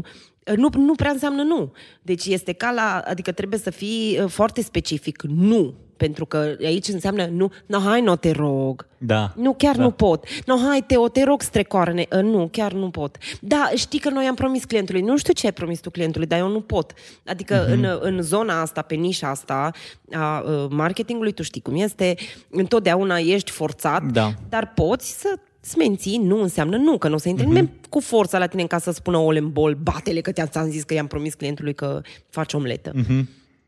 nu, 0.56 0.68
nu 0.76 0.94
prea 0.94 1.10
înseamnă 1.10 1.42
nu. 1.42 1.72
Deci 2.02 2.26
este 2.26 2.52
ca 2.52 2.70
la, 2.70 3.02
adică 3.06 3.32
trebuie 3.32 3.58
să 3.58 3.70
fii 3.70 4.18
uh, 4.20 4.28
foarte 4.28 4.62
specific, 4.62 5.22
nu. 5.22 5.74
Pentru 5.96 6.26
că 6.26 6.56
aici 6.64 6.88
înseamnă 6.88 7.26
nu, 7.26 7.50
no, 7.66 7.78
hai, 7.78 8.00
nu 8.00 8.16
te 8.16 8.30
rog. 8.30 8.86
Da. 8.98 9.32
Nu, 9.36 9.54
chiar 9.54 9.76
Da. 9.76 9.82
nu 9.82 9.90
pot. 9.90 10.24
No, 10.46 10.56
hai, 10.68 10.84
Teo, 10.86 11.08
te 11.08 11.22
rog, 11.22 11.42
strecoarne. 11.42 12.06
Uh, 12.16 12.22
Nu, 12.22 12.48
chiar 12.52 12.72
nu 12.72 12.90
pot. 12.90 13.16
Da, 13.40 13.70
știi 13.74 13.98
că 13.98 14.08
noi 14.10 14.24
am 14.24 14.34
promis 14.34 14.64
clientului. 14.64 15.00
Nu 15.00 15.16
știu 15.16 15.32
ce 15.32 15.46
ai 15.46 15.52
promis 15.52 15.80
tu 15.80 15.90
clientului, 15.90 16.26
dar 16.26 16.38
eu 16.38 16.48
nu 16.48 16.60
pot. 16.60 16.92
Adică 17.26 17.66
Mhm. 17.68 17.72
în, 17.72 17.98
în 18.00 18.22
zona 18.22 18.60
asta, 18.60 18.82
pe 18.82 18.94
nișa 18.94 19.28
asta 19.28 19.70
a 20.12 20.38
uh, 20.46 20.66
marketingului, 20.70 21.32
tu 21.32 21.42
știi 21.42 21.60
cum 21.60 21.74
este, 21.76 22.14
întotdeauna 22.50 23.16
ești 23.18 23.50
forțat, 23.50 24.02
Da. 24.04 24.32
dar 24.48 24.72
poți 24.74 25.20
să 25.20 25.28
îți 25.62 25.78
menții, 25.78 26.16
nu 26.18 26.42
înseamnă 26.42 26.76
nu, 26.76 26.98
că 26.98 27.08
nu 27.08 27.14
o 27.14 27.18
să 27.18 27.28
intre 27.28 27.46
nimeni 27.46 27.70
cu 27.88 28.00
forța 28.00 28.38
la 28.38 28.46
tine 28.46 28.62
în 28.62 28.68
ca 28.68 28.78
să 28.78 28.90
spună 28.90 29.16
ole 29.18 29.38
în 29.38 29.50
bol, 29.50 29.74
batele 29.82 30.20
că 30.20 30.32
te-am 30.32 30.46
ți-am 30.46 30.70
zis 30.70 30.82
că 30.82 30.94
i-am 30.94 31.06
promis 31.06 31.34
clientului 31.34 31.74
că 31.74 32.00
faci 32.28 32.52
omletă. 32.52 32.92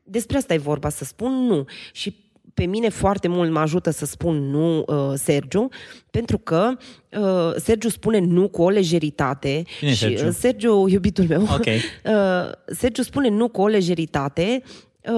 Despre 0.09 0.36
asta 0.36 0.54
e 0.54 0.59
vorba, 0.59 0.88
să 0.88 1.04
spun 1.04 1.32
nu. 1.32 1.64
Și 1.92 2.24
pe 2.54 2.64
mine 2.64 2.88
foarte 2.88 3.28
mult 3.28 3.50
mă 3.50 3.59
ajută 3.59 3.90
să 3.90 4.04
spun 4.04 4.50
nu 4.50 4.84
uh, 4.86 5.12
Sergiu, 5.14 5.68
pentru 6.11 6.38
că 6.38 6.76
uh, 7.18 7.54
Sergiu 7.57 7.88
spune 7.88 8.18
nu 8.18 8.48
cu 8.48 8.62
o 8.62 8.68
lejeritate. 8.68 9.62
Cine 9.78 9.90
e 9.90 9.94
și 9.94 10.00
Sergiu? 10.00 10.26
uh, 10.26 10.34
Sergiu, 10.38 10.88
iubitul 10.88 11.24
meu, 11.24 11.42
Ok. 11.42 11.64
uh, 11.66 12.52
Sergiu 12.66 13.02
spune 13.02 13.28
nu 13.28 13.48
cu 13.48 13.61
o 13.61 13.66
lejeritate 13.66 14.62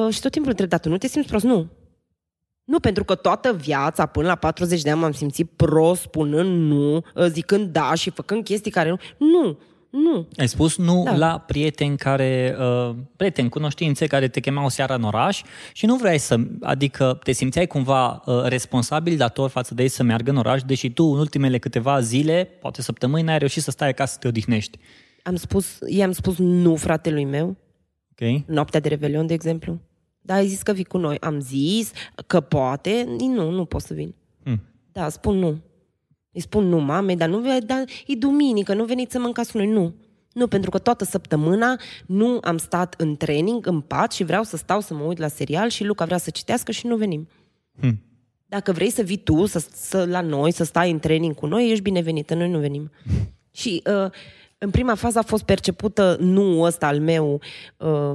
uh, 0.04 0.14
și 0.14 0.20
tot 0.20 0.30
timpul 0.30 0.50
întreb, 0.50 0.68
dar 0.68 0.78
tu 0.80 0.88
nu 0.88 0.98
te 0.98 1.06
simți 1.06 1.28
prost? 1.28 1.44
Nu. 1.44 1.66
Nu, 2.64 2.80
pentru 2.80 3.04
că 3.04 3.14
toată 3.14 3.52
viața, 3.52 4.06
până 4.06 4.26
la 4.26 4.34
40 4.34 4.82
de 4.82 4.90
ani, 4.90 5.00
m-am 5.00 5.12
simțit 5.12 5.50
prost 5.56 6.00
spunând 6.00 6.70
nu, 6.70 6.94
uh, 6.96 7.26
zicând 7.28 7.68
da 7.72 7.94
și 7.94 8.10
făcând 8.10 8.44
chestii 8.44 8.70
care 8.70 8.88
nu. 8.88 8.98
Nu, 9.26 9.58
nu. 9.90 10.28
Ai 10.36 10.48
spus 10.48 10.76
nu 10.76 11.02
Da. 11.04 11.16
la 11.16 11.38
prieteni 11.38 11.96
care, 11.96 12.56
uh, 12.60 12.94
prieteni, 13.16 13.48
cunoștințe 13.48 14.06
care 14.06 14.28
te 14.28 14.40
chemau 14.40 14.68
seara 14.68 14.94
în 14.94 15.02
oraș 15.02 15.42
și 15.72 15.86
nu 15.86 15.96
vrei 15.96 16.18
să, 16.18 16.38
adică 16.60 17.18
te 17.22 17.32
simțeai 17.32 17.66
cumva 17.66 18.22
uh, 18.26 18.42
responsabil, 18.44 19.16
dator 19.16 19.50
față 19.50 19.74
de 19.74 19.82
ei 19.82 19.88
să 19.88 20.02
meargă 20.02 20.30
în 20.30 20.36
oraș, 20.36 20.62
deși 20.62 20.90
tu 20.90 21.04
în 21.04 21.18
ultimele 21.18 21.58
câteva 21.58 22.00
zile, 22.00 22.44
poate 22.60 22.82
săptămâni, 22.82 23.22
n-ai 23.24 23.38
reușit 23.38 23.62
să 23.62 23.70
stai 23.70 23.88
acasă 23.88 24.12
să 24.12 24.18
te 24.18 24.28
odihnești. 24.28 24.78
Am 25.22 25.36
spus, 25.36 25.78
i-am 25.86 26.12
spus 26.12 26.36
nu 26.38 26.76
fratelui 26.76 27.24
meu, 27.24 27.56
Ok? 28.20 28.46
noaptea 28.46 28.80
de 28.80 28.88
Revelion, 28.88 29.26
de 29.26 29.34
exemplu. 29.34 29.78
Da, 30.20 30.34
ai 30.34 30.46
zis 30.46 30.62
că 30.62 30.72
vii 30.72 30.84
cu 30.84 30.98
noi. 30.98 31.18
Am 31.18 31.40
zis 31.40 31.92
că 32.26 32.40
poate, 32.40 33.04
nu, 33.18 33.50
nu 33.50 33.64
pot 33.64 33.80
să 33.80 33.94
vin. 33.94 34.14
Hmm. 34.44 34.62
Da, 34.92 35.08
spun 35.08 35.36
nu. 35.36 35.58
Îi 36.38 36.44
spun 36.44 36.68
nu 36.68 36.78
mamei, 36.80 37.16
dar 37.16 37.28
nu 37.28 37.38
ve- 37.38 37.58
dar 37.66 37.84
e 38.06 38.14
duminică, 38.14 38.74
nu 38.74 38.84
veniți 38.84 39.12
să 39.12 39.18
mâncați 39.18 39.52
cu 39.52 39.56
noi. 39.56 39.66
Nu. 39.66 39.94
Nu, 40.32 40.46
pentru 40.46 40.70
că 40.70 40.78
toată 40.78 41.04
săptămâna 41.04 41.76
nu 42.06 42.38
am 42.42 42.56
stat 42.56 42.94
în 42.98 43.16
training, 43.16 43.66
în 43.66 43.80
pat 43.80 44.12
și 44.12 44.24
vreau 44.24 44.42
să 44.42 44.56
stau 44.56 44.80
să 44.80 44.94
mă 44.94 45.02
uit 45.02 45.18
la 45.18 45.28
serial 45.28 45.68
și 45.68 45.84
Luca 45.84 46.04
vrea 46.04 46.18
să 46.18 46.30
citească 46.30 46.72
și 46.72 46.86
nu 46.86 46.96
venim. 46.96 47.28
Hmm. 47.80 48.02
Dacă 48.46 48.72
vrei 48.72 48.90
să 48.90 49.02
vii 49.02 49.16
tu 49.16 49.46
să, 49.46 49.66
să, 49.72 50.04
la 50.04 50.20
noi, 50.20 50.52
să 50.52 50.64
stai 50.64 50.90
în 50.90 50.98
training 50.98 51.34
cu 51.34 51.46
noi, 51.46 51.70
ești 51.70 51.82
binevenită, 51.82 52.34
noi 52.34 52.50
nu 52.50 52.58
venim. 52.58 52.90
Și 53.50 53.82
uh, 53.86 54.10
în 54.58 54.70
prima 54.70 54.94
fază 54.94 55.18
a 55.18 55.22
fost 55.22 55.44
percepută 55.44 56.16
nu 56.20 56.60
ăsta 56.60 56.86
al 56.86 57.00
meu, 57.00 57.40
uh, 57.76 58.14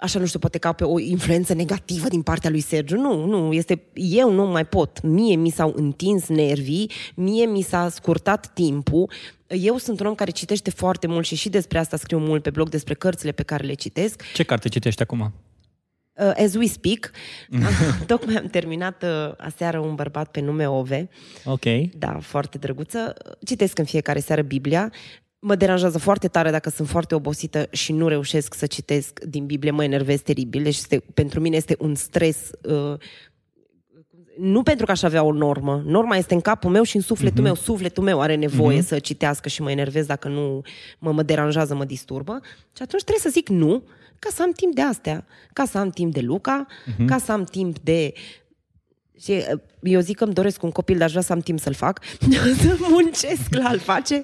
așa 0.00 0.18
nu 0.18 0.26
știu, 0.26 0.38
poate 0.38 0.58
ca 0.58 0.72
pe 0.72 0.84
o 0.84 0.98
influență 0.98 1.54
negativă 1.54 2.08
din 2.08 2.22
partea 2.22 2.50
lui 2.50 2.60
Sergiu. 2.60 2.96
Nu, 2.96 3.24
nu, 3.24 3.52
este, 3.52 3.82
eu 3.92 4.32
nu 4.32 4.46
mai 4.46 4.64
pot. 4.64 5.02
Mie 5.02 5.36
mi 5.36 5.50
s-au 5.50 5.72
întins 5.76 6.26
nervii, 6.26 6.90
mie 7.14 7.46
mi 7.46 7.62
s-a 7.62 7.88
scurtat 7.88 8.50
timpul. 8.54 9.10
Eu 9.46 9.76
sunt 9.76 10.00
un 10.00 10.06
om 10.06 10.14
care 10.14 10.30
citește 10.30 10.70
foarte 10.70 11.06
mult 11.06 11.26
și 11.26 11.34
și 11.34 11.48
despre 11.48 11.78
asta 11.78 11.96
scriu 11.96 12.18
mult 12.18 12.42
pe 12.42 12.50
blog, 12.50 12.68
despre 12.68 12.94
cărțile 12.94 13.32
pe 13.32 13.42
care 13.42 13.66
le 13.66 13.74
citesc. 13.74 14.22
Ce 14.34 14.42
carte 14.42 14.68
citești 14.68 15.02
acum? 15.02 15.32
Uh, 16.12 16.32
as 16.36 16.54
we 16.54 16.66
speak, 16.66 17.10
tocmai 18.06 18.34
am 18.34 18.46
terminat 18.46 19.02
uh, 19.02 19.32
aseară 19.36 19.78
un 19.78 19.94
bărbat 19.94 20.30
pe 20.30 20.40
nume 20.40 20.68
Ove. 20.68 21.08
Ok. 21.44 21.64
Da, 21.98 22.18
foarte 22.20 22.58
drăguță. 22.58 23.14
Citesc 23.44 23.78
în 23.78 23.84
fiecare 23.84 24.20
seară 24.20 24.42
Biblia. 24.42 24.92
Mă 25.40 25.54
deranjează 25.54 25.98
foarte 25.98 26.28
tare 26.28 26.50
dacă 26.50 26.70
sunt 26.70 26.88
foarte 26.88 27.14
obosită 27.14 27.68
și 27.70 27.92
nu 27.92 28.08
reușesc 28.08 28.54
să 28.54 28.66
citesc 28.66 29.20
din 29.20 29.46
Biblie, 29.46 29.70
mă 29.70 29.84
enervez 29.84 30.20
teribil. 30.20 30.62
Deci 30.62 30.76
este, 30.76 31.02
pentru 31.14 31.40
mine 31.40 31.56
este 31.56 31.76
un 31.78 31.94
stres. 31.94 32.50
Uh, 32.62 32.98
nu 34.38 34.62
pentru 34.62 34.86
că 34.86 34.90
aș 34.90 35.02
avea 35.02 35.22
o 35.22 35.32
normă. 35.32 35.82
Norma 35.86 36.16
este 36.16 36.34
în 36.34 36.40
capul 36.40 36.70
meu 36.70 36.82
și 36.82 36.96
în 36.96 37.02
sufletul 37.02 37.40
uh-huh. 37.40 37.44
meu. 37.44 37.54
Sufletul 37.54 38.02
meu 38.02 38.20
are 38.20 38.34
nevoie 38.34 38.78
uh-huh. 38.78 38.86
să 38.86 38.98
citească 38.98 39.48
și 39.48 39.62
mă 39.62 39.70
enervez 39.70 40.06
dacă 40.06 40.28
nu 40.28 40.62
mă, 40.98 41.12
mă 41.12 41.22
deranjează, 41.22 41.74
mă 41.74 41.84
disturbă. 41.84 42.40
Și 42.76 42.82
atunci 42.82 43.02
trebuie 43.02 43.22
să 43.22 43.30
zic 43.30 43.48
nu, 43.48 43.82
ca 44.18 44.28
să 44.32 44.42
am 44.42 44.52
timp 44.52 44.74
de 44.74 44.82
astea. 44.82 45.26
Ca 45.52 45.64
să 45.64 45.78
am 45.78 45.90
timp 45.90 46.12
de 46.12 46.20
Luca, 46.20 46.66
uh-huh. 46.66 47.04
ca 47.06 47.18
să 47.18 47.32
am 47.32 47.44
timp 47.44 47.78
de 47.78 48.12
și 49.20 49.30
uh, 49.30 49.60
eu 49.82 50.00
zic 50.00 50.16
că 50.16 50.24
îmi 50.24 50.34
doresc 50.34 50.62
un 50.62 50.70
copil, 50.70 50.96
dar 50.96 51.04
aș 51.04 51.10
vrea 51.10 51.22
să 51.22 51.32
am 51.32 51.40
timp 51.40 51.58
să-l 51.58 51.74
fac, 51.74 52.04
să 52.62 52.76
muncesc 52.90 53.54
la 53.54 53.68
a-l 53.68 53.78
face. 53.78 54.22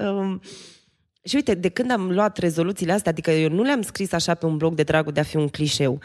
Um, 0.00 0.40
și 1.22 1.34
uite, 1.34 1.54
de 1.54 1.68
când 1.68 1.90
am 1.90 2.12
luat 2.12 2.38
rezoluțiile 2.38 2.92
astea, 2.92 3.10
adică 3.10 3.30
eu 3.30 3.48
nu 3.48 3.62
le-am 3.62 3.82
scris 3.82 4.12
așa 4.12 4.34
pe 4.34 4.46
un 4.46 4.56
blog 4.56 4.74
de 4.74 4.82
dragul 4.82 5.12
de 5.12 5.20
a 5.20 5.22
fi 5.22 5.36
un 5.36 5.48
clișeu. 5.48 6.00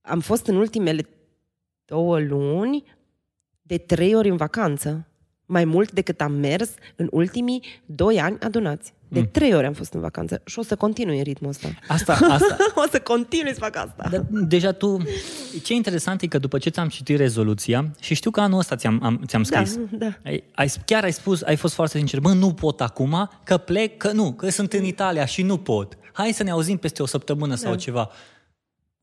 Am 0.00 0.20
fost 0.20 0.46
în 0.46 0.56
ultimele 0.56 1.08
două 1.84 2.18
luni 2.20 2.84
de 3.62 3.78
trei 3.78 4.14
ori 4.14 4.28
în 4.28 4.36
vacanță. 4.36 5.06
Mai 5.46 5.64
mult 5.64 5.92
decât 5.92 6.20
am 6.20 6.32
mers 6.32 6.68
în 6.96 7.08
ultimii 7.10 7.62
doi 7.86 8.20
ani 8.20 8.36
adunați. 8.40 8.94
De 9.08 9.20
Mm. 9.20 9.28
trei 9.32 9.54
ori 9.54 9.66
am 9.66 9.72
fost 9.72 9.92
în 9.92 10.00
vacanță 10.00 10.40
și 10.44 10.58
o 10.58 10.62
să 10.62 10.76
continui 10.76 11.16
în 11.18 11.22
ritmul 11.22 11.50
ăsta. 11.50 11.68
Asta, 11.88 12.12
asta, 12.12 12.56
o 12.84 12.88
să 12.90 13.00
continui 13.00 13.52
să 13.52 13.58
fac 13.58 13.76
asta. 13.76 14.08
Dar 14.10 14.24
deja 14.30 14.72
tu, 14.72 15.02
ce 15.62 15.74
interesant 15.74 16.22
e 16.22 16.26
că 16.26 16.38
după 16.38 16.58
ce 16.58 16.70
ți-am 16.70 16.88
citit 16.88 17.16
rezoluția 17.16 17.90
și 18.00 18.14
știu 18.14 18.30
că 18.30 18.40
anul 18.40 18.58
ăsta 18.58 18.76
ți-am, 18.76 19.00
am, 19.02 19.22
ți-am 19.26 19.42
Da, 19.50 19.64
scris, 19.64 19.78
da. 20.02 20.08
ai, 20.24 20.44
ai, 20.54 20.72
chiar 20.84 21.02
ai 21.04 21.12
spus, 21.12 21.42
ai 21.42 21.56
fost 21.56 21.74
foarte 21.74 21.96
sincer, 21.96 22.20
bă, 22.20 22.32
nu 22.32 22.52
pot 22.54 22.80
acum, 22.80 23.30
că 23.44 23.56
plec, 23.56 23.96
că 23.96 24.12
nu, 24.12 24.32
că 24.32 24.48
sunt 24.48 24.72
în 24.72 24.84
Italia 24.84 25.24
și 25.24 25.42
nu 25.42 25.56
pot. 25.56 25.98
Hai 26.12 26.32
să 26.32 26.42
ne 26.42 26.50
auzim 26.50 26.76
peste 26.76 27.02
o 27.02 27.06
săptămână 27.06 27.54
sau 27.54 27.70
Da. 27.70 27.76
ceva. 27.76 28.10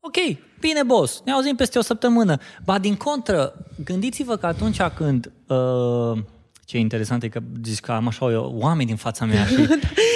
Ok, 0.00 0.38
bine, 0.60 0.82
boss, 0.82 1.22
ne 1.24 1.32
auzim 1.32 1.54
peste 1.56 1.78
o 1.78 1.82
săptămână. 1.82 2.36
Ba, 2.64 2.78
din 2.78 2.94
contră, 2.96 3.66
gândiți-vă 3.84 4.36
că 4.36 4.46
atunci 4.46 4.82
când... 4.82 5.32
Uh, 5.48 6.18
ce 6.64 6.78
interesant 6.78 7.22
e 7.22 7.28
că 7.28 7.40
zici 7.64 7.80
că 7.80 7.92
am 7.92 8.06
așa 8.06 8.30
eu, 8.30 8.52
oameni 8.58 8.86
din 8.86 8.96
fața 8.96 9.24
mea 9.24 9.46
și... 9.50 9.54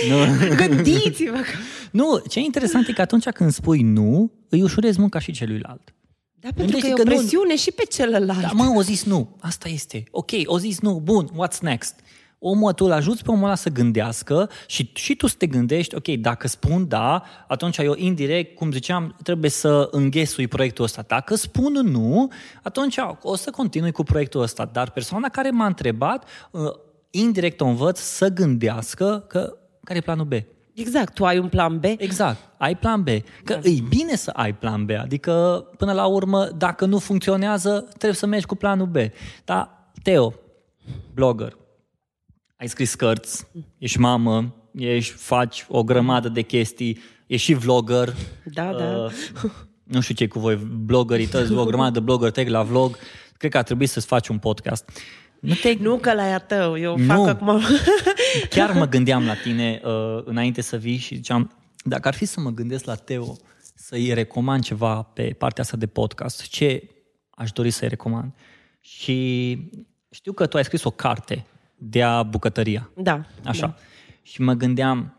nu, 0.09 0.17
Gândiți-vă 0.57 1.37
că... 1.37 1.57
nu, 1.91 2.23
ce 2.29 2.41
interesant 2.41 2.89
e 2.89 2.93
că 2.93 3.01
atunci 3.01 3.29
când 3.29 3.53
spui 3.53 3.83
nu, 3.83 4.33
îi 4.49 4.63
ușurezi 4.63 4.99
munca 5.01 5.19
și 5.19 5.33
celuilalt. 5.33 5.95
Da, 6.41 6.49
pentru 6.55 6.77
că 6.77 6.81
Gândește 6.83 6.89
e 6.89 6.93
o 6.93 6.97
că 6.97 7.03
nu- 7.03 7.17
presiune 7.17 7.57
și 7.57 7.71
pe 7.71 7.83
celălalt. 7.91 8.41
Da, 8.41 8.51
mă, 8.53 8.73
o 8.77 8.83
zis 8.83 9.05
nu. 9.05 9.37
Asta 9.41 9.69
este. 9.69 10.05
Ok, 10.11 10.31
o 10.45 10.59
zis 10.59 10.81
nu. 10.81 11.01
Bun, 11.05 11.29
what's 11.29 11.59
next? 11.61 11.95
Omul, 12.41 12.73
tu 12.73 12.85
îl 12.85 12.93
ajuți 12.93 13.23
pe 13.23 13.31
omul 13.31 13.45
ăla 13.45 13.55
să 13.55 13.71
gândească 13.71 14.51
și, 14.67 14.91
și 14.95 15.17
tu 15.17 15.27
să 15.27 15.35
te 15.39 15.47
gândești, 15.47 15.95
ok, 15.95 16.09
dacă 16.09 16.49
spun 16.49 16.89
da, 16.89 17.23
atunci 17.49 17.77
eu 17.77 17.95
indirect, 17.97 18.57
cum 18.57 18.73
ziceam, 18.73 19.17
trebuie 19.23 19.51
să 19.51 19.89
înghesui 19.91 20.49
proiectul 20.49 20.85
ăsta. 20.85 21.05
Dacă 21.07 21.35
spun 21.35 21.73
nu, 21.73 22.33
atunci 22.63 22.97
o 23.23 23.37
să 23.37 23.51
continui 23.51 23.93
cu 23.93 24.03
proiectul 24.03 24.43
ăsta. 24.43 24.65
Dar 24.73 24.91
persoana 24.91 25.29
care 25.29 25.51
m-a 25.51 25.67
întrebat, 25.67 26.25
uh, 26.51 26.61
indirect 27.11 27.61
o 27.61 27.67
învăț 27.67 27.99
să 27.99 28.29
gândească 28.29 29.25
că 29.29 29.57
care 29.85 29.99
e 29.99 30.03
planul 30.03 30.25
B. 30.25 30.33
Exact, 30.75 31.15
tu 31.15 31.25
ai 31.25 31.39
un 31.39 31.49
plan 31.49 31.79
B. 31.79 31.85
Exact, 31.85 32.39
ai 32.57 32.77
plan 32.77 33.03
B. 33.03 33.09
Că 33.45 33.55
da. 33.55 33.69
e 33.69 33.83
bine 33.89 34.17
să 34.17 34.31
ai 34.31 34.55
plan 34.55 34.85
B, 34.85 34.91
adică 34.91 35.65
până 35.77 35.93
la 35.93 36.07
urmă, 36.07 36.49
dacă 36.57 36.87
nu 36.87 36.99
funcționează, 36.99 37.85
trebuie 37.89 38.13
să 38.13 38.27
mergi 38.27 38.47
cu 38.47 38.55
planul 38.55 38.87
B. 38.87 38.97
Dar, 39.45 39.91
Teo, 40.03 40.35
blogger, 41.15 41.57
ai 42.59 42.69
scris 42.69 42.95
cărți, 42.95 43.47
ești 43.79 43.99
mamă, 43.99 44.55
ești, 44.75 45.13
faci 45.13 45.67
o 45.69 45.85
grămadă 45.85 46.29
de 46.29 46.43
chestii, 46.43 46.99
ești 47.27 47.47
și 47.47 47.55
vlogger. 47.55 48.15
Da, 48.45 48.73
da. 48.73 48.85
Uh, 48.85 49.13
nu 49.83 50.01
știu 50.01 50.15
ce 50.15 50.27
cu 50.27 50.39
voi, 50.39 50.57
bloggerii 50.85 51.27
tăi, 51.27 51.57
o 51.57 51.65
grămadă 51.65 51.91
de 51.91 52.01
blogger 52.01 52.31
trec 52.31 52.49
la 52.49 52.63
vlog. 52.63 52.97
Cred 53.37 53.51
că 53.51 53.57
ar 53.59 53.65
trebui 53.65 53.87
să-ți 53.87 54.07
faci 54.07 54.29
un 54.29 54.39
podcast. 54.39 54.91
Nu 55.41 55.55
te, 55.55 55.77
Nu 55.81 55.97
că 55.97 56.15
la 56.15 56.29
ea 56.29 56.39
tău, 56.39 56.79
eu 56.79 56.99
Nu. 56.99 57.15
fac 57.15 57.29
acum... 57.29 57.61
Chiar 58.51 58.73
mă 58.73 58.87
gândeam 58.87 59.27
la 59.27 59.35
tine 59.35 59.81
uh, 59.85 60.23
înainte 60.25 60.61
să 60.61 60.77
vii 60.77 60.97
și 60.97 61.15
ziceam, 61.15 61.53
dacă 61.85 62.09
ar 62.09 62.15
fi 62.15 62.25
să 62.25 62.41
mă 62.41 62.51
gândesc 62.51 62.85
la 62.85 62.95
Teo, 62.95 63.37
să-i 63.75 64.15
recomand 64.15 64.63
ceva 64.63 65.03
pe 65.03 65.35
partea 65.39 65.63
asta 65.63 65.77
de 65.77 65.87
podcast, 65.87 66.43
ce 66.43 66.91
aș 67.31 67.53
dori 67.53 67.71
să-i 67.71 67.89
recomand. 67.89 68.33
Și 68.81 69.59
știu 70.11 70.33
că 70.33 70.47
tu 70.47 70.57
ai 70.57 70.65
scris 70.65 70.85
o 70.85 70.91
carte 70.91 71.47
de 71.79 72.03
a 72.03 72.23
bucătăria. 72.23 72.91
Da. 72.97 73.25
Așa. 73.45 73.67
Da. 73.67 73.77
Și 74.23 74.41
mă 74.43 74.53
gândeam 74.53 75.13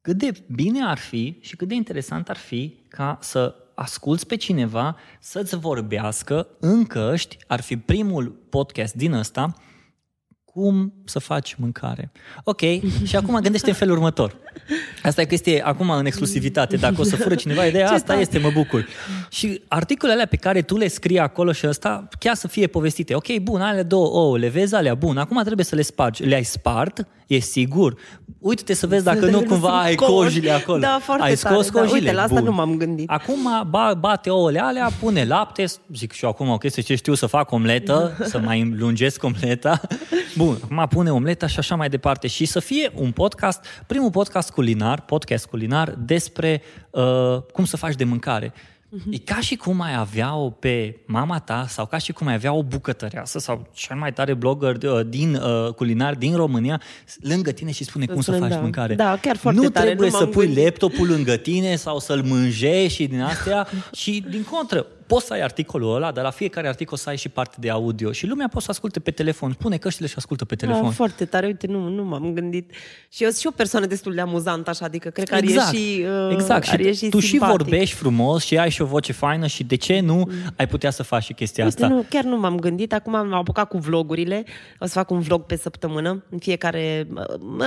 cât 0.00 0.16
de 0.16 0.44
bine 0.54 0.84
ar 0.84 0.98
fi 0.98 1.36
și 1.40 1.56
cât 1.56 1.68
de 1.68 1.74
interesant 1.74 2.28
ar 2.28 2.36
fi 2.36 2.74
ca 2.88 3.18
să 3.20 3.54
asculți 3.74 4.26
pe 4.26 4.36
cineva 4.36 4.96
să-ți 5.20 5.56
vorbească 5.58 6.48
în 6.60 6.84
căști, 6.84 7.36
ar 7.46 7.60
fi 7.60 7.76
primul 7.76 8.46
podcast 8.50 8.94
din 8.94 9.12
ăsta, 9.12 9.54
cum 10.44 10.92
să 11.04 11.18
faci 11.18 11.54
mâncare. 11.54 12.12
Ok, 12.44 12.60
și 13.04 13.16
acum 13.16 13.40
gândește 13.40 13.68
în 13.68 13.74
felul 13.74 13.94
următor. 13.96 14.36
Asta 15.02 15.20
e 15.20 15.24
chestie 15.26 15.64
acum 15.64 15.90
în 15.90 16.06
exclusivitate. 16.06 16.76
Dacă 16.76 17.00
o 17.00 17.04
să 17.04 17.16
fură 17.16 17.34
cineva 17.34 17.66
ideea, 17.66 17.86
Ce 17.86 17.94
asta 17.94 18.06
tare. 18.06 18.20
este, 18.20 18.38
mă 18.38 18.50
bucur. 18.50 18.86
Și 19.30 19.62
articolele 19.68 20.14
alea 20.14 20.26
pe 20.26 20.36
care 20.36 20.62
tu 20.62 20.76
le 20.76 20.88
scrii 20.88 21.18
acolo 21.18 21.52
și 21.52 21.66
ăsta, 21.66 22.08
chiar 22.18 22.34
să 22.34 22.48
fie 22.48 22.66
povestite. 22.66 23.14
Ok, 23.14 23.36
bun, 23.36 23.60
alea 23.60 23.82
două 23.82 24.06
ouă, 24.06 24.38
le 24.38 24.48
vezi 24.48 24.74
alea, 24.74 24.94
bun, 24.94 25.16
acum 25.16 25.42
trebuie 25.42 25.64
să 25.64 25.74
le 25.74 25.82
spargi. 25.82 26.24
Le-ai 26.24 26.44
spart, 26.44 27.06
e 27.26 27.38
sigur. 27.38 27.98
Uite-te 28.38 28.74
să 28.74 28.86
vezi 28.86 29.04
dacă 29.04 29.26
nu 29.26 29.40
cumva 29.48 29.80
ai 29.80 29.94
Sunt 29.94 30.10
cojile 30.10 30.50
acolo. 30.50 30.78
Da, 30.78 30.98
foarte 31.02 31.24
ai 31.24 31.34
tare, 31.34 31.54
scos 31.54 31.70
da. 31.70 31.80
cojile. 31.80 31.98
Uite, 31.98 32.12
la 32.12 32.22
asta 32.22 32.34
bun. 32.34 32.44
nu 32.44 32.52
m-am 32.52 32.76
gândit. 32.76 33.10
Acum 33.10 33.66
ba, 33.70 33.94
bate 33.94 34.30
ouăle 34.30 34.58
alea, 34.58 34.90
pune 35.00 35.24
lapte, 35.24 35.64
zic 35.94 36.12
și 36.12 36.24
eu 36.24 36.30
acum 36.30 36.48
o 36.48 36.58
chestie 36.58 36.82
ce 36.82 36.94
știu 36.94 37.14
să 37.14 37.26
fac 37.26 37.50
omletă, 37.50 38.16
să 38.24 38.38
mai 38.38 38.74
lungesc 38.76 39.22
omleta. 39.22 39.80
Bun, 40.36 40.58
acum 40.62 40.86
pune 40.88 41.10
omleta 41.10 41.46
și 41.46 41.58
așa 41.58 41.74
mai 41.74 41.88
departe. 41.88 42.26
Și 42.26 42.44
să 42.44 42.60
fie 42.60 42.92
un 42.94 43.10
podcast, 43.10 43.64
primul 43.86 44.10
podcast 44.10 44.50
culinar, 44.50 45.00
podcast 45.00 45.46
culinar 45.46 45.94
despre 46.04 46.62
uh, 46.90 47.02
cum 47.52 47.64
să 47.64 47.76
faci 47.76 47.94
de 47.94 48.04
mâncare. 48.04 48.52
Mhm. 48.90 49.12
E 49.12 49.18
ca 49.18 49.40
și 49.40 49.56
cum 49.56 49.80
ai 49.80 49.94
avea-o 49.96 50.50
pe 50.50 50.96
mama 51.06 51.38
ta 51.38 51.66
sau 51.68 51.86
ca 51.86 51.98
și 51.98 52.12
cum 52.12 52.26
ai 52.26 52.34
avea 52.34 52.52
o 52.52 52.62
bucătăreasă 52.62 53.38
sau 53.38 53.66
cel 53.72 53.96
mai 53.96 54.12
tare 54.12 54.34
blogger 54.34 54.76
uh, 54.82 55.00
din 55.06 55.34
uh, 55.34 55.72
culinar 55.74 56.14
din 56.14 56.36
România 56.36 56.80
lângă 57.20 57.50
tine 57.50 57.70
și 57.70 57.84
spune 57.84 58.06
cum 58.06 58.20
să 58.20 58.32
spune, 58.32 58.38
faci 58.38 58.56
da. 58.56 58.60
mâncare. 58.62 58.94
Da, 58.94 59.18
chiar 59.20 59.36
foarte 59.36 59.60
nu 59.60 59.68
tare, 59.68 59.86
trebuie 59.86 60.08
nu 60.08 60.16
să 60.16 60.22
m-am 60.22 60.32
pui 60.32 60.44
gândit. 60.44 60.64
laptopul 60.64 61.08
lângă 61.08 61.36
tine 61.36 61.76
sau 61.76 61.98
să-l 61.98 62.22
mânjești 62.22 63.02
și 63.02 63.06
din 63.06 63.20
astea 63.20 63.68
și 64.00 64.24
din 64.30 64.42
contră, 64.42 64.86
poți 65.08 65.26
să 65.26 65.32
ai 65.32 65.40
articolul 65.40 65.94
ăla, 65.94 66.12
dar 66.12 66.24
la 66.24 66.30
fiecare 66.30 66.68
articol 66.68 66.98
să 66.98 67.08
ai 67.08 67.16
și 67.16 67.28
parte 67.28 67.56
de 67.60 67.70
audio 67.70 68.12
și 68.12 68.26
lumea 68.26 68.46
poate 68.48 68.64
să 68.64 68.70
asculte 68.70 69.00
pe 69.00 69.10
telefon. 69.10 69.52
Pune 69.58 69.76
căștile 69.76 70.06
și 70.08 70.14
ascultă 70.16 70.44
pe 70.44 70.54
telefon. 70.54 70.82
Da, 70.82 70.88
foarte 70.90 71.24
tare, 71.24 71.46
uite, 71.46 71.66
nu, 71.66 71.88
nu 71.88 72.04
m-am 72.04 72.32
gândit. 72.32 72.70
Și 73.08 73.22
eu 73.22 73.28
sunt 73.28 73.40
și 73.40 73.46
o 73.46 73.50
persoană 73.50 73.86
destul 73.86 74.14
de 74.14 74.20
amuzantă, 74.20 74.70
așa, 74.70 74.84
adică 74.84 75.08
cred 75.08 75.28
că 75.28 75.34
ar 75.34 75.42
exact, 75.42 75.72
ieși 75.72 76.00
uh, 76.02 76.28
exact. 76.32 76.68
ar 76.68 76.78
Și 76.78 76.84
ieși 76.86 77.08
tu 77.08 77.18
și 77.18 77.28
simpatic. 77.28 77.56
vorbești 77.56 77.94
frumos 77.94 78.44
și 78.44 78.58
ai 78.58 78.70
și 78.70 78.82
o 78.82 78.84
voce 78.86 79.12
faină 79.12 79.46
și 79.46 79.64
de 79.64 79.74
ce 79.76 80.00
nu 80.00 80.30
ai 80.56 80.66
putea 80.66 80.90
să 80.90 81.02
faci 81.02 81.22
și 81.22 81.32
chestia 81.32 81.64
Uite, 81.64 81.82
asta? 81.82 81.94
nu, 81.94 82.04
chiar 82.08 82.24
nu 82.24 82.38
m-am 82.38 82.58
gândit. 82.58 82.92
Acum 82.92 83.14
am 83.14 83.32
apucat 83.32 83.68
cu 83.68 83.78
vlogurile. 83.78 84.44
O 84.80 84.86
să 84.86 84.92
fac 84.92 85.10
un 85.10 85.20
vlog 85.20 85.42
pe 85.42 85.56
săptămână, 85.56 86.24
în 86.30 86.38
fiecare, 86.38 87.08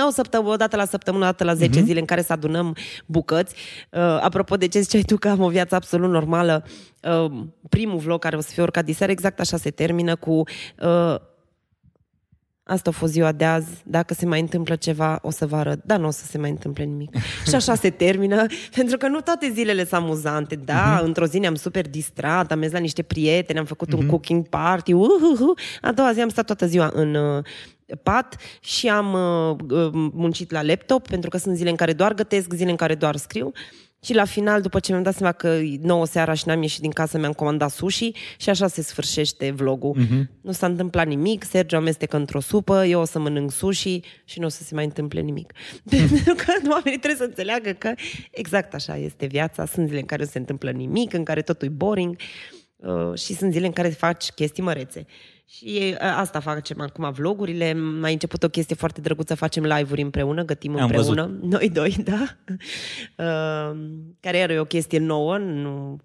o 0.08 0.10
săptămână, 0.10 0.52
o 0.52 0.56
dată 0.56 0.76
la 0.76 0.84
săptămână, 0.84 1.24
o 1.24 1.26
dată 1.26 1.44
la 1.44 1.54
10 1.54 1.78
Mhm. 1.78 1.86
zile 1.86 1.98
în 2.00 2.04
care 2.06 2.22
să 2.22 2.32
adunăm 2.32 2.76
bucăți. 3.06 3.54
Uh, 3.90 4.00
apropo 4.00 4.56
de 4.56 4.68
ce 4.68 4.80
ziceai 4.80 5.02
tu 5.02 5.16
că 5.16 5.28
am 5.28 5.40
o 5.40 5.48
viață 5.48 5.74
absolut 5.74 6.10
normală, 6.10 6.64
uh, 7.02 7.30
primul 7.68 7.98
vlog 7.98 8.20
care 8.20 8.36
o 8.36 8.40
să 8.40 8.50
fie 8.52 8.62
urcat 8.62 8.84
diseară, 8.84 9.12
exact 9.12 9.40
așa 9.40 9.56
se 9.56 9.70
termină 9.70 10.16
cu 10.16 10.42
uh, 10.82 11.16
Asta 12.64 12.90
a 12.90 12.92
fost 12.92 13.12
ziua 13.12 13.32
de 13.32 13.44
azi. 13.44 13.82
Dacă 13.84 14.14
se 14.14 14.26
mai 14.26 14.40
întâmplă 14.40 14.76
ceva, 14.76 15.18
o 15.22 15.30
să 15.30 15.46
vă 15.46 15.56
arăt. 15.56 15.84
Dar 15.84 15.98
nu 15.98 16.06
o 16.06 16.10
să 16.10 16.24
se 16.24 16.38
mai 16.38 16.50
întâmple 16.50 16.84
nimic. 16.84 17.14
Și 17.48 17.54
așa 17.54 17.74
se 17.74 17.90
termină, 17.90 18.46
pentru 18.74 18.96
că 18.96 19.08
nu 19.08 19.20
toate 19.20 19.50
zilele 19.54 19.84
sunt 19.84 20.02
amuzante. 20.02 20.54
Da, 20.54 20.98
uh-huh. 20.98 21.04
într-o 21.04 21.26
zi 21.26 21.38
ne-am 21.38 21.54
super 21.54 21.88
distrat, 21.88 22.52
am 22.52 22.58
mers 22.58 22.72
la 22.72 22.78
niște 22.78 23.02
prieteni, 23.02 23.58
am 23.58 23.64
făcut 23.64 23.88
uh-huh. 23.88 23.98
un 23.98 24.06
cooking 24.06 24.48
party. 24.48 24.92
Uhuhu. 24.92 25.54
A 25.80 25.92
doua 25.92 26.12
zi 26.12 26.20
am 26.20 26.28
stat 26.28 26.46
toată 26.46 26.66
ziua 26.66 26.90
în 26.94 27.14
uh, 27.14 27.44
pat 28.02 28.36
și 28.60 28.88
am 28.88 29.12
uh, 29.12 29.56
uh, 29.70 29.90
muncit 29.92 30.50
la 30.50 30.62
laptop, 30.62 31.08
pentru 31.08 31.30
că 31.30 31.36
sunt 31.36 31.56
zile 31.56 31.70
în 31.70 31.76
care 31.76 31.92
doar 31.92 32.14
gătesc, 32.14 32.52
zile 32.52 32.70
în 32.70 32.76
care 32.76 32.94
doar 32.94 33.16
scriu. 33.16 33.52
Și 34.04 34.14
la 34.14 34.24
final, 34.24 34.60
după 34.60 34.80
ce 34.80 34.90
mi-am 34.90 35.02
dat 35.02 35.14
seama 35.14 35.32
că 35.32 35.46
e 35.46 35.78
nouă 35.80 36.06
seara 36.06 36.34
și 36.34 36.48
n-am 36.48 36.62
ieșit 36.62 36.80
din 36.80 36.90
casă, 36.90 37.18
mi-am 37.18 37.32
comandat 37.32 37.70
sushi 37.70 38.10
și 38.36 38.50
așa 38.50 38.66
se 38.66 38.82
sfârșește 38.82 39.50
vlogul. 39.50 39.96
Uh-huh. 39.96 40.40
Nu 40.40 40.52
s-a 40.52 40.66
întâmplat 40.66 41.06
nimic, 41.06 41.44
Sergio 41.44 41.76
amestecă 41.76 42.16
într-o 42.16 42.40
supă, 42.40 42.84
eu 42.84 43.00
o 43.00 43.04
să 43.04 43.18
mănânc 43.18 43.52
sushi 43.52 44.00
și 44.24 44.38
nu 44.38 44.46
o 44.46 44.48
să 44.48 44.62
se 44.62 44.74
mai 44.74 44.84
întâmple 44.84 45.20
nimic. 45.20 45.52
Pentru 45.90 46.34
că 46.34 46.52
oamenii 46.70 46.98
trebuie 46.98 47.16
să 47.16 47.24
înțeleagă 47.24 47.70
că 47.70 47.94
exact 48.30 48.74
așa 48.74 48.96
este 48.96 49.26
viața. 49.26 49.66
Sunt 49.66 49.86
zile 49.86 50.00
în 50.00 50.06
care 50.06 50.22
nu 50.22 50.28
se 50.28 50.38
întâmplă 50.38 50.70
nimic, 50.70 51.12
în 51.12 51.24
care 51.24 51.42
totul 51.42 51.68
e 51.68 51.70
boring 51.70 52.16
uh, 52.76 53.18
și 53.18 53.34
sunt 53.34 53.52
zile 53.52 53.66
în 53.66 53.72
care 53.72 53.88
faci 53.88 54.30
chestii 54.30 54.62
mărețe. 54.62 55.06
Și 55.56 55.80
uh, 55.92 55.96
asta 56.00 56.40
facem 56.40 56.80
acum 56.80 57.12
vlogurile. 57.12 57.72
Mai 57.72 58.12
început 58.12 58.42
o 58.42 58.48
chestie 58.48 58.76
foarte 58.76 59.00
drăguță, 59.00 59.34
facem 59.34 59.64
live-uri 59.64 60.02
împreună, 60.02 60.44
gătim 60.44 60.76
Am 60.76 60.82
împreună. 60.82 61.38
Noi 61.42 61.70
doi, 61.70 61.96
da. 62.04 62.36
Uh, 63.16 63.78
care 64.20 64.38
era 64.38 64.60
o 64.60 64.64
chestie 64.64 64.98
nouă, 64.98 65.38
nu... 65.38 65.98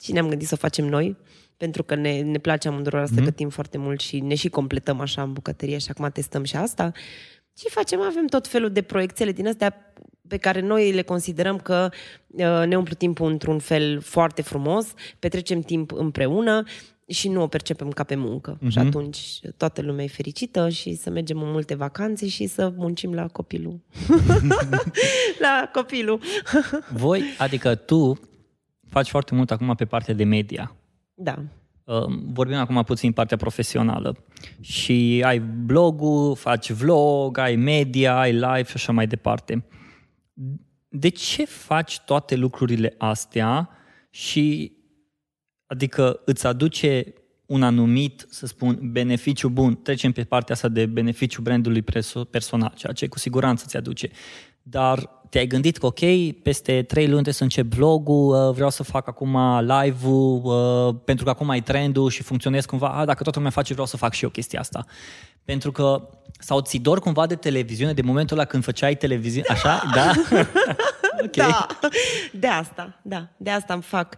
și 0.00 0.12
ne-am 0.12 0.28
gândit 0.28 0.46
să 0.48 0.54
o 0.54 0.60
facem 0.60 0.84
noi, 0.84 1.16
pentru 1.56 1.82
că 1.82 1.94
ne, 1.94 2.20
ne 2.20 2.38
place 2.38 2.68
amândurora 2.68 3.02
Mhm. 3.02 3.14
să 3.14 3.20
gătim 3.20 3.48
foarte 3.48 3.78
mult 3.78 4.00
și 4.00 4.20
ne 4.20 4.34
și 4.34 4.48
completăm 4.48 5.00
așa 5.00 5.22
în 5.22 5.32
bucătărie 5.32 5.78
și 5.78 5.90
acum 5.90 6.10
testăm 6.12 6.44
și 6.44 6.56
asta. 6.56 6.92
Și 7.58 7.68
facem, 7.68 8.00
avem 8.00 8.26
tot 8.26 8.46
felul 8.46 8.70
de 8.70 8.82
proiectele 8.82 9.32
din 9.32 9.46
astea 9.46 9.94
pe 10.28 10.36
care 10.36 10.60
noi 10.60 10.92
le 10.92 11.02
considerăm 11.02 11.58
că 11.58 11.88
uh, 12.26 12.62
ne 12.66 12.76
umplu 12.76 12.94
timpul 12.94 13.30
într-un 13.30 13.58
fel 13.58 14.00
foarte 14.00 14.42
frumos, 14.42 14.86
petrecem 15.18 15.60
timp 15.60 15.92
împreună 15.92 16.64
și 17.06 17.28
nu 17.28 17.42
o 17.42 17.46
percepem 17.46 17.90
ca 17.90 18.04
pe 18.04 18.14
muncă. 18.14 18.58
Uh-huh. 18.58 18.68
Și 18.68 18.78
atunci 18.78 19.40
toată 19.56 19.82
lumea 19.82 20.04
e 20.04 20.08
fericită 20.08 20.68
și 20.68 20.94
să 20.94 21.10
mergem 21.10 21.42
în 21.42 21.50
multe 21.50 21.74
vacanțe 21.74 22.28
și 22.28 22.46
să 22.46 22.72
muncim 22.76 23.14
la 23.14 23.26
copilul. 23.26 23.80
la 25.44 25.70
copilul. 25.72 26.20
Voi, 26.92 27.22
adică 27.38 27.74
tu 27.74 28.20
faci 28.88 29.08
foarte 29.08 29.34
mult 29.34 29.50
acum 29.50 29.74
pe 29.74 29.84
partea 29.84 30.14
de 30.14 30.24
media. 30.24 30.76
da. 31.14 31.42
Uh, 31.84 32.06
Vorbim 32.32 32.56
acum 32.56 32.82
puțin 32.82 33.12
partea 33.12 33.36
profesională. 33.36 34.24
Și 34.60 35.22
ai 35.24 35.40
blogul, 35.40 36.34
faci 36.34 36.70
vlog, 36.70 37.38
ai 37.38 37.56
media, 37.56 38.18
ai 38.18 38.32
live 38.32 38.64
și 38.64 38.72
așa 38.74 38.92
mai 38.92 39.06
departe. 39.06 39.64
De 40.88 41.08
ce 41.08 41.44
faci 41.44 42.00
toate 42.00 42.36
lucrurile 42.36 42.94
astea 42.98 43.68
și 44.10 44.72
adică 45.66 46.20
îți 46.24 46.46
aduce 46.46 47.14
un 47.46 47.62
anumit, 47.62 48.26
să 48.30 48.46
spun, 48.46 48.78
beneficiu 48.82 49.48
bun. 49.48 49.82
Trecem 49.82 50.12
pe 50.12 50.24
partea 50.24 50.54
asta 50.54 50.68
de 50.68 50.86
beneficiu 50.86 51.42
brandului 51.42 51.82
perso- 51.82 52.30
personal, 52.30 52.72
ceea 52.76 52.92
ce 52.92 53.06
cu 53.06 53.18
siguranță 53.18 53.64
ți 53.68 53.76
aduce. 53.76 54.10
Dar 54.62 55.10
te-ai 55.30 55.46
gândit 55.46 55.76
că, 55.76 55.86
ok, 55.86 56.00
peste 56.42 56.82
trei 56.82 57.04
luni 57.04 57.12
trebuie 57.12 57.34
să 57.34 57.42
încep 57.42 57.66
vlogul, 57.66 58.48
uh, 58.48 58.54
vreau 58.54 58.70
să 58.70 58.82
fac 58.82 59.08
acum 59.08 59.38
live-ul, 59.60 60.42
uh, 60.44 60.94
pentru 61.04 61.24
că 61.24 61.30
acum 61.30 61.48
ai 61.48 61.60
trendul 61.60 62.10
și 62.10 62.22
funcționez 62.22 62.64
cumva, 62.64 62.88
a, 62.88 63.04
dacă 63.04 63.22
toată 63.22 63.38
lumea 63.38 63.52
face, 63.52 63.72
vreau 63.72 63.86
să 63.86 63.96
fac 63.96 64.12
și 64.12 64.24
eu 64.24 64.30
chestia 64.30 64.60
asta. 64.60 64.84
Pentru 65.44 65.72
că, 65.72 66.08
sau 66.38 66.60
ți 66.60 66.78
dor 66.78 67.00
cumva 67.00 67.26
de 67.26 67.34
televiziune 67.34 67.92
de 67.92 68.02
momentul 68.02 68.36
ăla 68.36 68.46
când 68.46 68.64
făceai 68.64 68.96
televiziune, 68.96 69.46
așa, 69.50 69.82
da? 69.94 70.10
ok. 71.24 71.36
Da, 71.36 71.66
de 72.32 72.46
asta, 72.46 73.00
da, 73.02 73.28
de 73.36 73.50
asta 73.50 73.72
îmi 73.72 73.82
fac. 73.82 74.14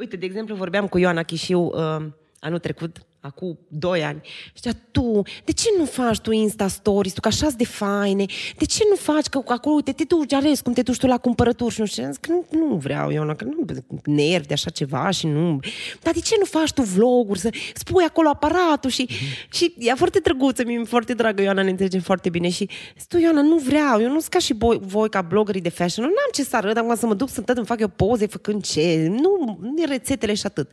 Uh, 0.00 0.06
uite, 0.06 0.16
de 0.16 0.26
exemplu, 0.26 0.54
vorbeam 0.54 0.88
cu 0.88 0.98
Ioana 0.98 1.22
Chișiu 1.22 1.60
uh, 1.60 2.06
anul 2.40 2.58
trecut, 2.58 3.06
acum 3.20 3.58
doi 3.68 4.04
ani, 4.04 4.20
și 4.22 4.52
zicea, 4.54 4.76
tu, 4.90 5.22
de 5.44 5.52
ce 5.52 5.68
nu 5.78 5.84
faci 5.84 6.18
tu 6.18 6.30
Insta 6.30 6.68
Stories, 6.68 7.12
tu 7.12 7.20
că 7.20 7.28
așa 7.28 7.48
de 7.56 7.64
faine, 7.64 8.24
de 8.58 8.64
ce 8.64 8.82
nu 8.90 8.96
faci, 8.96 9.26
că 9.26 9.42
acolo, 9.46 9.74
uite, 9.74 9.92
te 9.92 10.04
duci, 10.04 10.32
ales 10.32 10.60
cum 10.60 10.72
te 10.72 10.82
duci 10.82 10.96
tu 10.96 11.06
la 11.06 11.18
cumpărături. 11.18 11.74
Și 11.74 11.80
nu 11.80 11.86
știu, 11.86 12.10
zic, 12.12 12.26
nu, 12.26 12.44
nu 12.50 12.74
vreau, 12.74 13.10
Ioana, 13.10 13.34
că 13.34 13.44
nu 13.44 13.64
nervi 14.04 14.46
de 14.46 14.52
așa 14.52 14.70
ceva 14.70 15.10
și 15.10 15.26
nu, 15.26 15.58
dar 16.02 16.12
de 16.12 16.20
ce 16.20 16.34
nu 16.38 16.44
faci 16.44 16.72
tu 16.72 16.82
vloguri, 16.82 17.38
să 17.38 17.50
spui 17.74 18.04
acolo 18.04 18.28
aparatul 18.28 18.90
și, 18.90 19.08
și 19.52 19.74
e 19.78 19.94
foarte 19.94 20.18
drăguță, 20.18 20.64
mi-e 20.64 20.84
foarte 20.84 21.14
dragă, 21.14 21.42
Ioana, 21.42 21.62
ne 21.62 21.70
înțelegem 21.70 22.00
foarte 22.00 22.28
bine 22.28 22.48
și 22.48 22.68
zic, 22.98 23.08
tu, 23.08 23.18
Ioana, 23.18 23.42
nu 23.42 23.56
vreau, 23.56 24.00
eu 24.00 24.08
nu 24.08 24.18
sunt 24.18 24.32
ca 24.32 24.38
și 24.38 24.54
voi, 24.58 24.80
voi 24.82 25.08
ca 25.08 25.22
bloggerii 25.22 25.60
de 25.60 25.68
fashion, 25.68 26.04
nu 26.04 26.10
am 26.10 26.30
ce 26.32 26.42
să 26.42 26.56
arăt, 26.56 26.76
acum 26.76 26.94
să 26.96 27.06
mă 27.06 27.14
duc 27.14 27.28
să 27.28 27.42
îmi 27.46 27.66
fac 27.66 27.80
eu 27.80 27.88
poze 27.88 28.26
făcând 28.26 28.64
ce, 28.64 29.06
nu, 29.20 29.58
rețetele 29.86 30.34
și 30.34 30.46
atât. 30.46 30.68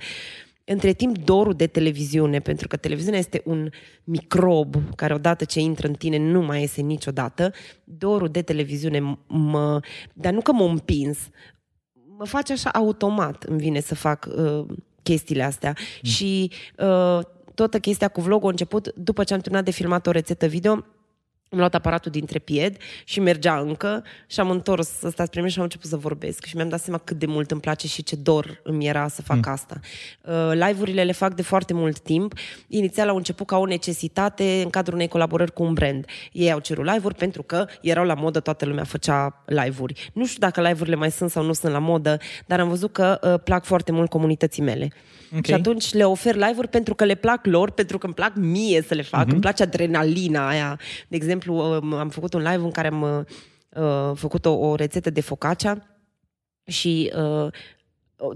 Între 0.69 0.93
timp, 0.93 1.17
dorul 1.17 1.53
de 1.53 1.67
televiziune, 1.67 2.39
pentru 2.39 2.67
că 2.67 2.77
televiziunea 2.77 3.19
este 3.19 3.41
un 3.45 3.69
microb 4.03 4.75
care 4.95 5.13
odată 5.13 5.43
ce 5.43 5.59
intră 5.59 5.87
în 5.87 5.93
tine 5.93 6.17
nu 6.17 6.41
mai 6.41 6.59
iese 6.59 6.81
niciodată, 6.81 7.51
dorul 7.83 8.29
de 8.29 8.41
televiziune 8.41 9.19
mă... 9.27 9.79
Dar 10.13 10.33
nu 10.33 10.41
că 10.41 10.51
m-a 10.51 10.69
împins, 10.69 11.17
mă 12.17 12.25
face 12.25 12.53
așa 12.53 12.69
automat, 12.69 13.43
îmi 13.43 13.59
vine 13.59 13.79
să 13.79 13.95
fac 13.95 14.27
uh, 14.37 14.65
chestiile 15.03 15.43
astea. 15.43 15.73
Mm. 15.77 16.09
Și 16.09 16.51
uh, 16.77 17.19
toată 17.53 17.79
chestia 17.79 18.07
cu 18.07 18.21
vlogul 18.21 18.47
a 18.47 18.51
început 18.51 18.93
după 18.95 19.23
ce 19.23 19.33
am 19.33 19.39
terminat 19.39 19.65
de 19.65 19.71
filmat 19.71 20.07
o 20.07 20.11
rețetă 20.11 20.45
video, 20.45 20.85
am 21.49 21.57
luat 21.57 21.75
aparatul 21.75 22.11
dintre 22.11 22.39
pied 22.39 22.77
și 23.03 23.19
mergea 23.19 23.59
încă 23.59 24.03
și 24.27 24.39
am 24.39 24.49
întors 24.49 24.87
să 24.87 25.09
stați 25.09 25.29
primit 25.29 25.51
și 25.51 25.57
am 25.57 25.63
început 25.63 25.89
să 25.89 25.97
vorbesc 25.97 26.45
și 26.45 26.55
mi-am 26.55 26.69
dat 26.69 26.81
seama 26.81 26.99
cât 26.99 27.19
de 27.19 27.25
mult 27.25 27.51
îmi 27.51 27.61
place 27.61 27.87
și 27.87 28.03
ce 28.03 28.15
dor 28.15 28.59
îmi 28.63 28.87
era 28.87 29.07
să 29.07 29.21
fac 29.21 29.45
mm. 29.45 29.51
asta. 29.51 29.79
Uh, 30.21 30.51
live-urile 30.51 31.03
le 31.03 31.11
fac 31.11 31.33
de 31.33 31.41
foarte 31.41 31.73
mult 31.73 31.99
timp. 31.99 32.33
Inițial 32.67 33.09
au 33.09 33.15
început 33.15 33.47
ca 33.47 33.57
o 33.57 33.65
necesitate 33.65 34.61
în 34.63 34.69
cadrul 34.69 34.95
unei 34.95 35.07
colaborări 35.07 35.53
cu 35.53 35.63
un 35.63 35.73
brand. 35.73 36.05
Ei 36.31 36.51
au 36.51 36.59
cerut 36.59 36.85
live-uri 36.85 37.15
pentru 37.15 37.43
că 37.43 37.65
erau 37.81 38.05
la 38.05 38.13
modă, 38.13 38.39
toată 38.39 38.65
lumea 38.65 38.83
făcea 38.83 39.43
live-uri. 39.45 40.11
Nu 40.13 40.25
știu 40.25 40.39
dacă 40.39 40.61
live-urile 40.61 40.95
mai 40.95 41.11
sunt 41.11 41.29
sau 41.29 41.43
nu 41.43 41.53
sunt 41.53 41.71
la 41.71 41.79
modă, 41.79 42.17
dar 42.45 42.59
am 42.59 42.69
văzut 42.69 42.91
că 42.91 43.19
uh, 43.21 43.39
plac 43.43 43.65
foarte 43.65 43.91
mult 43.91 44.09
comunității 44.09 44.63
mele. 44.63 44.91
Okay. 45.27 45.41
Și 45.45 45.53
atunci 45.53 45.93
le 45.93 46.03
ofer 46.03 46.35
live-uri 46.35 46.67
pentru 46.67 46.95
că 46.95 47.05
le 47.05 47.15
plac 47.15 47.45
lor, 47.45 47.71
pentru 47.71 47.97
că 47.97 48.05
îmi 48.05 48.15
plac 48.15 48.35
mie 48.35 48.81
să 48.81 48.93
le 48.93 49.01
fac, 49.01 49.25
mm-hmm. 49.25 49.31
îmi 49.31 49.39
place 49.39 49.63
adrenalina 49.63 50.47
aia. 50.47 50.79
De 51.07 51.15
exemplu, 51.15 51.36
um, 51.47 51.93
am 51.93 52.09
făcut 52.09 52.33
un 52.33 52.41
live 52.41 52.63
în 52.63 52.71
care 52.71 52.87
am 52.87 53.25
uh, 53.69 54.11
făcut 54.15 54.45
o, 54.45 54.51
o 54.53 54.75
rețetă 54.75 55.09
de 55.09 55.21
focaccia 55.21 55.87
și 56.65 57.13
uh, 57.15 57.51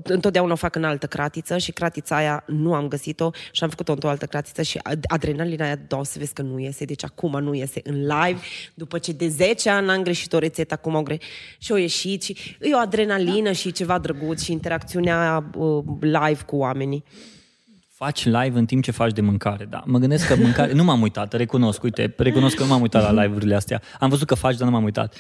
întotdeauna 0.04 0.54
o 0.54 0.56
fac 0.56 0.76
în 0.76 0.84
altă 0.84 1.08
cratiță 1.08 1.58
și 1.58 1.72
cratița 1.72 2.16
aia 2.16 2.44
nu 2.48 2.74
am 2.74 2.88
găsit-o 2.88 3.30
și 3.52 3.64
am 3.64 3.70
făcut-o 3.70 3.92
într-o 3.92 4.10
altă 4.10 4.26
cratiță 4.26 4.62
și 4.62 4.80
adrenalina 5.04 5.66
aia, 5.66 5.76
da, 5.88 6.04
să 6.04 6.20
vezi 6.20 6.34
că 6.34 6.42
nu 6.42 6.60
iese, 6.60 6.86
deci 6.86 7.04
acum 7.04 7.40
nu 7.44 7.54
iese 7.54 7.82
în 7.84 8.00
live, 8.02 8.40
după 8.74 8.98
ce 8.98 9.12
de 9.12 9.28
10 9.28 9.70
ani 9.70 9.90
am 9.90 10.04
greșit 10.04 10.34
o 10.34 10.38
rețetă, 10.38 10.74
acum 10.74 10.96
o 10.96 11.04
gre... 11.04 11.20
și 11.58 11.72
o 11.72 11.76
ieșit 11.76 12.24
și 12.24 12.58
e 12.60 12.74
o 12.74 12.78
adrenalină 12.78 13.52
și 13.52 13.72
ceva 13.72 14.00
drăguț 14.00 14.42
și 14.42 14.52
interacțiunea 14.52 15.50
uh, 15.58 15.84
live 16.00 16.44
cu 16.46 16.56
oamenii. 16.56 17.04
Faci 18.06 18.26
live 18.26 18.60
în 18.60 18.66
timp 18.66 18.84
ce 18.84 18.92
faci 18.92 19.12
de 19.12 19.22
mâncare, 19.22 19.66
da. 19.66 19.84
Mă 19.86 19.98
gândesc 19.98 20.28
că 20.28 20.36
mâncare... 20.36 20.74
nu 20.74 20.84
m-am 20.84 21.02
uitat, 21.02 21.34
recunosc, 21.34 21.84
uite, 21.84 22.14
recunosc 22.18 22.56
că 22.56 22.64
nu 22.64 22.70
m-am 22.70 22.82
uitat 22.82 23.14
la 23.14 23.22
live-urile 23.22 23.56
astea. 23.56 23.82
Am 24.00 24.10
văzut 24.10 24.28
că 24.28 24.36
faci, 24.36 24.58
dar 24.58 24.68
nu 24.68 24.74
m-am 24.74 24.84
uitat. 24.84 25.16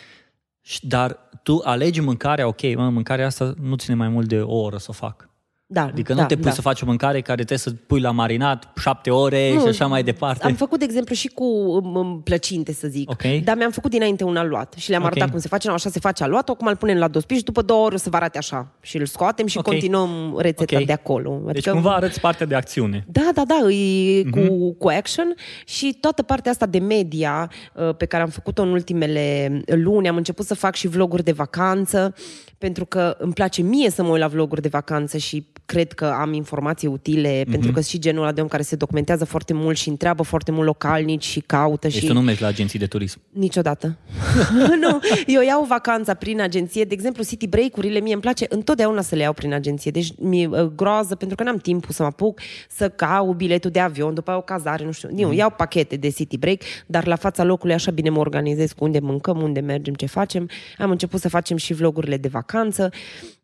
Dar 0.81 1.17
tu 1.43 1.61
alegi 1.63 1.99
mâncarea, 1.99 2.47
ok, 2.47 2.75
mă, 2.75 2.89
mâncarea 2.89 3.25
asta 3.25 3.53
nu 3.61 3.75
ține 3.75 3.95
mai 3.95 4.07
mult 4.07 4.27
de 4.27 4.41
o 4.41 4.55
oră 4.55 4.77
să 4.77 4.87
o 4.89 4.93
fac. 4.93 5.29
Da, 5.73 5.83
adică 5.83 6.13
da, 6.13 6.21
nu 6.21 6.27
te 6.27 6.35
pui 6.35 6.43
da. 6.43 6.51
să 6.51 6.61
faci 6.61 6.81
o 6.81 6.85
mâncare 6.85 7.21
care 7.21 7.35
trebuie 7.35 7.57
să 7.57 7.71
pui 7.87 7.99
la 7.99 8.11
marinat 8.11 8.71
șapte 8.77 9.09
ore 9.09 9.53
nu, 9.53 9.61
și 9.61 9.67
așa 9.67 9.87
mai 9.87 10.03
departe. 10.03 10.45
Am 10.45 10.53
făcut, 10.53 10.79
de 10.79 10.85
exemplu, 10.85 11.15
și 11.15 11.27
cu 11.27 11.43
um, 11.43 12.21
plăcinte, 12.23 12.73
să 12.73 12.87
zic. 12.87 13.09
Okay. 13.09 13.41
Dar 13.45 13.57
mi-am 13.57 13.71
făcut 13.71 13.91
dinainte 13.91 14.23
un 14.23 14.35
aluat 14.35 14.73
și 14.77 14.89
le-am 14.89 15.01
okay. 15.01 15.11
arătat 15.13 15.31
cum 15.31 15.39
se 15.39 15.47
face. 15.47 15.67
Nu, 15.67 15.73
așa 15.73 15.89
se 15.89 15.99
face 15.99 16.23
aluat, 16.23 16.49
acum 16.49 16.67
îl 16.67 16.75
punem 16.75 16.97
la 16.97 17.07
dos 17.07 17.23
și 17.27 17.43
după 17.43 17.61
două 17.61 17.85
ore 17.85 17.95
o 17.95 17.97
să 17.97 18.09
vă 18.09 18.15
arate 18.15 18.37
așa. 18.37 18.71
Și 18.81 18.97
îl 18.97 19.05
scoatem 19.05 19.45
și 19.45 19.57
okay. 19.57 19.73
continuăm 19.73 20.35
rețeta 20.37 20.73
okay. 20.73 20.85
de 20.85 20.93
acolo. 20.93 21.31
Adică, 21.33 21.51
deci 21.51 21.69
cumva 21.69 21.95
arăți 21.95 22.19
partea 22.19 22.45
de 22.45 22.55
acțiune. 22.55 23.05
Da, 23.07 23.29
da, 23.33 23.43
da, 23.45 23.69
e 23.69 24.21
uh-huh. 24.21 24.29
cu, 24.29 24.73
cu 24.73 24.87
action 24.87 25.35
și 25.65 25.97
toată 25.99 26.23
partea 26.23 26.51
asta 26.51 26.65
de 26.65 26.79
media 26.79 27.51
uh, 27.73 27.95
pe 27.95 28.05
care 28.05 28.23
am 28.23 28.29
făcut-o 28.29 28.61
în 28.61 28.71
ultimele 28.71 29.61
luni. 29.65 30.07
Am 30.07 30.15
început 30.15 30.45
să 30.45 30.55
fac 30.55 30.75
și 30.75 30.87
vloguri 30.87 31.23
de 31.23 31.31
vacanță 31.31 32.13
pentru 32.57 32.85
că 32.85 33.15
îmi 33.19 33.33
place 33.33 33.61
mie 33.61 33.89
să 33.89 34.03
mă 34.03 34.09
uit 34.09 34.19
la 34.19 34.27
vloguri 34.27 34.61
de 34.61 34.67
vacanță 34.67 35.17
și 35.17 35.45
cred 35.65 35.93
că 35.93 36.05
am 36.05 36.33
informații 36.33 36.87
utile, 36.87 37.41
mm-hmm. 37.41 37.51
pentru 37.51 37.71
că 37.71 37.81
și 37.81 37.99
genul 37.99 38.21
ăla 38.21 38.31
de 38.31 38.41
om 38.41 38.47
care 38.47 38.63
se 38.63 38.75
documentează 38.75 39.25
foarte 39.25 39.53
mult 39.53 39.77
și 39.77 39.89
întreabă 39.89 40.23
foarte 40.23 40.51
mult 40.51 40.65
localnici 40.65 41.23
și 41.23 41.39
caută 41.39 41.87
deci 41.87 41.97
și... 41.97 42.05
tu 42.05 42.13
nu 42.13 42.21
mergi 42.21 42.41
la 42.41 42.47
agenții 42.47 42.79
de 42.79 42.85
turism? 42.85 43.19
Niciodată. 43.29 43.97
nu, 44.81 44.99
eu 45.25 45.41
iau 45.41 45.63
vacanța 45.63 46.13
prin 46.13 46.41
agenție. 46.41 46.83
De 46.83 46.93
exemplu, 46.93 47.23
city 47.23 47.47
break-urile, 47.47 47.99
mie 47.99 48.13
îmi 48.13 48.21
place 48.21 48.45
întotdeauna 48.49 49.01
să 49.01 49.15
le 49.15 49.21
iau 49.21 49.33
prin 49.33 49.53
agenție. 49.53 49.91
Deci 49.91 50.13
mi-e 50.19 50.47
uh, 50.47 50.61
groază, 50.61 51.15
pentru 51.15 51.37
că 51.37 51.43
n-am 51.43 51.57
timpul 51.57 51.93
să 51.93 52.01
mă 52.01 52.07
apuc 52.07 52.39
să 52.69 52.89
caut 52.89 53.35
biletul 53.35 53.71
de 53.71 53.79
avion, 53.79 54.13
după 54.13 54.35
o 54.35 54.41
cazare, 54.41 54.85
nu 54.85 54.91
știu. 54.91 55.09
Mm-hmm. 55.09 55.21
Eu 55.21 55.31
iau 55.31 55.49
pachete 55.49 55.95
de 55.95 56.09
city 56.09 56.37
break, 56.37 56.61
dar 56.85 57.07
la 57.07 57.15
fața 57.15 57.43
locului 57.43 57.73
așa 57.73 57.91
bine 57.91 58.09
mă 58.09 58.19
organizez 58.19 58.71
cu 58.71 58.83
unde 58.83 58.99
mâncăm, 58.99 59.41
unde 59.41 59.59
mergem, 59.59 59.93
ce 59.93 60.05
facem. 60.05 60.49
Am 60.77 60.89
început 60.89 61.19
să 61.19 61.29
facem 61.29 61.57
și 61.57 61.73
vlogurile 61.73 62.17
de 62.17 62.27
vacanță. 62.27 62.89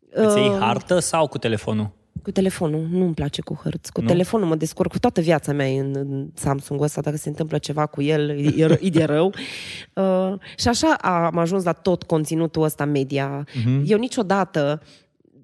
Îți 0.09 0.37
iei 0.37 0.49
uh, 0.49 0.57
hartă 0.59 0.99
sau 0.99 1.27
cu 1.27 1.37
telefonul? 1.37 1.96
Cu 2.27 2.33
telefonul, 2.33 2.87
nu 2.91 3.05
îmi 3.05 3.13
place 3.13 3.41
cu 3.41 3.59
hărți. 3.63 3.91
Cu 3.91 4.01
nu? 4.01 4.07
telefonul 4.07 4.47
mă 4.47 4.55
descurc 4.55 4.91
cu 4.91 4.99
toată 4.99 5.21
viața 5.21 5.53
mea 5.53 5.67
în, 5.67 5.95
în 5.95 6.29
Samsung 6.33 6.81
ăsta, 6.81 7.01
dacă 7.01 7.17
se 7.17 7.29
întâmplă 7.29 7.57
ceva 7.57 7.85
cu 7.85 8.01
el, 8.01 8.29
e, 8.59 8.77
e 8.81 8.89
de 8.89 9.03
rău. 9.03 9.33
Uh, 9.93 10.33
și 10.57 10.67
așa 10.67 10.93
am 10.93 11.37
ajuns 11.37 11.63
la 11.63 11.71
tot 11.71 12.03
conținutul 12.03 12.63
ăsta 12.63 12.85
media. 12.85 13.47
Uh-huh. 13.47 13.81
Eu 13.85 13.97
niciodată, 13.97 14.81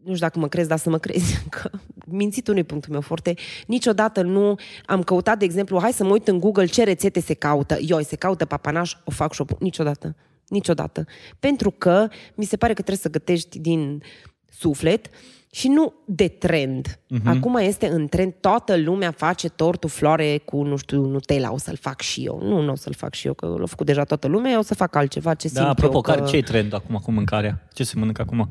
nu 0.03 0.13
știu 0.13 0.25
dacă 0.25 0.39
mă 0.39 0.47
crezi, 0.47 0.67
dar 0.67 0.77
să 0.77 0.89
mă 0.89 0.97
crezi, 0.97 1.43
că 1.55 1.69
mințitul 2.05 2.53
nu 2.53 2.59
e 2.59 2.63
punctul 2.63 2.91
meu 2.91 3.01
foarte, 3.01 3.33
niciodată 3.67 4.21
nu 4.21 4.55
am 4.85 5.03
căutat, 5.03 5.39
de 5.39 5.45
exemplu, 5.45 5.79
hai 5.79 5.93
să 5.93 6.03
mă 6.03 6.11
uit 6.11 6.27
în 6.27 6.39
Google 6.39 6.65
ce 6.65 6.83
rețete 6.83 7.19
se 7.19 7.33
caută. 7.33 7.77
Eu, 7.79 8.01
se 8.01 8.15
caută 8.15 8.45
papanaș, 8.45 8.93
o 9.03 9.11
fac 9.11 9.33
și 9.33 9.41
o 9.41 9.45
Niciodată. 9.59 10.15
Niciodată. 10.47 11.05
Pentru 11.39 11.71
că 11.71 12.07
mi 12.35 12.45
se 12.45 12.57
pare 12.57 12.73
că 12.73 12.81
trebuie 12.81 13.03
să 13.03 13.09
gătești 13.09 13.59
din 13.59 14.03
suflet 14.51 15.09
și 15.55 15.67
nu 15.67 15.93
de 16.05 16.27
trend. 16.27 16.87
Uh-huh. 16.87 17.23
Acum 17.23 17.55
este 17.55 17.87
în 17.87 18.07
trend, 18.07 18.33
toată 18.39 18.77
lumea 18.77 19.11
face 19.11 19.49
tortul 19.49 19.89
floare 19.89 20.41
cu, 20.45 20.63
nu 20.63 20.75
știu, 20.75 21.05
Nutella, 21.05 21.53
o 21.53 21.57
să-l 21.57 21.77
fac 21.79 22.01
și 22.01 22.25
eu. 22.25 22.39
Nu, 22.43 22.61
nu 22.61 22.71
o 22.71 22.75
să-l 22.75 22.93
fac 22.93 23.13
și 23.13 23.27
eu, 23.27 23.33
că 23.33 23.45
l-a 23.45 23.65
făcut 23.65 23.85
deja 23.85 24.03
toată 24.03 24.27
lumea, 24.27 24.51
eu 24.51 24.59
o 24.59 24.61
să 24.61 24.75
fac 24.75 24.95
altceva, 24.95 25.33
ce 25.33 25.47
da, 25.47 25.59
simt 25.59 25.69
apropo, 25.71 25.95
eu 25.95 26.01
care, 26.01 26.21
că... 26.21 26.27
ce 26.27 26.35
e 26.35 26.41
trend 26.41 26.73
acum 26.73 26.95
cu 26.95 27.11
mâncarea? 27.11 27.67
Ce 27.73 27.83
se 27.83 27.93
mănâncă 27.97 28.21
acum? 28.21 28.49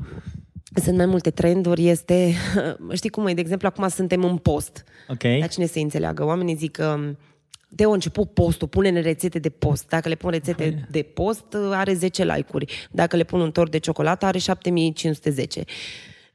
Sunt 0.83 0.97
mai 0.97 1.05
multe 1.05 1.29
trenduri, 1.29 1.87
este... 1.87 2.33
Știi 2.93 3.09
cum 3.09 3.27
e? 3.27 3.33
De 3.33 3.41
exemplu, 3.41 3.67
acum 3.67 3.87
suntem 3.87 4.23
în 4.23 4.37
post. 4.37 4.83
Ok. 5.07 5.23
Dar 5.39 5.49
cine 5.49 5.65
se 5.65 5.79
înțeleagă? 5.79 6.25
Oamenii 6.25 6.55
zic 6.55 6.71
că 6.71 6.99
de 7.69 7.83
a 7.83 7.89
început 7.89 8.33
postul, 8.33 8.67
pune 8.67 9.01
rețete 9.01 9.39
de 9.39 9.49
post. 9.49 9.87
Dacă 9.87 10.09
le 10.09 10.15
pun 10.15 10.29
rețete 10.29 10.63
okay. 10.63 10.85
de 10.91 11.01
post, 11.01 11.45
are 11.71 11.93
10 11.93 12.23
like-uri. 12.23 12.87
Dacă 12.91 13.15
le 13.15 13.23
pun 13.23 13.39
un 13.39 13.51
tort 13.51 13.71
de 13.71 13.77
ciocolată, 13.77 14.25
are 14.25 14.37
7510. 14.37 15.63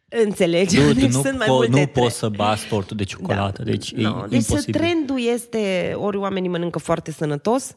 Înțelegi? 0.08 0.76
Du, 0.76 0.92
deci 0.92 1.12
nu, 1.12 1.22
sunt 1.22 1.38
mai 1.38 1.46
po- 1.46 1.50
multe 1.50 1.70
nu 1.70 1.76
tre- 1.76 2.00
poți 2.00 2.16
să 2.16 2.28
bați 2.28 2.66
tortul 2.66 2.96
de 2.96 3.04
ciocolată, 3.04 3.62
da. 3.62 3.70
deci 3.70 3.92
no, 3.94 4.22
e 4.24 4.26
deci 4.28 4.38
imposibil. 4.48 4.80
trendul 4.80 5.20
este, 5.32 5.92
ori 5.96 6.16
oamenii 6.16 6.48
mănâncă 6.48 6.78
foarte 6.78 7.10
sănătos, 7.10 7.74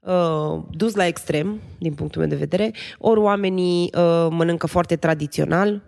uh, 0.00 0.62
dus 0.70 0.94
la 0.94 1.06
extrem, 1.06 1.60
din 1.78 1.94
punctul 1.94 2.20
meu 2.20 2.30
de 2.30 2.36
vedere, 2.36 2.72
ori 2.98 3.20
oamenii 3.20 3.90
uh, 3.96 4.26
mănâncă 4.30 4.66
foarte 4.66 4.96
tradițional, 4.96 5.82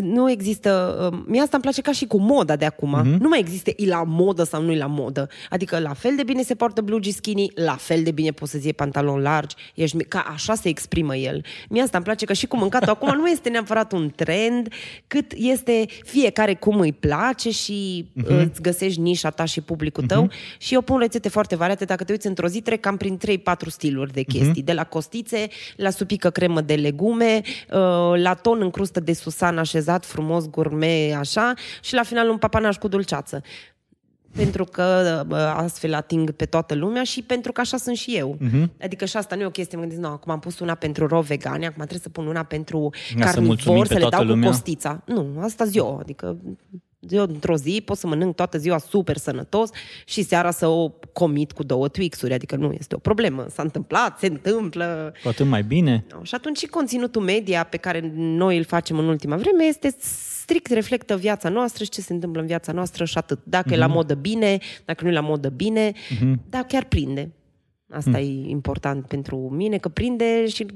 nu 0.00 0.30
există... 0.30 0.98
Uh, 1.12 1.18
mie 1.26 1.40
asta 1.40 1.50
îmi 1.52 1.62
place 1.62 1.80
ca 1.80 1.92
și 1.92 2.06
cu 2.06 2.20
moda 2.20 2.56
de 2.56 2.64
acum. 2.64 3.00
Mm-hmm. 3.00 3.18
Nu 3.18 3.28
mai 3.28 3.38
există 3.38 3.70
e 3.76 3.86
la 3.86 4.02
modă 4.06 4.44
sau 4.44 4.62
nu 4.62 4.72
e 4.72 4.76
la 4.76 4.86
modă. 4.86 5.28
Adică 5.50 5.78
la 5.78 5.92
fel 5.92 6.16
de 6.16 6.22
bine 6.22 6.42
se 6.42 6.54
poartă 6.54 6.80
blugi 6.80 7.12
skinny, 7.12 7.50
la 7.54 7.76
fel 7.76 8.02
de 8.02 8.10
bine 8.10 8.30
poți 8.30 8.50
să-ți 8.50 8.64
iei 8.64 8.74
pantaloni 8.74 9.22
largi, 9.22 9.54
ești, 9.74 10.04
ca 10.04 10.26
așa 10.32 10.54
se 10.54 10.68
exprimă 10.68 11.16
el. 11.16 11.44
Mie 11.68 11.82
asta 11.82 11.96
îmi 11.96 12.06
place 12.06 12.24
că 12.24 12.32
și 12.32 12.46
cu 12.46 12.56
mâncatul 12.56 12.88
acum 12.88 13.16
nu 13.16 13.26
este 13.26 13.48
neapărat 13.48 13.92
un 13.92 14.12
trend, 14.14 14.68
cât 15.06 15.32
este 15.36 15.86
fiecare 16.04 16.54
cum 16.54 16.80
îi 16.80 16.92
place 16.92 17.50
și 17.50 18.06
mm-hmm. 18.08 18.26
îți 18.26 18.62
găsești 18.62 19.00
nișa 19.00 19.30
ta 19.30 19.44
și 19.44 19.60
publicul 19.60 20.04
mm-hmm. 20.04 20.06
tău. 20.06 20.30
Și 20.58 20.74
eu 20.74 20.80
pun 20.80 20.98
rețete 20.98 21.28
foarte 21.28 21.56
variate. 21.56 21.84
Dacă 21.84 22.04
te 22.04 22.12
uiți 22.12 22.26
într-o 22.26 22.46
zi, 22.46 22.60
trec 22.60 22.80
cam 22.80 22.96
prin 22.96 23.18
3-4 23.18 23.66
stiluri 23.66 24.12
de 24.12 24.22
chestii. 24.22 24.62
Mm-hmm. 24.62 24.64
De 24.64 24.72
la 24.72 24.84
costițe, 24.84 25.48
la 25.76 25.90
supică 25.90 26.30
cremă 26.30 26.60
de 26.60 26.74
legume, 26.74 27.40
uh, 27.44 28.20
la 28.22 28.34
ton 28.42 28.58
în 28.62 28.70
crustă 28.70 29.00
de 29.00 29.12
susan 29.12 29.58
așezat 29.86 30.04
frumos, 30.04 30.50
gourmet, 30.50 31.14
așa, 31.14 31.54
și 31.82 31.94
la 31.94 32.02
final 32.02 32.28
un 32.28 32.38
papanaș 32.38 32.76
cu 32.76 32.88
dulceață. 32.88 33.42
Pentru 34.36 34.64
că 34.64 34.82
astfel 35.56 35.94
ating 35.94 36.30
pe 36.30 36.44
toată 36.44 36.74
lumea 36.74 37.02
și 37.02 37.22
pentru 37.22 37.52
că 37.52 37.60
așa 37.60 37.76
sunt 37.76 37.96
și 37.96 38.16
eu. 38.16 38.36
Uh-huh. 38.36 38.68
Adică 38.82 39.04
și 39.04 39.16
asta 39.16 39.34
nu 39.34 39.42
e 39.42 39.46
o 39.46 39.50
chestie, 39.50 39.76
mă 39.76 39.82
gândesc, 39.82 40.02
nu, 40.06 40.12
acum 40.12 40.32
am 40.32 40.38
pus 40.38 40.58
una 40.58 40.74
pentru 40.74 41.06
ro 41.06 41.20
vegani, 41.20 41.64
acum 41.64 41.76
trebuie 41.76 41.98
să 41.98 42.08
pun 42.08 42.26
una 42.26 42.42
pentru 42.42 42.90
carnivori, 43.18 43.88
să, 43.88 43.94
să 43.94 43.98
le 43.98 44.08
dau 44.08 44.24
lumea. 44.24 44.48
cu 44.48 44.54
costița. 44.54 45.02
Nu, 45.04 45.26
asta 45.40 45.64
zi 45.64 45.78
eu, 45.78 45.98
adică 46.00 46.36
eu 47.08 47.22
într-o 47.22 47.56
zi 47.56 47.82
pot 47.84 47.96
să 47.96 48.06
mănânc 48.06 48.34
toată 48.34 48.58
ziua 48.58 48.78
super 48.78 49.16
sănătos 49.16 49.70
și 50.04 50.22
seara 50.22 50.50
să 50.50 50.66
o 50.66 50.92
comit 51.12 51.52
cu 51.52 51.62
două 51.62 51.88
Twix-uri, 51.88 52.32
adică 52.32 52.56
nu 52.56 52.72
este 52.78 52.94
o 52.94 52.98
problemă. 52.98 53.46
S-a 53.50 53.62
întâmplat, 53.62 54.18
se 54.18 54.26
întâmplă. 54.26 55.12
Cu 55.22 55.28
atât 55.28 55.46
mai 55.46 55.62
bine. 55.62 56.04
No, 56.12 56.22
și 56.22 56.34
atunci 56.34 56.58
și 56.58 56.66
conținutul 56.66 57.22
media 57.22 57.64
pe 57.64 57.76
care 57.76 58.12
noi 58.14 58.56
îl 58.56 58.64
facem 58.64 58.98
în 58.98 59.08
ultima 59.08 59.36
vreme 59.36 59.64
este 59.64 59.96
strict 59.98 60.70
reflectă 60.70 61.16
viața 61.16 61.48
noastră 61.48 61.84
și 61.84 61.90
ce 61.90 62.00
se 62.00 62.12
întâmplă 62.12 62.40
în 62.40 62.46
viața 62.46 62.72
noastră 62.72 63.04
și 63.04 63.18
atât. 63.18 63.38
Dacă 63.44 63.68
mm-hmm. 63.68 63.72
e 63.72 63.76
la 63.76 63.86
mhm. 63.86 63.94
modă 63.94 64.14
bine, 64.14 64.58
dacă 64.84 65.04
nu 65.04 65.10
e 65.10 65.12
la 65.12 65.20
modă 65.20 65.48
bine, 65.48 65.92
mm-hmm. 65.92 66.34
dar 66.50 66.62
chiar 66.62 66.84
prinde. 66.84 67.30
Asta 67.90 68.10
mm. 68.10 68.16
e 68.16 68.48
important 68.48 69.06
pentru 69.06 69.36
mine, 69.36 69.78
că 69.78 69.88
prinde 69.88 70.46
și 70.48 70.66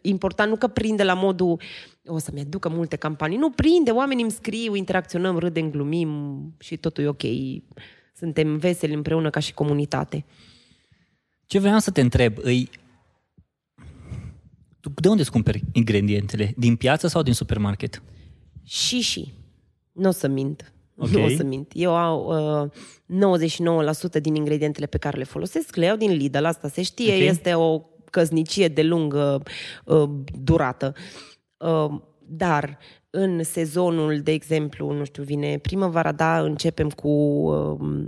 important 0.00 0.50
nu 0.50 0.56
că 0.56 0.66
prinde 0.66 1.02
la 1.02 1.14
modul 1.14 1.60
o 2.06 2.18
să-mi 2.18 2.40
aducă 2.40 2.68
multe 2.68 2.96
campanii. 2.96 3.38
Nu 3.38 3.50
prinde, 3.50 3.90
oamenii 3.90 4.22
îmi 4.22 4.32
scriu, 4.32 4.74
interacționăm, 4.74 5.38
râdem, 5.38 5.70
glumim 5.70 6.40
și 6.58 6.76
totul 6.76 7.04
e 7.04 7.08
ok. 7.08 7.22
Suntem 8.14 8.56
veseli 8.56 8.94
împreună 8.94 9.30
ca 9.30 9.40
și 9.40 9.54
comunitate. 9.54 10.24
Ce 11.46 11.58
vreau 11.58 11.78
să 11.78 11.90
te 11.90 12.00
întreb, 12.00 12.36
îi... 12.38 12.70
Tu 14.80 14.92
de 14.94 15.08
unde 15.08 15.22
îți 15.22 15.30
cumperi 15.30 15.62
ingredientele? 15.72 16.54
Din 16.56 16.76
piață 16.76 17.06
sau 17.06 17.22
din 17.22 17.32
supermarket? 17.32 18.02
Și 18.64 19.00
și. 19.00 19.32
Nu 19.92 20.08
o 20.08 20.10
să 20.10 20.28
mint. 20.28 20.72
Ok. 20.96 21.08
Nu 21.08 21.24
o 21.24 21.28
să 21.28 21.42
mint. 21.42 21.70
Eu 21.74 21.96
au 21.96 22.70
uh, 23.10 23.38
99% 24.18 24.20
din 24.20 24.34
ingredientele 24.34 24.86
pe 24.86 24.98
care 24.98 25.18
le 25.18 25.24
folosesc, 25.24 25.76
le 25.76 25.84
iau 25.84 25.96
din 25.96 26.10
Lidl, 26.10 26.44
asta 26.44 26.68
se 26.68 26.82
știe, 26.82 27.14
Ok. 27.14 27.20
este 27.20 27.54
o 27.54 27.82
căznicie 28.10 28.68
de 28.68 28.82
lungă 28.82 29.42
uh, 29.84 30.08
durată. 30.42 30.94
Uh, 31.56 32.00
dar 32.28 32.78
în 33.10 33.42
sezonul, 33.42 34.20
de 34.20 34.32
exemplu, 34.32 34.92
nu 34.92 35.04
știu, 35.04 35.22
vine 35.22 35.58
primăvara, 35.58 36.12
da, 36.12 36.38
începem 36.38 36.90
cu 36.90 37.08
uh, 37.08 38.04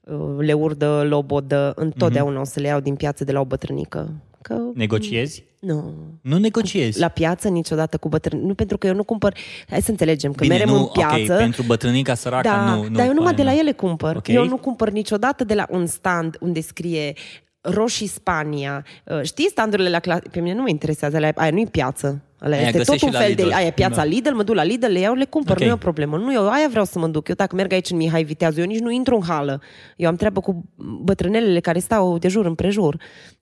uh, 0.00 0.36
leurdă, 0.38 1.02
lobodă, 1.08 1.72
întotdeauna 1.76 2.40
o 2.40 2.44
să 2.44 2.60
le 2.60 2.66
iau 2.66 2.80
din 2.80 2.94
piață 2.96 3.24
de 3.24 3.32
la 3.32 3.40
o 3.40 3.44
bătrânică. 3.44 4.12
Că, 4.46 4.56
Negociezi? 4.74 5.44
nu, 5.58 5.94
Nu 6.20 6.38
negociezi. 6.38 7.00
la 7.00 7.08
piață 7.08 7.48
niciodată 7.48 7.96
cu 7.96 8.08
bătrâni. 8.08 8.42
Nu 8.46 8.54
pentru 8.54 8.78
că 8.78 8.86
eu 8.86 8.94
nu 8.94 9.04
cumpăr... 9.04 9.34
Hai 9.68 9.80
să 9.82 9.90
înțelegem, 9.90 10.32
că 10.32 10.38
Bine, 10.42 10.54
merem 10.54 10.68
nu, 10.68 10.78
în 10.80 10.86
piață... 10.92 11.32
ok, 11.32 11.38
pentru 11.38 11.62
bătrânica 11.62 12.14
săracă 12.14 12.48
da, 12.48 12.74
nu, 12.74 12.82
nu. 12.82 12.88
dar 12.96 13.06
eu 13.06 13.12
numai 13.12 13.24
pare, 13.32 13.36
de 13.36 13.42
la 13.42 13.50
nu. 13.52 13.58
ele 13.58 13.72
cumpăr. 13.72 14.16
Ok. 14.16 14.28
Eu 14.28 14.44
nu 14.44 14.56
cumpăr 14.56 14.90
niciodată 14.90 15.44
de 15.44 15.54
la 15.54 15.66
un 15.70 15.86
stand 15.86 16.36
unde 16.40 16.60
scrie 16.60 17.12
roșii 17.60 18.06
Spania. 18.06 18.84
Uh, 19.04 19.20
Știi 19.22 19.48
standurile 19.48 19.88
la 19.88 20.00
cla- 20.00 20.30
Pe 20.30 20.40
mine 20.40 20.54
nu 20.54 20.62
mă 20.62 20.68
interesează, 20.68 21.16
alea, 21.16 21.32
aia 21.36 21.50
nu-i 21.50 21.66
piață. 21.66 22.20
Alea 22.38 22.58
Aia 22.58 22.66
este 22.66 22.78
tot 22.78 22.86
găsești 22.86 23.04
un 23.04 23.10
și 23.10 23.16
la 23.16 23.24
fel 23.24 23.34
de... 23.34 23.42
Lidl. 23.42 23.54
Aia 23.54 23.66
e 23.66 23.70
piața 23.70 23.96
Da. 23.96 24.04
Lidl, 24.04 24.32
mă 24.34 24.42
duc 24.42 24.54
la 24.54 24.62
Lidl, 24.62 24.86
le 24.90 24.98
iau, 24.98 25.14
le 25.14 25.24
cumpăr, 25.24 25.52
Ok. 25.56 25.60
nu 25.62 25.66
e 25.66 25.72
o 25.72 25.76
problemă. 25.76 26.16
Nu, 26.16 26.32
eu 26.32 26.48
aia 26.48 26.66
vreau 26.70 26.84
să 26.84 26.98
mă 26.98 27.06
duc. 27.06 27.28
Eu 27.28 27.34
dacă 27.34 27.54
merg 27.54 27.72
aici 27.72 27.90
în 27.90 27.96
Mihai 27.96 28.22
Viteazu, 28.24 28.60
eu 28.60 28.66
nici 28.66 28.78
nu 28.80 28.90
intru 28.90 29.14
în 29.16 29.22
hală. 29.22 29.60
Eu 29.96 30.08
am 30.08 30.16
treabă 30.16 30.40
cu 30.40 30.64
bătrânelele 31.02 31.60
care 31.60 31.78
stau 31.78 32.18
de 32.18 32.28
jur 32.28 32.46
împrejur. 32.46 32.96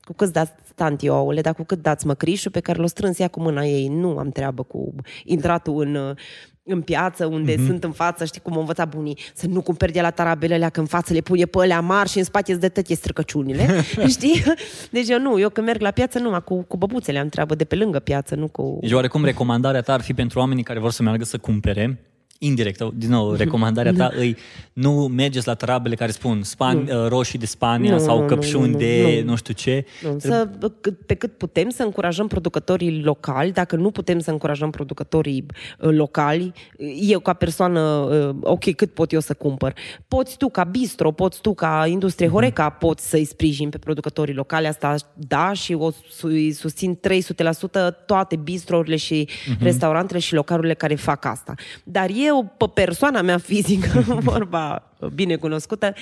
Cu 0.05 0.13
cât 0.13 0.33
dați 0.33 0.53
tanti 0.75 1.09
ouăle, 1.09 1.41
dar 1.41 1.55
cu 1.55 1.65
cât 1.65 1.83
dați 1.83 2.07
măcrișul 2.07 2.51
pe 2.51 2.61
care 2.61 2.79
l-o 2.79 2.87
strâns 2.87 3.19
ea 3.19 3.29
cu 3.29 3.41
mâna 3.41 3.65
ei. 3.65 3.89
Nu 3.89 4.19
am 4.19 4.31
treabă 4.31 4.63
cu 4.63 4.95
intratul 5.25 5.81
în, 5.81 5.95
uh, 5.95 6.17
în 6.65 6.83
piață, 6.83 7.27
unde 7.27 7.55
mm-hmm. 7.55 7.67
sunt 7.67 7.85
în 7.85 7.93
față, 7.93 8.25
știi 8.25 8.41
cum 8.41 8.53
au 8.53 8.61
învățat 8.61 8.89
bunii, 8.89 9.19
să 9.35 9.47
nu 9.47 9.63
cumperi 9.63 9.93
de 9.93 10.01
la 10.01 10.11
tarabelele 10.11 10.69
că 10.73 10.81
în 10.81 10.87
față 10.87 11.13
le 11.13 11.21
pune 11.21 11.45
pe 11.45 11.59
alea 11.59 11.81
mari 11.81 12.09
și 12.09 12.19
în 12.19 12.25
spate 12.25 12.53
îți 12.53 12.61
dă 12.61 12.69
tătie 12.69 12.95
străcăciunile, 12.95 13.83
știi? 14.15 14.43
Deci 14.91 15.09
eu 15.09 15.19
nu, 15.19 15.41
eu 15.41 15.49
când 15.49 15.67
merg 15.67 15.81
la 15.81 15.91
piață 15.91 16.19
numai 16.19 16.43
cu, 16.45 16.63
cu 16.63 16.77
băbuțele 16.77 17.19
am 17.19 17.29
treabă 17.29 17.55
de 17.55 17.65
pe 17.65 17.75
lângă 17.75 17.99
piață, 17.99 18.35
nu 18.35 18.49
cu... 18.49 18.79
Deci 18.81 18.93
oarecum 18.93 19.25
recomandarea 19.25 19.81
ta 19.81 19.93
ar 19.93 20.01
fi 20.01 20.15
pentru 20.15 20.39
oamenii 20.39 20.63
care 20.63 20.79
vor 20.79 20.91
să 20.91 21.03
meargă 21.03 21.25
să 21.25 21.39
cumpere, 21.39 21.99
indirect, 22.39 22.83
din 22.95 23.09
nou, 23.11 23.33
recomandarea 23.35 23.93
ta 23.93 24.11
îi 24.17 24.37
nu 24.73 24.91
mergeți 25.15 25.47
la 25.47 25.55
tarabele 25.55 25.95
care 25.95 26.11
spun 26.11 26.43
Span, 26.43 26.89
roșii 27.09 27.39
de 27.39 27.47
Spania 27.47 27.93
Nu, 27.93 27.99
sau 27.99 28.17
nu, 28.17 28.23
nu, 28.23 28.29
căpșuni 28.29 28.71
nu, 28.73 28.79
de 28.79 29.21
nu. 29.25 29.31
nu 29.31 29.37
știu 29.37 29.55
ce. 29.55 29.85
Nu, 30.03 30.19
să, 30.19 30.49
cât- 30.81 31.07
pe 31.07 31.15
cât 31.15 31.33
putem 31.37 31.69
să 31.71 31.83
încurajăm 31.83 32.27
producătorii 32.27 33.03
locali, 33.03 33.53
dacă 33.53 33.77
nu 33.77 33.91
putem 33.91 34.19
să 34.19 34.31
încurajăm 34.31 34.71
producătorii 34.71 35.47
uh, 35.81 35.91
locali, 35.91 36.53
eu 37.01 37.19
ca 37.19 37.33
persoană, 37.33 37.81
uh, 37.81 38.35
ok, 38.41 38.75
cât 38.75 38.93
pot 38.95 39.13
eu 39.13 39.21
să 39.21 39.35
cumpăr? 39.35 39.75
Poți 40.09 40.37
tu 40.37 40.49
ca 40.49 40.65
bistro, 40.65 41.11
poți 41.11 41.41
tu 41.41 41.55
ca 41.55 41.87
industrie 41.89 42.29
Horeca, 42.29 42.69
poți 42.71 43.09
să-i 43.09 43.25
sprijin 43.25 43.69
pe 43.69 43.79
producătorii 43.79 44.35
locali, 44.35 44.67
asta 44.67 44.95
da, 45.15 45.53
și 45.53 45.73
o 45.73 45.91
su- 46.09 46.27
îi 46.27 46.53
susțin 46.53 46.99
300% 47.09 47.95
toate 48.07 48.37
bistrourile 48.37 48.97
și 48.97 49.29
restaurantele 49.61 50.19
și 50.19 50.35
localurile 50.35 50.75
care 50.75 50.95
fac 50.95 51.25
asta. 51.25 51.55
Dar 51.85 52.11
eu, 52.27 52.55
pe 52.57 52.65
persoana 52.75 53.23
mea 53.23 53.39
fizică, 53.39 54.01
vorba 54.31 54.93
bine 55.15 55.37
cunoscută, 55.37 55.93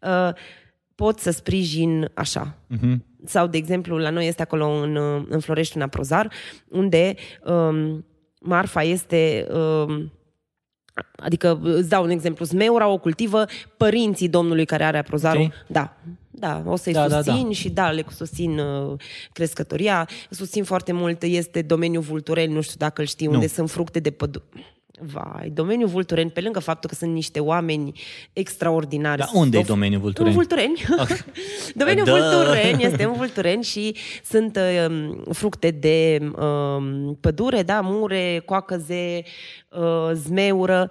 uh, 0.00 0.34
pot 0.94 1.18
să 1.18 1.30
sprijin 1.30 2.10
așa. 2.14 2.56
Sau, 3.24 3.46
de 3.46 3.56
exemplu, 3.56 3.96
la 3.96 4.10
noi 4.10 4.26
este 4.26 4.42
acolo 4.42 4.66
în, 4.68 4.96
uh, 4.96 5.22
în 5.28 5.40
Florești, 5.40 5.76
în 5.76 5.82
Aprozar, 5.82 6.32
unde 6.68 7.14
um, 7.44 8.04
marfa 8.40 8.82
este... 8.82 9.46
Um, 9.52 10.12
Adică, 11.16 11.60
îți 11.62 11.88
dau 11.88 12.02
un 12.02 12.10
exemplu, 12.10 12.44
Zmeura 12.44 12.88
o 12.88 12.98
cultivă 12.98 13.44
părinții 13.76 14.28
domnului 14.28 14.64
care 14.64 14.84
are 14.84 14.98
aprozarul. 14.98 15.42
Ok. 15.42 15.52
Da, 15.66 15.96
da, 16.30 16.62
o 16.66 16.76
să-i 16.76 16.92
Da, 16.92 17.08
da, 17.08 17.22
susțin 17.22 17.46
da. 17.46 17.52
și 17.52 17.70
da, 17.70 17.90
le 17.90 18.04
susțin 18.10 18.58
uh, 18.58 18.98
crescătoria. 19.32 20.08
Susțin 20.30 20.64
foarte 20.64 20.92
mult, 20.92 21.22
este 21.22 21.62
domeniul 21.62 22.02
Vultureni, 22.02 22.52
nu 22.52 22.60
știu 22.60 22.76
dacă 22.78 23.00
îl 23.00 23.06
știi, 23.06 23.26
unde 23.26 23.46
sunt 23.46 23.70
fructe 23.70 24.00
de 24.00 24.10
pădure. 24.10 24.44
Vai, 25.02 25.50
domeniul 25.54 25.88
Vultureni, 25.88 26.30
pe 26.30 26.40
lângă 26.40 26.58
faptul 26.58 26.90
că 26.90 26.96
sunt 26.96 27.12
niște 27.12 27.40
oameni 27.40 28.00
extraordinari. 28.32 29.18
Dar 29.18 29.30
unde 29.32 29.58
e 29.58 29.60
Of- 29.60 29.66
domeniul 29.66 30.00
Vultureni? 30.00 30.34
În 30.34 30.40
Vultureni. 30.40 30.82
domeniul 31.74 32.04
Da. 32.04 32.12
Vultureni 32.12 32.84
este 32.84 33.04
în 33.04 33.12
Vultureni 33.12 33.62
și 33.62 33.94
sunt 34.24 34.58
um, 34.88 35.24
fructe 35.32 35.70
de 35.70 36.18
um, 36.20 37.14
pădure, 37.20 37.62
da, 37.62 37.80
mure, 37.80 38.42
coacăze, 38.44 39.22
uh, 39.68 40.10
zmeură. 40.12 40.88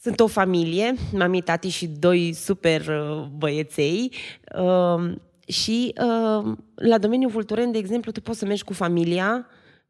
Sunt 0.00 0.20
o 0.20 0.26
familie, 0.26 0.94
mami, 1.12 1.40
tati 1.40 1.68
și 1.68 1.86
doi 1.86 2.32
super 2.32 2.80
uh, 2.80 3.26
băieței. 3.36 4.12
Uh, 4.58 5.12
și 5.46 5.92
uh, 5.96 6.52
la 6.74 6.98
domeniul 6.98 7.30
Vultureni, 7.30 7.72
de 7.72 7.78
exemplu, 7.78 8.12
tu 8.12 8.20
poți 8.20 8.38
să 8.38 8.44
mergi 8.46 8.64
cu 8.64 8.72
familia, 8.72 9.46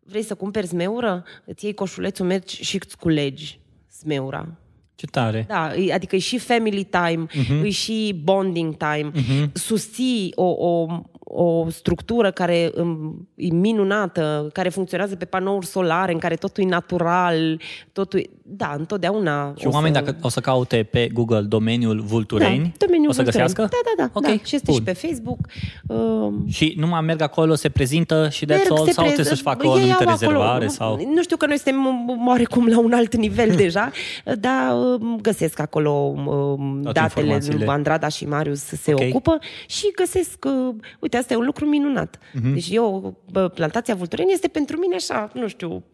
vrei 0.08 0.22
să 0.22 0.34
cumperi 0.34 0.66
zmeură, 0.66 1.24
îți 1.44 1.64
iei 1.64 1.74
coșulețul, 1.74 2.26
mergi 2.26 2.62
și 2.62 2.80
îți 2.84 2.96
culegi 2.96 3.60
zmeura. 3.90 4.48
Ce 4.94 5.06
tare. 5.06 5.44
Da, 5.48 5.74
e- 5.74 5.92
adică 5.92 6.16
e 6.16 6.18
și 6.18 6.38
family 6.38 6.84
time, 6.84 7.26
uh-huh. 7.26 7.64
e 7.64 7.70
și 7.70 8.20
bonding 8.24 8.76
time. 8.76 9.10
Uh-huh. 9.10 9.52
Susții 9.52 10.32
o, 10.34 10.44
o, 10.44 10.86
o 11.28 11.70
structură 11.70 12.30
care 12.30 12.72
um, 12.76 13.28
e 13.34 13.52
minunată, 13.52 14.50
care 14.52 14.68
funcționează 14.68 15.16
pe 15.16 15.24
panouri 15.24 15.66
solare, 15.66 16.12
în 16.12 16.18
care 16.18 16.34
totul 16.34 16.64
e 16.64 16.66
natural, 16.66 17.60
totul 17.92 18.18
e... 18.18 18.24
Da, 18.48 18.74
întotdeauna 18.78 19.54
Și 19.58 19.66
o 19.66 19.70
oamenii, 19.72 19.96
să... 19.98 20.04
dacă 20.04 20.16
o 20.22 20.28
să 20.28 20.40
caute 20.40 20.88
pe 20.90 21.08
Google 21.12 21.40
domeniul 21.40 22.00
Vultureni, 22.00 22.62
da, 22.62 22.86
domeniul 22.86 23.08
o 23.08 23.12
să 23.12 23.22
Vultureni. 23.22 23.48
găsească? 23.52 23.60
Da, 23.62 23.90
da, 23.96 24.02
da. 24.02 24.10
Ok, 24.12 24.22
da. 24.36 24.44
Și 24.44 24.54
este 24.54 24.70
bun. 24.70 24.74
și 24.74 24.82
pe 24.82 24.92
Facebook. 24.92 25.38
Um, 25.86 26.44
Și 26.48 26.74
numai 26.78 27.00
merg 27.00 27.20
acolo, 27.20 27.54
se 27.54 27.68
prezintă 27.68 28.28
și 28.30 28.44
de 28.44 28.54
Merg, 28.54 28.66
all, 28.70 28.84
se 28.86 28.92
sau 28.92 29.04
trebuie 29.04 29.24
prez- 29.24 29.28
să-și 29.28 29.42
facă 29.42 29.66
o 29.66 29.70
ei 29.70 29.76
anumită 29.76 29.96
au 29.96 30.02
acolo- 30.04 30.10
rezervare? 30.10 30.66
sau... 30.68 31.00
Nu 31.14 31.22
știu 31.22 31.36
că 31.36 31.46
noi 31.46 31.58
suntem 31.58 31.84
oarecum 32.28 32.66
la 32.66 32.78
un 32.78 32.92
alt 32.92 33.16
nivel 33.16 33.54
deja, 33.64 33.90
dar 34.38 34.72
um, 35.00 35.18
găsesc 35.22 35.58
acolo 35.60 35.90
um, 35.90 36.80
Toate 36.82 36.98
datele. 37.00 37.26
informațiile. 37.26 37.66
Andrada 37.72 38.08
și 38.08 38.24
Marius 38.26 38.60
se 38.60 38.92
Ok. 38.94 39.00
ocupă 39.08 39.38
și 39.66 39.92
găsesc, 39.96 40.44
uh, 40.44 40.74
uite, 41.00 41.15
asta 41.16 41.32
e 41.32 41.36
un 41.36 41.44
lucru 41.44 41.64
minunat. 41.66 42.18
Mhm. 42.34 42.52
Deci 42.52 42.68
eu, 42.70 43.18
bă, 43.30 43.48
plantația 43.48 43.94
Vultureni 43.94 44.32
este 44.32 44.48
pentru 44.48 44.78
mine 44.78 44.94
așa, 44.94 45.30
nu 45.34 45.48
știu, 45.48 45.84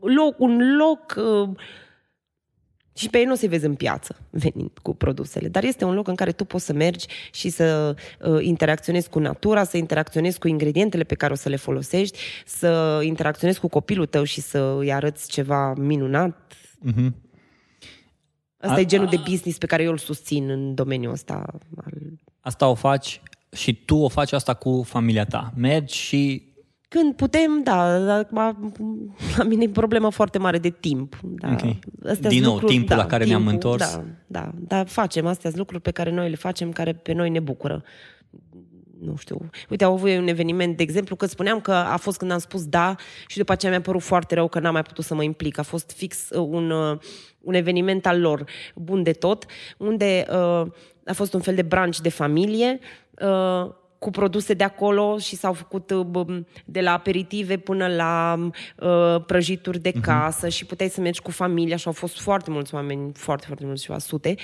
loc, 0.00 0.40
un 0.40 0.76
loc... 0.76 1.14
uh, 1.16 1.48
și 2.94 3.08
pe 3.08 3.18
ei 3.18 3.24
nu 3.24 3.32
o 3.32 3.34
să-i 3.34 3.48
vezi 3.48 3.64
în 3.64 3.74
piață 3.74 4.16
venind 4.30 4.70
cu 4.82 4.94
produsele, 4.94 5.48
dar 5.48 5.64
este 5.64 5.84
un 5.84 5.94
loc 5.94 6.08
în 6.08 6.14
care 6.14 6.32
tu 6.32 6.44
poți 6.44 6.64
să 6.64 6.72
mergi 6.72 7.06
și 7.32 7.48
să 7.48 7.96
uh, 8.20 8.38
interacționezi 8.44 9.08
cu 9.08 9.18
natura, 9.18 9.64
să 9.64 9.76
interacționezi 9.76 10.38
cu 10.38 10.48
ingredientele 10.48 11.04
pe 11.04 11.14
care 11.14 11.32
o 11.32 11.36
să 11.36 11.48
le 11.48 11.56
folosești, 11.56 12.18
să 12.46 13.00
interacționezi 13.02 13.60
cu 13.60 13.68
copilul 13.68 14.06
tău 14.06 14.24
și 14.24 14.40
să 14.40 14.76
îi 14.78 14.92
arăți 14.92 15.28
ceva 15.30 15.74
minunat. 15.74 16.52
Mhm. 16.78 17.14
Asta 18.60 18.76
A- 18.76 18.80
e 18.80 18.84
genul 18.84 19.06
de 19.06 19.16
business 19.28 19.58
pe 19.58 19.66
care 19.66 19.82
eu 19.82 19.90
îl 19.90 19.98
susțin 19.98 20.50
în 20.50 20.74
domeniul 20.74 21.12
ăsta. 21.12 21.44
Al... 21.84 21.92
Asta 22.40 22.68
o 22.68 22.74
faci 22.74 23.22
și 23.52 23.84
tu 23.84 23.96
o 23.96 24.08
faci 24.08 24.32
asta 24.32 24.54
cu 24.54 24.82
familia 24.86 25.24
ta. 25.24 25.52
Mergi 25.56 25.96
și 25.96 26.46
Când 26.88 27.14
putem, 27.14 27.60
da, 27.64 27.98
dar 27.98 28.18
acum, 28.18 29.16
la 29.36 29.44
mine 29.44 29.64
e 29.64 29.68
problema 29.68 30.10
foarte 30.10 30.38
mare 30.38 30.58
de 30.58 30.70
timp. 30.70 31.18
Da. 31.22 31.48
Ok. 31.50 31.76
Astea-s 32.08 32.32
Din 32.32 32.42
nou, 32.42 32.52
lucruri- 32.52 32.70
timpul 32.70 32.88
da, 32.88 33.02
la 33.02 33.06
care 33.06 33.24
ne-am 33.24 33.46
întors. 33.46 33.94
Da, 33.94 34.04
da, 34.26 34.50
dar 34.54 34.86
facem 34.86 35.26
astea 35.26 35.50
sunt 35.50 35.60
lucruri 35.60 35.82
pe 35.82 35.90
care 35.90 36.10
noi 36.10 36.30
le 36.30 36.36
facem, 36.36 36.72
care 36.72 36.92
pe 36.92 37.12
noi 37.12 37.30
ne 37.30 37.40
bucură. 37.40 37.82
Nu 39.00 39.16
știu. 39.16 39.50
Uite, 39.70 39.84
au 39.84 39.92
avut 39.92 40.10
un 40.16 40.28
eveniment, 40.28 40.76
de 40.76 40.82
exemplu, 40.82 41.16
că 41.16 41.26
spuneam 41.26 41.60
că 41.60 41.72
a 41.72 41.96
fost 41.96 42.18
când 42.18 42.30
am 42.30 42.38
spus 42.38 42.66
da 42.66 42.94
și 43.26 43.38
după 43.38 43.52
aceea 43.52 43.72
mi-a 43.72 43.80
părut 43.80 44.02
foarte 44.02 44.34
rău 44.34 44.48
că 44.48 44.60
n-am 44.60 44.72
mai 44.72 44.82
putut 44.82 45.04
să 45.04 45.14
mă 45.14 45.22
implic. 45.22 45.58
A 45.58 45.62
fost 45.62 45.90
fix 45.96 46.28
uh, 46.30 46.46
un, 46.50 46.70
uh, 46.70 46.98
un 47.40 47.54
eveniment 47.54 48.06
al 48.06 48.20
lor, 48.20 48.44
bun 48.74 49.02
de 49.02 49.12
tot, 49.12 49.44
unde 49.78 50.26
uh, 50.30 50.66
a 51.04 51.12
fost 51.12 51.32
un 51.34 51.40
fel 51.40 51.54
de 51.54 51.62
branch 51.62 51.96
de 51.96 52.08
familie, 52.08 52.78
uh, 53.20 53.70
cu 53.98 54.10
produse 54.10 54.54
de 54.54 54.64
acolo 54.64 55.18
și 55.18 55.36
s-au 55.36 55.52
făcut 55.52 55.90
uh, 55.90 56.00
bă, 56.00 56.24
de 56.64 56.80
la 56.80 56.92
aperitive 56.92 57.56
până 57.56 57.86
la 57.86 58.38
uh, 58.76 59.24
prăjituri 59.26 59.78
de 59.78 59.90
casă 59.90 60.48
și 60.48 60.64
puteai 60.64 60.88
să 60.88 61.00
mergi 61.00 61.20
cu 61.20 61.30
familia 61.30 61.76
și 61.76 61.86
au 61.86 61.92
fost 61.92 62.20
foarte 62.20 62.50
mulți 62.50 62.74
oameni, 62.74 63.12
foarte, 63.14 63.46
foarte 63.46 63.66
mulți, 63.66 63.82
ceva 63.82 63.98
sute, 63.98 64.34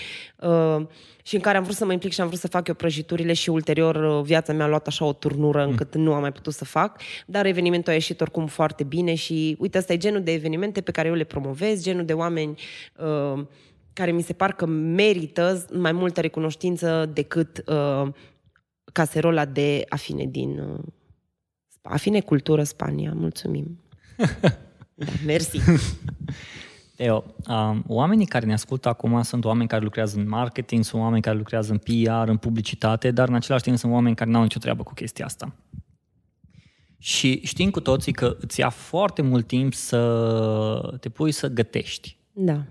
uh, 0.40 0.86
și 1.22 1.34
în 1.34 1.40
care 1.40 1.56
am 1.56 1.62
vrut 1.62 1.76
să 1.76 1.84
mă 1.84 1.92
implic 1.92 2.12
și 2.12 2.20
am 2.20 2.26
vrut 2.26 2.40
să 2.40 2.48
fac 2.48 2.68
eu 2.68 2.74
prăjiturile 2.74 3.32
și 3.32 3.50
ulterior 3.50 3.94
uh, 3.96 4.24
viața 4.24 4.52
mea 4.52 4.64
a 4.66 4.68
luat 4.68 4.86
așa 4.86 5.04
o 5.04 5.12
turnură 5.12 5.64
încât 5.64 5.94
nu 5.94 6.12
am 6.12 6.20
mai 6.20 6.32
putut 6.32 6.52
să 6.52 6.64
fac, 6.64 7.00
dar 7.26 7.46
evenimentul 7.46 7.92
a 7.92 7.94
ieșit 7.94 8.20
oricum 8.20 8.46
foarte 8.46 8.84
bine 8.84 9.14
și 9.14 9.56
uite, 9.58 9.78
ăsta 9.78 9.92
e 9.92 9.96
genul 9.96 10.22
de 10.22 10.32
evenimente 10.32 10.80
pe 10.80 10.90
care 10.90 11.08
eu 11.08 11.14
le 11.14 11.24
promovez, 11.24 11.82
genul 11.82 12.04
de 12.04 12.12
oameni 12.12 12.54
uh, 12.96 13.44
care 13.92 14.10
mi 14.10 14.22
se 14.22 14.32
par 14.32 14.52
că 14.52 14.66
merită 14.66 15.66
mai 15.72 15.92
multă 15.92 16.20
recunoștință 16.20 17.10
decât 17.12 17.62
uh, 17.66 18.08
caserola 18.92 19.44
de 19.44 19.84
afine 19.88 20.26
din 20.26 20.58
uh, 20.58 20.78
Spa- 21.68 21.92
afine 21.92 22.20
cultură 22.20 22.62
Spania. 22.62 23.12
Mulțumim. 23.14 23.80
da, 24.94 25.06
mersi. 25.26 25.58
Teo, 26.96 27.24
um, 27.48 27.84
oamenii 27.86 28.26
care 28.26 28.46
ne 28.46 28.52
ascultă 28.52 28.88
acum 28.88 29.22
sunt 29.22 29.44
oameni 29.44 29.68
care 29.68 29.82
lucrează 29.82 30.18
în 30.18 30.28
marketing, 30.28 30.84
sunt 30.84 31.02
oameni 31.02 31.22
care 31.22 31.36
lucrează 31.36 31.72
în 31.72 31.78
PR, 31.78 32.28
în 32.28 32.36
publicitate, 32.36 33.10
dar 33.10 33.28
în 33.28 33.34
același 33.34 33.62
timp 33.62 33.76
sunt 33.76 33.92
oameni 33.92 34.14
care 34.14 34.30
nu 34.30 34.36
au 34.36 34.42
nicio 34.42 34.58
treabă 34.58 34.82
cu 34.82 34.92
chestia 34.92 35.24
asta. 35.24 35.54
Și 36.98 37.40
știm 37.44 37.70
cu 37.70 37.80
toții 37.80 38.12
că 38.12 38.36
îți 38.40 38.60
ia 38.60 38.68
foarte 38.68 39.22
mult 39.22 39.46
timp 39.46 39.74
să 39.74 40.96
te 41.00 41.08
pui 41.08 41.32
să 41.32 41.48
gătești. 41.48 42.16
Da. 42.32 42.64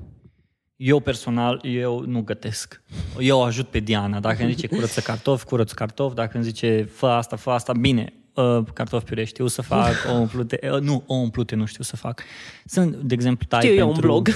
Eu 0.85 0.99
personal, 0.99 1.59
eu 1.65 2.03
nu 2.07 2.21
gătesc. 2.21 2.81
Eu 3.19 3.37
o 3.37 3.41
ajut 3.41 3.67
pe 3.67 3.79
Diana. 3.79 4.19
Dacă 4.19 4.43
îmi 4.43 4.53
zice 4.53 4.67
curăță 4.67 5.01
cartofi, 5.01 5.45
curăț 5.45 5.71
cartofi. 5.71 6.15
Dacă 6.15 6.31
îmi 6.35 6.43
zice 6.43 6.89
fă 6.93 7.07
asta, 7.07 7.35
fă 7.35 7.49
asta, 7.49 7.73
bine, 7.73 8.13
uh, 8.33 8.59
cartofi 8.73 9.05
piure 9.05 9.23
știu 9.23 9.47
să 9.47 9.61
fac, 9.61 9.93
o 10.09 10.13
umplute, 10.13 10.59
uh, 10.73 10.79
nu, 10.79 11.03
o 11.07 11.13
umplute 11.13 11.55
nu 11.55 11.65
știu 11.65 11.83
să 11.83 11.95
fac. 11.95 12.23
Sunt, 12.65 12.95
de 12.95 13.13
exemplu, 13.13 13.45
tai 13.49 13.61
Știu 13.61 13.73
eu 13.73 13.85
pentru... 13.85 14.13
un 14.13 14.21
blog. 14.21 14.29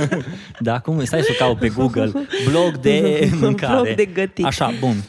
da, 0.68 0.80
cum? 0.80 1.04
Stai 1.04 1.22
să 1.22 1.32
caut 1.38 1.58
pe 1.58 1.68
Google. 1.68 2.12
Blog 2.48 2.78
de 2.78 3.20
mâncare. 3.40 3.80
Blog 3.80 3.94
de 3.94 4.04
gătit. 4.04 4.44
Așa, 4.44 4.70
bun. 4.80 5.04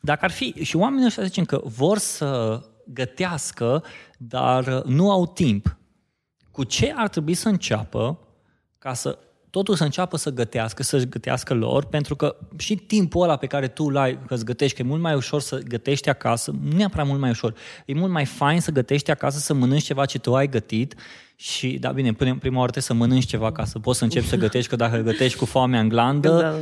Dacă 0.00 0.24
ar 0.24 0.30
fi, 0.30 0.54
și 0.62 0.76
oamenii 0.76 1.06
ăștia 1.06 1.22
zicem 1.22 1.44
că 1.44 1.60
vor 1.64 1.98
să 1.98 2.60
gătească, 2.86 3.84
dar 4.18 4.82
nu 4.82 5.10
au 5.10 5.26
timp. 5.26 5.76
Cu 6.50 6.64
ce 6.64 6.92
ar 6.96 7.08
trebui 7.08 7.34
să 7.34 7.48
înceapă 7.48 8.18
ca 8.78 8.94
să 8.94 9.18
totul 9.52 9.74
să 9.74 9.84
înceapă 9.84 10.16
să 10.16 10.30
gătească, 10.30 10.82
să-și 10.82 11.08
gătească 11.08 11.54
lor, 11.54 11.84
pentru 11.84 12.16
că 12.16 12.36
și 12.58 12.76
timpul 12.76 13.22
ăla 13.22 13.36
pe 13.36 13.46
care 13.46 13.68
tu 13.68 13.84
îl 13.84 13.96
ai, 13.96 14.18
că 14.26 14.34
îți 14.34 14.44
gătești, 14.44 14.76
că 14.76 14.82
e 14.82 14.88
mult 14.88 15.00
mai 15.00 15.14
ușor 15.14 15.40
să 15.40 15.58
gătești 15.58 16.08
acasă, 16.08 16.54
nu 16.62 16.76
neapărat 16.76 17.06
mult 17.06 17.20
mai 17.20 17.30
ușor, 17.30 17.54
e 17.86 17.94
mult 17.94 18.12
mai 18.12 18.24
fain 18.24 18.60
să 18.60 18.70
gătești 18.70 19.10
acasă, 19.10 19.38
să 19.38 19.54
mănânci 19.54 19.82
ceva 19.82 20.04
ce 20.04 20.18
tu 20.18 20.34
ai 20.34 20.48
gătit 20.48 20.94
și, 21.36 21.76
da, 21.80 21.90
bine, 21.90 22.12
până 22.12 22.30
în 22.30 22.38
prima 22.38 22.58
oară 22.58 22.70
trebuie 22.70 22.98
să 22.98 23.04
mănânci 23.04 23.26
ceva 23.26 23.52
ca 23.52 23.64
să 23.64 23.78
poți 23.78 23.98
să 23.98 24.04
începi 24.04 24.26
să 24.26 24.36
gătești, 24.36 24.68
că 24.68 24.76
dacă 24.76 24.96
gătești 24.96 25.38
cu 25.38 25.44
foamea 25.44 25.80
în 25.80 25.88
glandă, 25.88 26.28
Da, 26.28 26.54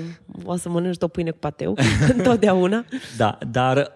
o 0.52 0.56
să 0.56 0.68
mănânci 0.68 0.96
o 1.00 1.08
pâine 1.08 1.30
cu 1.30 1.38
pateu, 1.40 1.76
întotdeauna. 2.16 2.84
da, 3.16 3.38
dar 3.50 3.92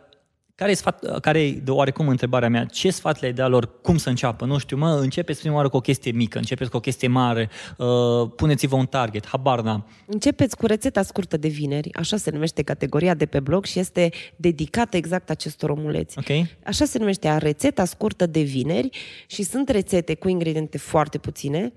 care 0.57 0.71
e, 0.71 0.75
sfat, 0.75 1.21
care 1.21 1.43
e 1.43 1.53
de 1.53 1.71
oarecum 1.71 2.09
întrebarea 2.09 2.49
mea? 2.49 2.65
Ce 2.65 2.91
sfat 2.91 3.21
le-ai 3.21 3.33
da 3.33 3.47
lor? 3.47 3.81
Cum 3.81 3.97
să 3.97 4.09
înceapă? 4.09 4.45
Nu 4.45 4.59
știu, 4.59 4.77
mă, 4.77 4.99
începeți 5.01 5.41
prima 5.41 5.55
oară 5.55 5.69
cu 5.69 5.77
o 5.77 5.81
chestie 5.81 6.13
mică, 6.13 6.39
începeți 6.39 6.71
cu 6.71 6.77
o 6.77 6.81
chestie 6.81 7.09
mare, 7.09 7.51
uh, 7.79 8.31
puneți-vă 8.37 8.77
un 8.77 8.87
target, 8.87 9.27
habar 9.27 9.61
n-am. 9.61 9.87
Începeți 10.07 10.57
cu 10.57 10.67
rețeta 10.67 11.03
scurtă 11.03 11.37
de 11.37 11.49
vineri, 11.49 11.95
așa 11.95 12.17
se 12.17 12.31
numește 12.31 12.63
categoria 12.63 13.15
de 13.15 13.27
pe 13.27 13.41
blog 13.41 13.65
și 13.65 13.79
este 13.79 14.11
dedicată 14.37 14.97
exact 14.97 15.31
acestor 15.31 15.71
omuleți. 15.71 16.19
Ok? 16.19 16.47
Așa 16.65 16.85
se 16.85 16.99
numește 16.99 17.29
a 17.29 17.39
rețeta 17.39 17.85
scurtă 17.85 18.27
de 18.27 18.41
vineri 18.41 18.89
și 19.27 19.43
sunt 19.43 19.69
rețete 19.69 20.15
cu 20.15 20.29
ingrediente 20.29 20.79
foarte 20.79 21.19
puține, 21.19 21.73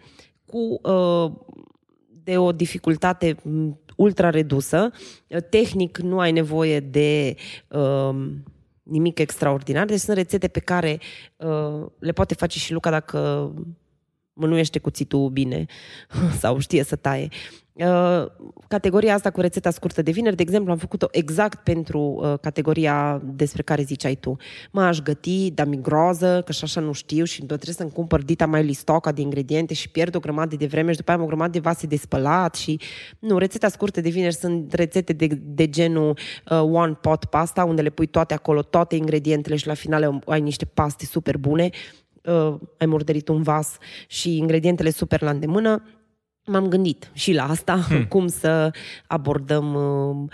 cu 0.45 0.79
uh, 0.89 1.31
de 2.23 2.37
o 2.37 2.51
dificultate 2.51 3.35
m, 3.43 3.79
ultra 3.95 4.29
redusă. 4.29 4.91
Tehnic 5.49 5.97
nu 5.97 6.19
ai 6.19 6.31
nevoie 6.31 6.79
de 6.79 7.35
uh, 7.67 8.15
nimic 8.89 9.19
extraordinar, 9.19 9.85
deci 9.85 9.99
sunt 9.99 10.17
rețete 10.17 10.47
pe 10.47 10.59
care 10.59 10.99
uh, 11.35 11.85
le 11.99 12.11
poate 12.11 12.33
face 12.33 12.59
și 12.59 12.73
Luca 12.73 12.89
dacă 12.89 13.51
mânuiește 14.33 14.79
cuțitul 14.79 15.29
bine 15.29 15.65
sau 16.41 16.59
știe 16.59 16.83
să 16.83 16.95
taie. 16.95 17.29
Uh, 17.79 18.25
categoria 18.67 19.13
asta 19.13 19.29
cu 19.29 19.41
rețeta 19.41 19.69
scurtă 19.69 20.01
de 20.01 20.11
vineri, 20.11 20.35
de 20.35 20.41
exemplu, 20.41 20.71
am 20.71 20.77
făcut-o 20.77 21.07
exact 21.11 21.63
pentru 21.63 21.99
uh, 21.99 22.33
categoria 22.41 23.21
despre 23.23 23.61
care 23.61 23.83
ziceai 23.83 24.15
tu. 24.15 24.35
Mă, 24.71 24.81
aș 24.81 24.99
găti, 24.99 25.51
dar 25.51 25.67
mi 25.67 25.81
groază, 25.81 26.41
că 26.45 26.51
și 26.51 26.63
așa 26.63 26.79
nu 26.79 26.91
știu 26.91 27.23
și 27.23 27.43
trebuie 27.43 27.73
să-mi 27.73 27.91
cumpăr 27.91 28.23
dita 28.23 28.45
mai 28.45 28.63
listoca 28.63 29.11
de 29.11 29.21
ingrediente 29.21 29.73
și 29.73 29.89
pierd 29.89 30.15
o 30.15 30.19
grămadă 30.19 30.55
de 30.55 30.65
vreme 30.65 30.91
și 30.91 30.97
după 30.97 31.11
aia 31.11 31.19
am 31.19 31.25
o 31.25 31.27
grămadă 31.27 31.51
de 31.51 31.59
vase 31.59 31.87
de 31.87 31.97
spălat 31.97 32.55
și... 32.55 32.79
Nu, 33.19 33.37
rețeta 33.37 33.67
scurtă 33.67 34.01
de 34.01 34.09
vineri 34.09 34.35
sunt 34.35 34.73
rețete 34.73 35.13
de, 35.13 35.27
de 35.41 35.69
genul 35.69 36.17
uh, 36.49 36.61
one 36.61 36.93
pot 36.93 37.25
pasta, 37.25 37.63
unde 37.63 37.81
le 37.81 37.89
pui 37.89 38.07
toate 38.07 38.33
acolo, 38.33 38.61
toate 38.61 38.95
ingredientele 38.95 39.55
și 39.55 39.67
la 39.67 39.73
final 39.73 40.21
ai 40.25 40.41
niște 40.41 40.65
paste 40.65 41.05
super 41.05 41.37
bune 41.37 41.69
uh, 42.27 42.55
ai 42.77 42.85
murdărit 42.85 43.27
un 43.27 43.41
vas 43.41 43.77
și 44.07 44.37
ingredientele 44.37 44.89
super 44.89 45.21
la 45.21 45.29
îndemână, 45.29 45.83
m-am 46.47 46.67
gândit 46.67 47.09
și 47.13 47.33
la 47.33 47.49
asta, 47.49 47.77
hmm. 47.79 48.05
cum 48.05 48.27
să 48.27 48.71
abordăm, 49.07 49.73
uh, 49.73 50.29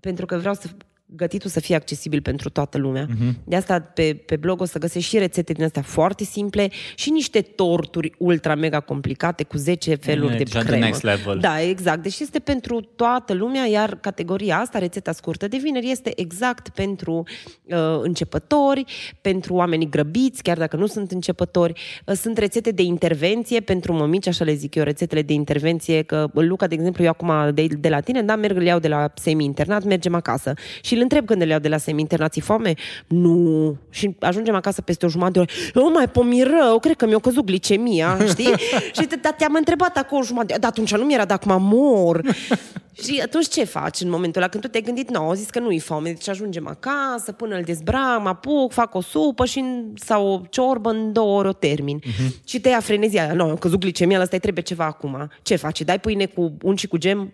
pentru 0.00 0.26
că 0.26 0.36
vreau 0.36 0.54
să 0.54 0.68
gătitul 1.16 1.50
să 1.50 1.60
fie 1.60 1.74
accesibil 1.74 2.20
pentru 2.20 2.48
toată 2.50 2.78
lumea. 2.78 3.06
Uh-huh. 3.06 3.44
De 3.44 3.56
asta 3.56 3.80
pe, 3.80 4.22
pe 4.26 4.36
blog 4.36 4.60
o 4.60 4.64
să 4.64 4.78
găsești 4.78 5.08
și 5.08 5.18
rețete 5.18 5.52
din 5.52 5.64
astea 5.64 5.82
foarte 5.82 6.24
simple 6.24 6.68
și 6.94 7.10
niște 7.10 7.40
torturi 7.40 8.12
ultra 8.18 8.54
mega 8.54 8.80
complicate 8.80 9.44
cu 9.44 9.56
10 9.56 9.94
feluri 9.94 10.34
E, 10.34 10.36
de 10.36 10.42
deja 10.42 10.58
the 10.58 10.68
cremă. 10.68 10.84
next 10.84 11.02
level. 11.02 11.38
Da, 11.38 11.62
exact. 11.62 12.02
Deci 12.02 12.18
este 12.18 12.38
pentru 12.38 12.80
toată 12.80 13.34
lumea, 13.34 13.64
iar 13.64 13.98
categoria 14.00 14.58
asta, 14.58 14.78
rețeta 14.78 15.12
scurtă 15.12 15.48
de 15.48 15.56
vineri, 15.56 15.90
este 15.90 16.12
exact 16.16 16.68
pentru 16.68 17.24
uh, 17.64 17.76
începători, 18.02 18.84
pentru 19.20 19.54
oamenii 19.54 19.88
grăbiți, 19.88 20.42
chiar 20.42 20.58
dacă 20.58 20.76
nu 20.76 20.86
sunt 20.86 21.10
începători. 21.10 21.80
Uh, 22.06 22.14
sunt 22.14 22.38
rețete 22.38 22.70
de 22.70 22.82
intervenție 22.82 23.60
pentru 23.60 23.92
mămici, 23.92 24.26
așa 24.26 24.44
le 24.44 24.54
zic 24.54 24.74
eu, 24.74 24.84
rețetele 24.84 25.22
de 25.22 25.32
intervenție, 25.32 26.02
că 26.02 26.30
Luca, 26.32 26.66
de 26.66 26.74
exemplu, 26.74 27.04
eu 27.04 27.10
acum 27.10 27.54
de, 27.54 27.66
de 27.78 27.88
la 27.88 28.00
tine, 28.00 28.22
da, 28.22 28.36
merg, 28.36 28.56
le 28.56 28.64
iau 28.64 28.78
de 28.78 28.88
la 28.88 29.12
semi-internat, 29.14 29.84
mergem 29.84 30.14
acasă. 30.14 30.52
Și 30.82 30.96
îl 30.98 31.04
întreb 31.04 31.26
când 31.26 31.42
le 31.42 31.48
iau 31.48 31.60
de 31.60 31.68
la 31.68 31.76
semi-internat, 31.76 32.32
ți 32.32 32.40
foame? 32.40 32.74
Nu. 33.06 33.76
Și 33.90 34.16
ajungem 34.20 34.54
acasă 34.54 34.82
peste 34.82 35.06
o 35.06 35.08
jumătate 35.08 35.32
de 35.32 35.38
oră. 35.38 35.50
Eu 35.74 35.92
mai 35.92 36.08
pomi 36.08 36.42
rău, 36.42 36.78
cred 36.78 36.96
că 36.96 37.06
mi-a 37.06 37.18
căzut 37.18 37.44
glicemia, 37.44 38.18
știi? 38.32 38.54
și 38.92 39.06
te, 39.06 39.16
da, 39.16 39.30
te-am 39.30 39.54
întrebat 39.54 39.96
acolo 39.96 40.20
o 40.20 40.24
jumătate. 40.24 40.58
Dar 40.60 40.70
atunci 40.70 40.94
nu 40.94 41.04
mi-era, 41.04 41.24
dar 41.24 41.38
acum 41.42 41.62
mor. 41.62 42.22
și 43.04 43.20
atunci 43.24 43.48
ce 43.48 43.64
faci 43.64 44.00
în 44.00 44.10
momentul 44.10 44.40
ăla? 44.40 44.50
Când 44.50 44.62
tu 44.62 44.68
te-ai 44.68 44.82
gândit, 44.82 45.10
nu, 45.10 45.20
au 45.20 45.34
zis 45.34 45.50
că 45.50 45.58
nu-i 45.58 45.78
foame. 45.78 46.08
Deci 46.08 46.28
ajungem 46.28 46.66
acasă, 46.66 47.32
până 47.32 47.56
îl 47.56 47.62
dezbrac, 47.62 48.22
mă 48.22 48.28
apuc, 48.28 48.72
fac 48.72 48.94
o 48.94 49.00
supă 49.00 49.44
și 49.44 49.58
în, 49.58 49.84
sau 49.94 50.26
o 50.26 50.40
ciorbă 50.50 50.90
în 50.90 51.12
două 51.12 51.38
ore 51.38 51.48
o 51.48 51.52
termin. 51.52 52.00
Uh-huh. 52.00 52.44
Și 52.44 52.60
te 52.60 52.68
ia 52.68 52.80
frenezia. 52.80 53.32
Nu, 53.32 53.44
am 53.44 53.56
căzut 53.56 53.80
glicemia, 53.80 54.20
ăsta 54.20 54.34
îi 54.34 54.42
trebuie 54.42 54.64
ceva 54.64 54.84
acum. 54.84 55.30
Ce 55.42 55.56
faci? 55.56 55.82
Dai 55.82 56.00
pâine 56.00 56.26
cu 56.26 56.52
unci 56.62 56.86
cu 56.86 56.96
gem? 56.96 57.32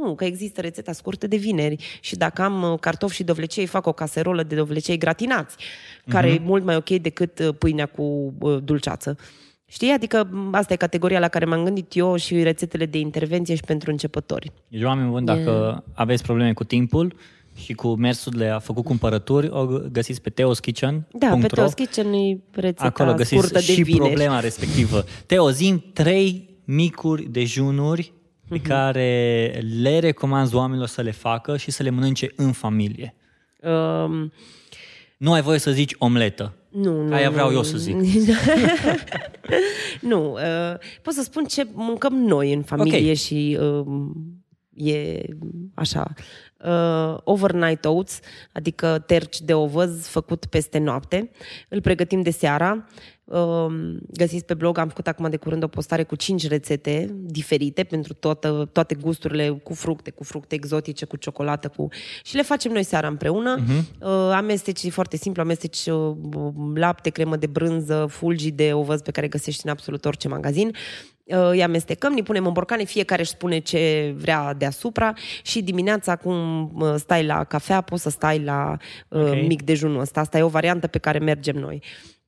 Nu, 0.00 0.14
că 0.14 0.24
există 0.24 0.60
rețeta 0.60 0.92
scurtă 0.92 1.26
de 1.26 1.36
vineri 1.36 1.98
și 2.00 2.16
dacă 2.16 2.42
am 2.42 2.62
uh, 2.62 2.78
cartofi 2.78 3.14
și 3.14 3.24
dovlecei, 3.24 3.66
fac 3.66 3.86
o 3.86 3.92
caserolă 3.92 4.42
de 4.42 4.54
dovlecei 4.54 4.98
gratinați, 4.98 5.56
care 6.08 6.30
uh-huh. 6.30 6.36
e 6.36 6.44
mult 6.44 6.64
mai 6.64 6.76
ok 6.76 6.88
decât 6.88 7.38
uh, 7.38 7.48
pâinea 7.58 7.86
cu 7.86 8.34
uh, 8.38 8.58
dulceață. 8.64 9.16
Știi? 9.66 9.90
Adică 9.90 10.28
m, 10.30 10.54
asta 10.54 10.72
e 10.72 10.76
categoria 10.76 11.18
la 11.18 11.28
care 11.28 11.44
m-am 11.44 11.64
gândit 11.64 11.96
eu 11.96 12.16
și 12.16 12.42
rețetele 12.42 12.86
de 12.86 12.98
intervenție 12.98 13.54
și 13.54 13.62
pentru 13.62 13.90
începători. 13.90 14.52
Deci, 14.68 14.82
oameni 14.82 15.10
buni, 15.10 15.26
dacă 15.26 15.84
aveți 15.94 16.22
probleme 16.22 16.52
cu 16.52 16.64
timpul 16.64 17.14
și 17.54 17.72
cu 17.72 17.88
mersul 17.88 18.32
de 18.36 18.46
a 18.46 18.58
făcut 18.58 18.84
cumpărături, 18.84 19.48
o 19.48 19.66
găsiți 19.66 20.22
pe 20.22 20.30
Teo's 20.30 20.60
Kitchen. 20.60 21.06
Da, 21.12 21.38
pe 21.40 21.46
Teo's 21.46 21.74
Kitchen 21.74 22.12
e 22.12 22.38
rețeta 22.50 22.84
Acolo 22.84 23.14
găsiți 23.14 23.40
scurtă 23.40 23.58
de 23.58 23.72
și 23.72 23.82
vineri. 23.82 24.04
problema 24.04 24.40
respectivă. 24.40 25.04
Teo, 25.26 25.50
zim 25.50 25.84
trei 25.92 26.56
micuri 26.64 27.22
dejunuri 27.22 28.12
pe 28.48 28.54
Mhm. 28.54 28.62
care 28.68 29.62
le 29.80 29.98
recomanzi 29.98 30.54
oamenilor 30.54 30.86
să 30.88 31.02
le 31.02 31.10
facă 31.10 31.56
și 31.56 31.70
să 31.70 31.82
le 31.82 31.90
mănânce 31.90 32.32
în 32.36 32.52
familie. 32.52 33.14
Um, 33.62 34.32
Nu 35.18 35.32
ai 35.32 35.42
voie 35.42 35.58
să 35.58 35.70
zici 35.70 35.94
omletă. 35.98 36.52
nu, 36.68 37.02
nu. 37.02 37.14
Aia 37.14 37.30
vreau 37.30 37.48
nu. 37.48 37.54
eu 37.54 37.62
să 37.62 37.76
zic. 37.76 37.96
nu, 40.00 40.32
uh, 40.32 40.74
pot 41.02 41.14
să 41.14 41.22
spun 41.22 41.44
ce 41.44 41.66
mâncăm 41.72 42.14
noi 42.14 42.52
în 42.52 42.62
familie 42.62 43.10
Ok. 43.10 43.16
și 43.16 43.58
uh, 43.60 43.86
e 44.74 45.22
așa. 45.74 46.12
Uh, 46.64 47.16
overnight 47.24 47.84
oats, 47.84 48.20
adică 48.52 49.04
terci 49.06 49.40
de 49.40 49.54
ovăz 49.54 50.06
făcut 50.06 50.46
peste 50.46 50.78
noapte. 50.78 51.30
Îl 51.68 51.80
pregătim 51.80 52.22
de 52.22 52.30
seara. 52.30 52.86
Uh, 53.24 53.96
găsiți 54.12 54.44
pe 54.44 54.54
blog, 54.54 54.78
am 54.78 54.88
făcut 54.88 55.06
acum 55.06 55.30
de 55.30 55.36
curând 55.36 55.62
o 55.62 55.66
postare 55.66 56.02
cu 56.02 56.16
5 56.16 56.48
rețete 56.48 57.14
diferite 57.14 57.84
pentru 57.84 58.14
toată, 58.14 58.68
toate 58.72 58.94
gusturile, 58.94 59.48
cu 59.48 59.74
fructe, 59.74 60.10
cu 60.10 60.24
fructe 60.24 60.54
exotice, 60.54 61.04
cu 61.04 61.16
ciocolată, 61.16 61.68
cu... 61.68 61.88
și 62.22 62.36
le 62.36 62.42
facem 62.42 62.72
noi 62.72 62.82
seara 62.82 63.06
împreună. 63.06 63.58
Uh-huh. 63.58 63.98
Uh, 64.00 64.08
amesteci 64.32 64.82
e 64.82 64.90
foarte 64.90 65.16
simplu, 65.16 65.42
amesteci 65.42 65.86
uh, 65.86 66.16
lapte, 66.74 67.10
cremă 67.10 67.36
de 67.36 67.46
brânză, 67.46 68.06
fulgi 68.10 68.50
de 68.50 68.72
ovăz 68.72 69.00
pe 69.00 69.10
care 69.10 69.28
găsești 69.28 69.60
în 69.64 69.70
absolut 69.70 70.04
orice 70.04 70.28
magazin. 70.28 70.74
Uh, 71.28 71.48
îi 71.50 71.62
amestecăm, 71.62 72.12
ne 72.12 72.22
punem 72.22 72.46
în 72.46 72.52
borcane, 72.52 72.84
fiecare 72.84 73.20
își 73.20 73.30
spune 73.30 73.58
ce 73.58 74.14
vrea 74.16 74.54
deasupra 74.54 75.12
și 75.42 75.62
dimineața 75.62 76.16
cum 76.16 76.70
uh, 76.74 76.94
stai 76.96 77.26
la 77.26 77.44
cafea, 77.44 77.80
poți 77.80 78.02
să 78.02 78.10
stai 78.10 78.44
la 78.44 78.76
uh, 79.08 79.20
Ok. 79.20 79.46
mic 79.46 79.62
dejunul 79.62 80.00
ăsta. 80.00 80.20
Asta 80.20 80.38
e 80.38 80.42
o 80.42 80.48
variantă 80.48 80.86
pe 80.86 80.98
care 80.98 81.18
mergem 81.18 81.56
noi. 81.56 81.82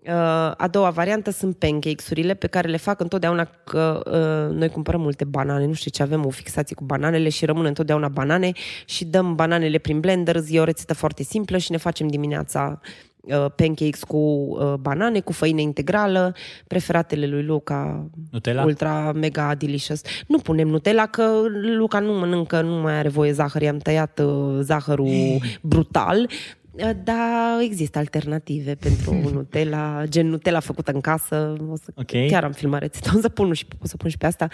Uh, 0.06 0.12
a 0.56 0.68
doua 0.70 0.90
variantă 0.90 1.30
sunt 1.30 1.56
pancakes-urile 1.56 2.34
pe 2.34 2.46
care 2.46 2.68
le 2.68 2.76
fac 2.76 3.00
întotdeauna 3.00 3.44
că 3.64 4.02
uh, 4.04 4.56
noi 4.56 4.68
cumpărăm 4.68 5.00
multe 5.00 5.24
banane, 5.24 5.66
nu 5.66 5.72
știu 5.72 5.90
ce 5.90 6.02
avem 6.02 6.26
o 6.26 6.30
fixație 6.30 6.76
cu 6.76 6.84
bananele 6.84 7.28
și 7.28 7.44
rămân 7.44 7.64
întotdeauna 7.64 8.08
banane 8.08 8.52
și 8.84 9.04
dăm 9.04 9.34
bananele 9.34 9.78
prin 9.78 10.00
blender, 10.00 10.40
e 10.48 10.60
o 10.60 10.64
rețetă 10.64 10.94
foarte 10.94 11.22
simplă 11.22 11.58
și 11.58 11.70
ne 11.70 11.76
facem 11.76 12.08
dimineața 12.08 12.80
uh, 12.82 13.09
pancakes 13.56 14.04
cu 14.04 14.16
uh, 14.16 14.74
banane, 14.74 15.20
cu 15.20 15.32
făină 15.32 15.60
integrală, 15.60 16.34
preferatele 16.66 17.26
lui 17.26 17.42
Luca, 17.42 18.10
Nutella? 18.30 18.64
ultra 18.64 19.12
mega 19.12 19.54
delicious. 19.54 20.00
Nu 20.26 20.38
punem 20.38 20.68
Nutella 20.68 21.06
că 21.06 21.30
Luca 21.76 21.98
nu 21.98 22.12
mănâncă, 22.12 22.60
nu 22.60 22.80
mai 22.80 22.94
are 22.94 23.08
voie 23.08 23.32
zahăr, 23.32 23.62
i-am 23.62 23.78
tăiat 23.78 24.18
uh, 24.18 24.58
zahărul 24.60 25.38
brutal, 25.60 26.28
Uh, 26.72 26.90
dar 27.04 27.60
există 27.60 27.98
alternative 27.98 28.74
pentru 28.74 29.14
Nutella, 29.32 30.02
gen 30.04 30.28
Nutella 30.28 30.60
făcută 30.60 30.92
în 30.92 31.00
casă. 31.00 31.56
O 31.70 31.76
să, 31.76 31.92
Ok. 31.94 32.26
Chiar 32.28 32.44
am 32.44 32.52
filmat 32.52 32.80
rețeta, 32.80 33.12
o 33.16 33.20
să 33.20 33.28
pun 33.28 33.52
și, 33.52 33.66
o 33.82 33.86
să 33.86 33.96
pun 33.96 34.10
și 34.10 34.18
pe 34.18 34.26
asta. 34.26 34.48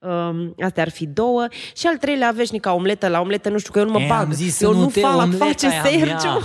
Um, 0.00 0.54
astea 0.64 0.82
ar 0.82 0.90
fi 0.90 1.06
două. 1.06 1.46
Și 1.76 1.86
al 1.86 1.96
treilea 1.96 2.32
veșnica 2.36 2.74
omletă. 2.74 3.08
La 3.08 3.20
omletă 3.20 3.48
nu 3.48 3.58
știu 3.58 3.72
că 3.72 3.78
eu 3.78 3.84
nu 3.84 3.90
mă 3.90 4.00
E, 4.00 4.06
bag. 4.08 4.24
am 4.26 4.32
zis 4.32 4.54
să 4.56 4.64
eu 4.64 4.72
nu 4.72 4.78
nu 4.80 4.86
te- 4.86 5.00
fac, 5.00 5.16
omleta 5.16 5.44
face 5.44 5.66
e 5.66 5.68
a 5.78 5.82
Sergiu. 5.84 6.04
mea. 6.06 6.38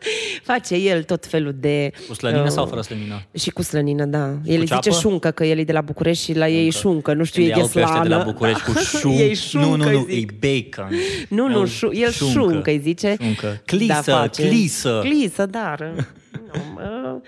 face 0.52 0.74
el 0.74 1.02
tot 1.02 1.26
felul 1.26 1.54
de... 1.58 1.90
Cu 2.08 2.14
slănină 2.14 2.42
uh, 2.42 2.48
sau 2.48 2.66
fără 2.66 2.80
slănină? 2.80 3.22
Și 3.34 3.50
cu 3.50 3.62
slănină, 3.62 4.04
da. 4.04 4.26
El 4.44 4.60
îi 4.60 4.66
ceapă? 4.66 4.82
zice 4.90 4.98
șuncă, 5.00 5.30
că 5.30 5.44
el 5.44 5.58
e 5.58 5.64
de 5.64 5.72
la 5.72 5.80
București 5.80 6.24
și 6.24 6.34
la 6.34 6.48
ei 6.48 6.66
e 6.66 6.70
șuncă. 6.70 7.12
Nu 7.14 7.24
știu, 7.24 7.42
Când 7.42 7.54
e 7.54 7.58
iau 7.58 7.68
pe 7.68 7.78
ăștia 7.80 7.82
gheslană. 8.00 8.08
de 8.08 8.14
la 8.14 8.22
București 8.32 8.62
cu 8.62 8.72
șun... 8.98 9.10
Ei 9.10 9.34
șuncă, 9.34 9.66
nu, 9.68 9.76
nu, 9.76 9.86
îi 9.88 9.92
nu, 9.94 10.06
zic. 10.08 10.30
e 10.30 10.36
bacon. 10.74 10.92
Nu, 11.38 11.48
nu, 11.48 11.58
Eu- 11.58 11.64
șu, 11.66 11.90
el 11.92 12.10
șuncă, 12.10 12.70
îi 12.70 12.78
zice. 12.78 13.16
Șuncă. 13.20 13.62
Clisă, 13.64 14.10
face. 14.10 14.48
clisă. 14.48 14.98
Clisă, 15.02 15.46
dar... 15.46 15.92
nu, 16.32 16.60
uh, 16.76 17.20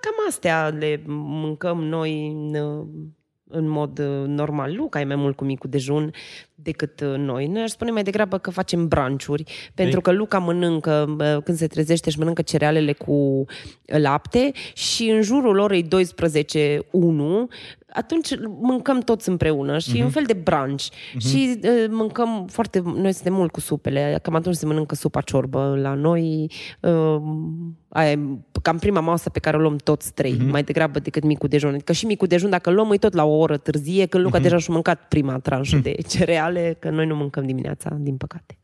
cam 0.00 0.14
astea 0.28 0.66
le 0.78 1.02
mâncăm 1.06 1.78
noi 1.84 2.26
în, 2.26 2.54
în 3.54 3.68
mod 3.68 3.98
uh, 3.98 4.26
normal. 4.26 4.74
Luca 4.76 5.00
e 5.00 5.04
mai 5.04 5.16
mult 5.16 5.36
cu 5.36 5.44
micul 5.44 5.70
dejun 5.70 6.12
decât 6.54 7.00
uh, 7.00 7.14
noi. 7.16 7.46
Noi 7.46 7.62
aș 7.62 7.70
spune 7.70 7.90
mai 7.90 8.02
degrabă 8.02 8.38
că 8.38 8.50
facem 8.50 8.88
branciuri, 8.88 9.44
pentru 9.74 10.00
că 10.00 10.12
Luca 10.12 10.38
mănâncă, 10.38 11.16
uh, 11.18 11.42
când 11.42 11.58
se 11.58 11.66
trezește, 11.66 12.10
și 12.10 12.18
mănâncă 12.18 12.42
cerealele 12.42 12.92
cu 12.92 13.44
lapte 13.84 14.52
și 14.74 15.10
în 15.10 15.22
jurul 15.22 15.58
orei 15.58 15.82
12 15.82 16.86
1 16.90 17.48
atunci 17.94 18.28
mâncăm 18.60 19.00
toți 19.00 19.28
împreună 19.28 19.78
și 19.78 19.98
e 19.98 20.04
un 20.04 20.10
fel 20.10 20.24
de 20.26 20.32
brunch. 20.32 20.84
Și 21.18 21.60
uh, 21.62 21.70
mâncăm 21.88 22.46
foarte... 22.50 22.82
Noi 22.84 23.12
suntem 23.12 23.32
mult 23.32 23.50
cu 23.50 23.60
supele, 23.60 24.18
cam 24.22 24.34
atunci 24.34 24.54
se 24.54 24.66
mănâncă 24.66 24.94
supa 24.94 25.20
ciorbă 25.20 25.78
la 25.82 25.94
noi. 25.94 26.50
Uh, 26.80 27.22
aia 27.88 28.10
e 28.10 28.18
cam 28.62 28.78
prima 28.78 29.00
masă 29.00 29.30
pe 29.30 29.38
care 29.38 29.56
o 29.56 29.60
luăm 29.60 29.76
toți 29.76 30.12
trei, 30.12 30.36
mai 30.50 30.62
degrabă 30.62 30.98
decât 30.98 31.24
micul 31.24 31.48
dejun. 31.48 31.78
Că 31.84 31.92
și 31.92 32.06
micul 32.06 32.26
dejun, 32.26 32.50
dacă 32.50 32.70
îl 32.70 32.76
luăm, 32.76 32.92
e 32.92 32.96
tot 32.96 33.14
la 33.14 33.24
o 33.24 33.36
oră 33.36 33.56
târzie, 33.56 34.06
când 34.06 34.22
Luca 34.22 34.38
deja 34.38 34.58
și-a 34.58 34.72
mâncat 34.72 35.08
prima 35.08 35.38
tranșă 35.38 35.76
de 35.76 35.94
cereale, 36.08 36.43
că 36.78 36.90
noi 36.90 37.06
nu 37.06 37.16
mâncăm 37.16 37.44
dimineața, 37.44 37.96
din 38.00 38.16
păcate. 38.16 38.58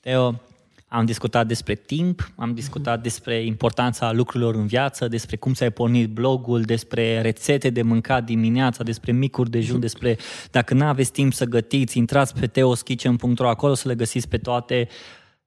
Teo, 0.00 0.40
am 0.88 1.04
discutat 1.04 1.46
despre 1.46 1.74
timp, 1.74 2.32
am 2.36 2.54
discutat 2.54 3.02
despre 3.02 3.44
importanța 3.44 4.12
lucrurilor 4.12 4.54
în 4.54 4.66
viață, 4.66 5.08
despre 5.08 5.36
cum 5.36 5.52
ți-ai 5.52 5.70
pornit 5.70 6.08
blogul, 6.08 6.62
despre 6.62 7.20
rețete 7.20 7.70
de 7.70 7.82
mâncat 7.82 8.24
dimineața, 8.24 8.82
despre 8.82 9.12
micuri 9.12 9.50
dejun, 9.50 9.80
despre 9.80 10.16
dacă 10.50 10.74
nu 10.74 10.84
aveți 10.84 11.12
timp 11.12 11.32
să 11.32 11.44
gătiți, 11.44 11.98
intrați 11.98 12.34
pe 12.40 12.46
teoskitchen.ro, 12.46 13.48
acolo 13.48 13.74
să 13.74 13.88
le 13.88 13.94
găsiți 13.94 14.28
pe 14.28 14.38
toate. 14.38 14.88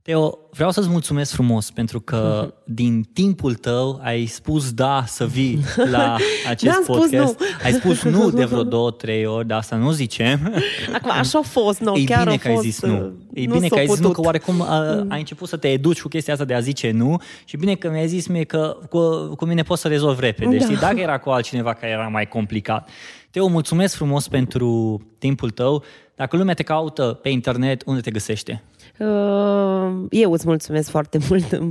Teo, 0.04 0.38
vreau 0.52 0.72
să-ți 0.72 0.90
mulțumesc 0.90 1.32
frumos 1.34 1.72
pentru 1.72 2.00
că 2.00 2.54
din 2.66 3.04
timpul 3.14 3.56
tău 3.56 4.00
ai 4.04 4.26
spus 4.26 4.72
da 4.74 5.04
să 5.08 5.26
vii 5.26 5.60
la 5.92 6.16
acest 6.50 6.74
N-am 6.74 6.84
spus 6.84 6.98
podcast. 6.98 7.40
nu. 7.40 7.46
Ai 7.64 7.72
spus 7.72 8.04
nu 8.04 8.30
de 8.40 8.46
vreo 8.46 8.64
două, 8.64 8.92
trei 8.92 9.26
ori, 9.26 9.48
dar 9.48 9.58
asta 9.58 9.76
nu 9.76 9.92
zicem. 9.92 10.54
Acum, 10.94 11.12
așa 11.12 11.40
a 11.40 11.42
fost, 11.42 11.80
nu, 11.80 11.96
E 11.96 12.04
chiar 12.04 12.24
bine 12.24 12.36
a 12.36 12.38
că 12.38 12.48
ai 12.48 12.54
fost, 12.54 12.66
zis 12.66 12.82
nu. 12.82 12.94
uh, 13.06 13.12
E 13.34 13.46
nu 13.46 13.54
bine 13.54 13.68
s-a 13.68 13.74
că 13.76 13.80
ai 13.82 13.88
zis 13.88 13.96
nu, 14.00 14.02
putut. 14.08 14.16
că 14.16 14.22
oarecum 14.26 14.60
uh, 14.60 14.68
ai 15.08 15.20
început 15.20 15.48
să 15.48 15.58
te 15.58 15.68
educi 15.68 16.02
cu 16.02 16.08
chestia 16.08 16.34
asta 16.34 16.46
de 16.46 16.54
a 16.54 16.60
zice 16.60 16.92
nu 16.92 17.22
și 17.46 17.58
bine 17.58 17.76
că 17.76 17.90
mi-ai 17.90 18.08
zis 18.08 18.28
mie 18.28 18.44
că 18.44 18.78
cu, 18.90 19.00
cu 19.36 19.46
mine 19.46 19.62
poți 19.64 19.82
să 19.82 19.88
rezolvi 19.88 20.22
repede. 20.22 20.58
Da. 20.58 20.64
Știi? 20.64 20.78
Dacă 20.78 21.00
era 21.00 21.18
cu 21.20 21.30
altcineva 21.30 21.74
care 21.74 21.92
era 21.92 22.08
mai 22.08 22.28
complicat. 22.28 22.90
Teo, 23.32 23.48
mulțumesc 23.48 23.96
frumos 23.96 24.28
pentru 24.28 25.02
timpul 25.20 25.50
tău. 25.50 25.84
Dacă 26.16 26.38
lumea 26.38 26.54
te 26.54 26.64
caută 26.64 27.20
pe 27.22 27.30
internet, 27.30 27.84
unde 27.86 28.02
te 28.02 28.12
găsește? 28.12 28.64
Uh, 29.00 30.06
Eu 30.10 30.32
îți 30.32 30.48
mulțumesc 30.48 30.90
foarte 30.90 31.18
mult 31.30 31.52
uh, 31.52 31.68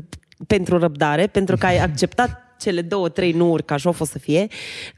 pentru 0.47 0.79
răbdare, 0.79 1.27
pentru 1.27 1.57
că 1.57 1.67
ai 1.67 1.79
acceptat 1.79 2.41
cele 2.61 2.83
două, 2.83 3.09
trei 3.09 3.33
nuuri, 3.33 3.65
ca 3.65 3.75
așa 3.75 3.89
a 3.89 3.93
fost 3.93 4.11
să 4.11 4.19
fie. 4.19 4.47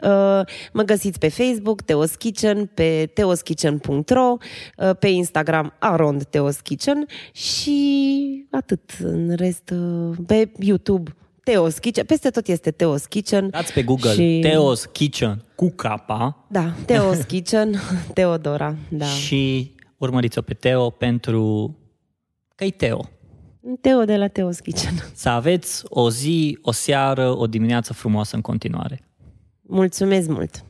Uh, 0.01 0.41
Mă 0.73 0.83
găsiți 0.85 1.18
pe 1.18 1.29
Facebook, 1.29 1.81
Teos 1.83 2.14
Kitchen, 2.14 2.70
pe 2.75 3.11
teoskitchen.ro, 3.14 4.37
uh, 4.77 4.91
pe 4.99 5.09
Instagram, 5.09 5.73
Arond 5.79 6.25
Teos 6.25 6.61
Kitchen 6.61 7.07
și 7.33 8.47
atât. 8.51 8.91
În 9.03 9.35
rest, 9.37 9.70
uh, 9.75 10.16
pe 10.27 10.53
YouTube, 10.59 11.14
Teos 11.45 11.79
Kitchen. 11.79 12.05
Peste 12.05 12.31
tot 12.31 12.47
este 12.49 12.70
Teos 12.70 13.05
Kitchen. 13.07 13.49
Dați 13.51 13.73
pe 13.73 13.83
Google 13.83 14.12
Și- 14.12 14.39
Teos 14.43 14.85
Kitchen 14.85 15.45
cu 15.55 15.70
capa 15.70 16.45
Da, 16.49 16.75
Teos 16.87 17.23
Kitchen, 17.23 17.75
Teodora, 18.14 18.77
da. 18.89 19.05
și 19.07 19.73
urmăriți-o 19.99 20.43
pe 20.43 20.55
Teo 20.55 20.91
pentru 20.91 21.77
că 22.62 22.68
e 22.68 22.70
Teo. 22.70 23.08
Teo 23.80 24.04
de 24.04 24.16
la 24.16 24.28
Teos 24.28 24.60
Kitchen. 24.60 24.94
Să 25.14 25.28
aveți 25.28 25.82
o 25.88 26.10
zi, 26.10 26.58
o 26.62 26.72
seară, 26.72 27.36
o 27.36 27.46
dimineață 27.46 27.92
frumoasă 27.92 28.36
în 28.36 28.42
continuare. 28.42 29.00
Mulțumesc 29.62 30.28
mult! 30.28 30.64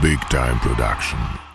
Big 0.00 0.18
Time 0.28 0.58
Production. 0.62 1.47